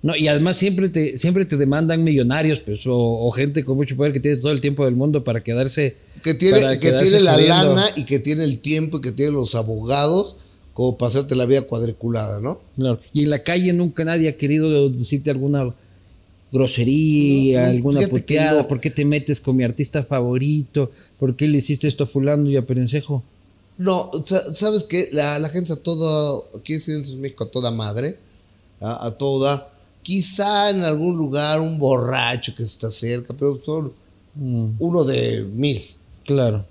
No, 0.05 0.15
y 0.15 0.27
además 0.27 0.57
siempre 0.57 0.89
te, 0.89 1.17
siempre 1.17 1.45
te 1.45 1.57
demandan 1.57 2.03
millonarios, 2.03 2.59
pues, 2.61 2.85
o, 2.85 2.93
o 2.95 3.31
gente 3.31 3.65
con 3.65 3.75
mucho 3.75 3.95
poder 3.95 4.11
que 4.13 4.19
tiene 4.19 4.37
todo 4.37 4.51
el 4.51 4.61
tiempo 4.61 4.85
del 4.85 4.95
mundo 4.95 5.23
para 5.23 5.43
quedarse. 5.43 5.95
Que 6.23 6.33
tiene, 6.35 6.59
que 6.59 6.79
quedarse 6.79 7.07
tiene 7.09 7.21
la 7.23 7.37
lana 7.37 7.85
y 7.95 8.03
que 8.05 8.19
tiene 8.19 8.43
el 8.43 8.59
tiempo 8.59 8.97
y 8.97 9.01
que 9.01 9.11
tiene 9.11 9.31
los 9.31 9.55
abogados 9.55 10.37
como 10.73 10.97
para 10.97 11.09
hacerte 11.09 11.33
la 11.35 11.45
vida 11.45 11.61
cuadriculada, 11.63 12.39
¿no? 12.39 12.59
Claro. 12.75 12.99
Y 13.13 13.23
en 13.23 13.29
la 13.31 13.41
calle 13.41 13.73
nunca 13.73 14.03
nadie 14.05 14.29
ha 14.29 14.37
querido 14.37 14.89
decirte 14.89 15.31
alguna 15.31 15.73
grosería, 16.51 17.63
No, 17.63 17.67
alguna 17.69 18.01
puteada. 18.07 18.61
no. 18.61 18.67
¿Por 18.67 18.79
qué 18.79 18.89
te 18.89 19.05
metes 19.05 19.41
con 19.41 19.55
mi 19.55 19.63
artista 19.63 20.03
favorito? 20.03 20.91
¿Por 21.19 21.35
qué 21.35 21.47
le 21.47 21.57
hiciste 21.59 21.87
esto 21.87 22.03
a 22.03 22.07
fulano 22.07 22.49
y 22.49 22.57
a 22.57 22.65
Perencejo? 22.65 23.23
No, 23.77 24.09
sa- 24.23 24.53
sabes 24.53 24.83
que 24.85 25.09
la, 25.11 25.37
la 25.39 25.49
gente 25.49 25.73
a 25.73 25.75
toda, 25.75 26.41
aquí 26.57 26.73
en 26.73 27.21
México 27.21 27.43
a 27.43 27.47
toda 27.51 27.71
madre, 27.71 28.17
a, 28.79 29.07
a 29.07 29.11
toda, 29.17 29.71
quizá 30.05 30.69
en 30.69 30.83
algún 30.83 31.17
lugar 31.17 31.59
un 31.59 31.79
borracho 31.79 32.53
que 32.53 32.61
está 32.61 32.91
cerca, 32.91 33.33
pero 33.37 33.59
son 33.65 33.91
Mm, 34.35 34.75
uno 34.79 35.03
de 35.03 35.45
mil. 35.53 35.81
claro. 36.25 36.63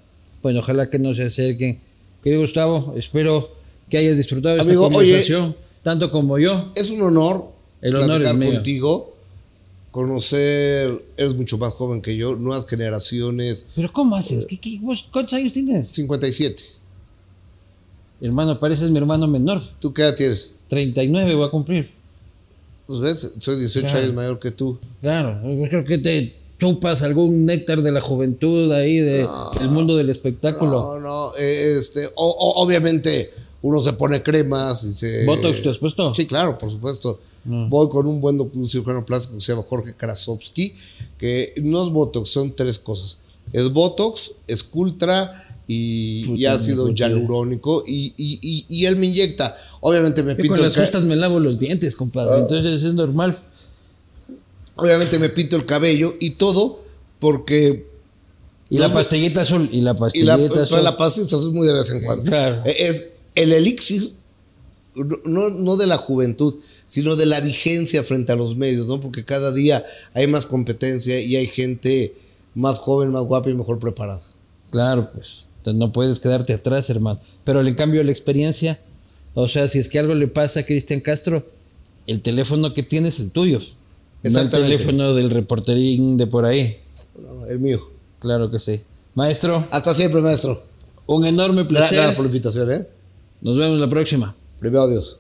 Bueno, 0.42 0.60
ojalá 0.60 0.88
que 0.90 0.98
no 0.98 1.12
se 1.14 1.24
acerquen. 1.24 1.80
Querido 2.22 2.42
Gustavo, 2.42 2.94
espero 2.96 3.50
que 3.90 3.96
hayas 3.98 4.18
disfrutado 4.18 4.54
de 4.56 4.60
esta 4.60 4.72
oye. 4.78 4.94
conversación, 4.94 5.56
tanto 5.82 6.10
como 6.10 6.38
yo. 6.38 6.70
Es 6.76 6.90
un 6.90 7.00
honor 7.02 7.50
El 7.80 7.96
honor 7.96 8.20
platicar 8.20 8.42
es 8.42 8.52
contigo, 8.52 9.16
conocer, 9.90 11.02
eres 11.16 11.34
mucho 11.34 11.56
más 11.58 11.72
joven 11.72 12.02
que 12.02 12.16
yo, 12.16 12.36
nuevas 12.36 12.66
generaciones, 12.66 13.66
Pero 13.74 13.90
¿cómo 13.92 14.14
haces? 14.16 14.44
¿Qué, 14.46 14.60
qué- 14.60 14.78
vos 14.82 15.08
¿Cuántos 15.10 15.32
años 15.32 15.52
tienes? 15.52 15.88
57. 15.88 16.62
Hermano, 18.20 18.58
pareces 18.60 18.90
mi 18.90 18.98
hermano 18.98 19.26
menor. 19.26 19.62
¿Tú 19.80 19.92
qué 19.92 20.02
edad 20.02 20.14
tienes? 20.14 20.52
39 20.68 21.34
voy 21.34 21.46
a 21.48 21.50
cumplir. 21.50 21.90
Pues 22.86 23.00
ves, 23.00 23.32
soy 23.40 23.58
18 23.60 23.86
Claro. 23.86 24.00
años 24.02 24.14
mayor 24.14 24.38
que 24.38 24.50
tú. 24.50 24.78
Claro, 25.00 25.40
yo 25.42 25.68
creo 25.68 25.84
que 25.84 25.98
te 25.98 26.36
chupas 26.58 27.02
algún 27.02 27.46
néctar 27.46 27.82
de 27.82 27.90
la 27.90 28.00
juventud 28.00 28.70
ahí, 28.72 28.98
de, 28.98 29.26
del 29.58 29.68
mundo 29.70 29.96
del 29.96 30.10
espectáculo. 30.10 30.98
No, 30.98 31.00
no, 31.00 31.36
eh, 31.38 31.76
este, 31.78 32.06
o- 32.14 32.30
o- 32.30 32.62
obviamente 32.62 33.30
uno 33.62 33.80
se 33.80 33.94
pone 33.94 34.22
cremas 34.22 34.84
y 34.84 34.92
se... 34.92 35.24
¿Botox 35.24 35.62
te 35.62 35.70
has 35.70 35.78
puesto? 35.78 36.14
Sí, 36.14 36.26
claro, 36.26 36.58
por 36.58 36.70
supuesto. 36.70 37.20
Voy 37.46 37.88
con 37.90 38.06
un 38.06 38.20
buen 38.22 38.38
doctor 38.38 38.58
un 38.62 38.68
cirujano 38.68 39.04
plástico 39.04 39.34
que 39.34 39.40
se 39.42 39.52
llama 39.52 39.64
Jorge 39.68 39.92
Krasovsky, 39.94 40.74
que 41.18 41.52
no 41.62 41.84
es 41.84 41.90
Botox, 41.90 42.30
son 42.30 42.54
tres 42.56 42.78
cosas. 42.78 43.18
Es 43.52 43.70
Botox, 43.70 44.32
es 44.46 44.64
Cultra 44.64 45.53
y, 45.66 46.34
y 46.36 46.46
ácido 46.46 46.88
hialurónico 46.90 47.84
y, 47.86 48.12
y, 48.16 48.38
y, 48.42 48.66
y 48.68 48.84
él 48.86 48.96
me 48.96 49.06
inyecta. 49.06 49.56
Obviamente 49.80 50.22
me 50.22 50.32
Yo 50.32 50.36
pinto 50.36 50.56
con 50.56 50.64
el 50.66 50.72
las 50.92 51.02
me 51.04 51.16
lavo 51.16 51.40
los 51.40 51.58
dientes, 51.58 51.96
compadre. 51.96 52.38
Entonces 52.40 52.82
es 52.82 52.94
normal. 52.94 53.38
obviamente 54.76 55.18
me 55.18 55.28
pinto 55.28 55.56
el 55.56 55.64
cabello 55.66 56.14
y 56.20 56.30
todo 56.30 56.82
porque 57.18 57.86
Y 58.70 58.78
la 58.78 58.88
no. 58.88 58.94
pastillita 58.94 59.42
azul. 59.42 59.68
Y 59.72 59.80
la 59.80 59.92
y 59.92 59.94
pastillita 59.94 60.36
la, 60.56 60.62
azul. 60.62 60.84
la 60.84 60.96
pastilla 60.96 61.36
es 61.36 61.42
muy 61.44 61.66
de 61.66 61.72
vez 61.74 61.90
en 61.90 62.02
cuando. 62.02 62.24
Claro. 62.24 62.62
Eh, 62.64 62.74
Es 62.78 63.10
el 63.34 63.52
elixir, 63.52 64.02
no, 65.24 65.50
no 65.50 65.76
de 65.76 65.86
la 65.86 65.96
juventud, 65.96 66.54
sino 66.86 67.16
de 67.16 67.26
la 67.26 67.40
vigencia 67.40 68.02
frente 68.04 68.32
a 68.32 68.36
los 68.36 68.56
medios, 68.56 68.86
¿no? 68.86 69.00
Porque 69.00 69.24
cada 69.24 69.52
día 69.52 69.84
hay 70.12 70.26
más 70.28 70.46
competencia 70.46 71.18
y 71.20 71.36
hay 71.36 71.46
gente 71.46 72.14
más 72.54 72.78
joven, 72.78 73.10
más 73.10 73.24
guapa 73.24 73.50
y 73.50 73.54
mejor 73.54 73.78
preparada. 73.78 74.22
Claro, 74.70 75.10
pues. 75.12 75.46
Entonces 75.64 75.80
no 75.80 75.92
puedes 75.92 76.20
quedarte 76.20 76.52
atrás, 76.52 76.90
hermano. 76.90 77.20
Pero 77.42 77.66
en 77.66 77.74
cambio 77.74 78.04
la 78.04 78.10
experiencia, 78.10 78.78
o 79.32 79.48
sea, 79.48 79.66
si 79.66 79.78
es 79.78 79.88
que 79.88 79.98
algo 79.98 80.14
le 80.14 80.28
pasa 80.28 80.60
a 80.60 80.62
Cristian 80.64 81.00
Castro, 81.00 81.42
el 82.06 82.20
teléfono 82.20 82.74
que 82.74 82.82
tiene 82.82 83.08
es 83.08 83.18
el 83.18 83.30
tuyo. 83.30 83.60
No 84.24 84.40
el 84.40 84.50
teléfono 84.50 85.14
del 85.14 85.30
reporterín 85.30 86.18
de 86.18 86.26
por 86.26 86.44
ahí. 86.44 86.76
No, 87.18 87.46
el 87.46 87.60
mío. 87.60 87.80
Claro 88.18 88.50
que 88.50 88.58
sí. 88.58 88.82
Maestro, 89.14 89.66
Hasta 89.70 89.94
siempre, 89.94 90.20
maestro. 90.20 90.60
un 91.06 91.26
enorme 91.26 91.64
placer. 91.64 91.94
Gracias 91.96 92.14
por 92.14 92.24
la 92.26 92.28
invitación, 92.28 92.70
¿eh? 92.70 92.86
Nos 93.40 93.56
vemos 93.56 93.80
la 93.80 93.88
próxima. 93.88 94.36
Primero 94.60 94.86
Dios. 94.86 95.18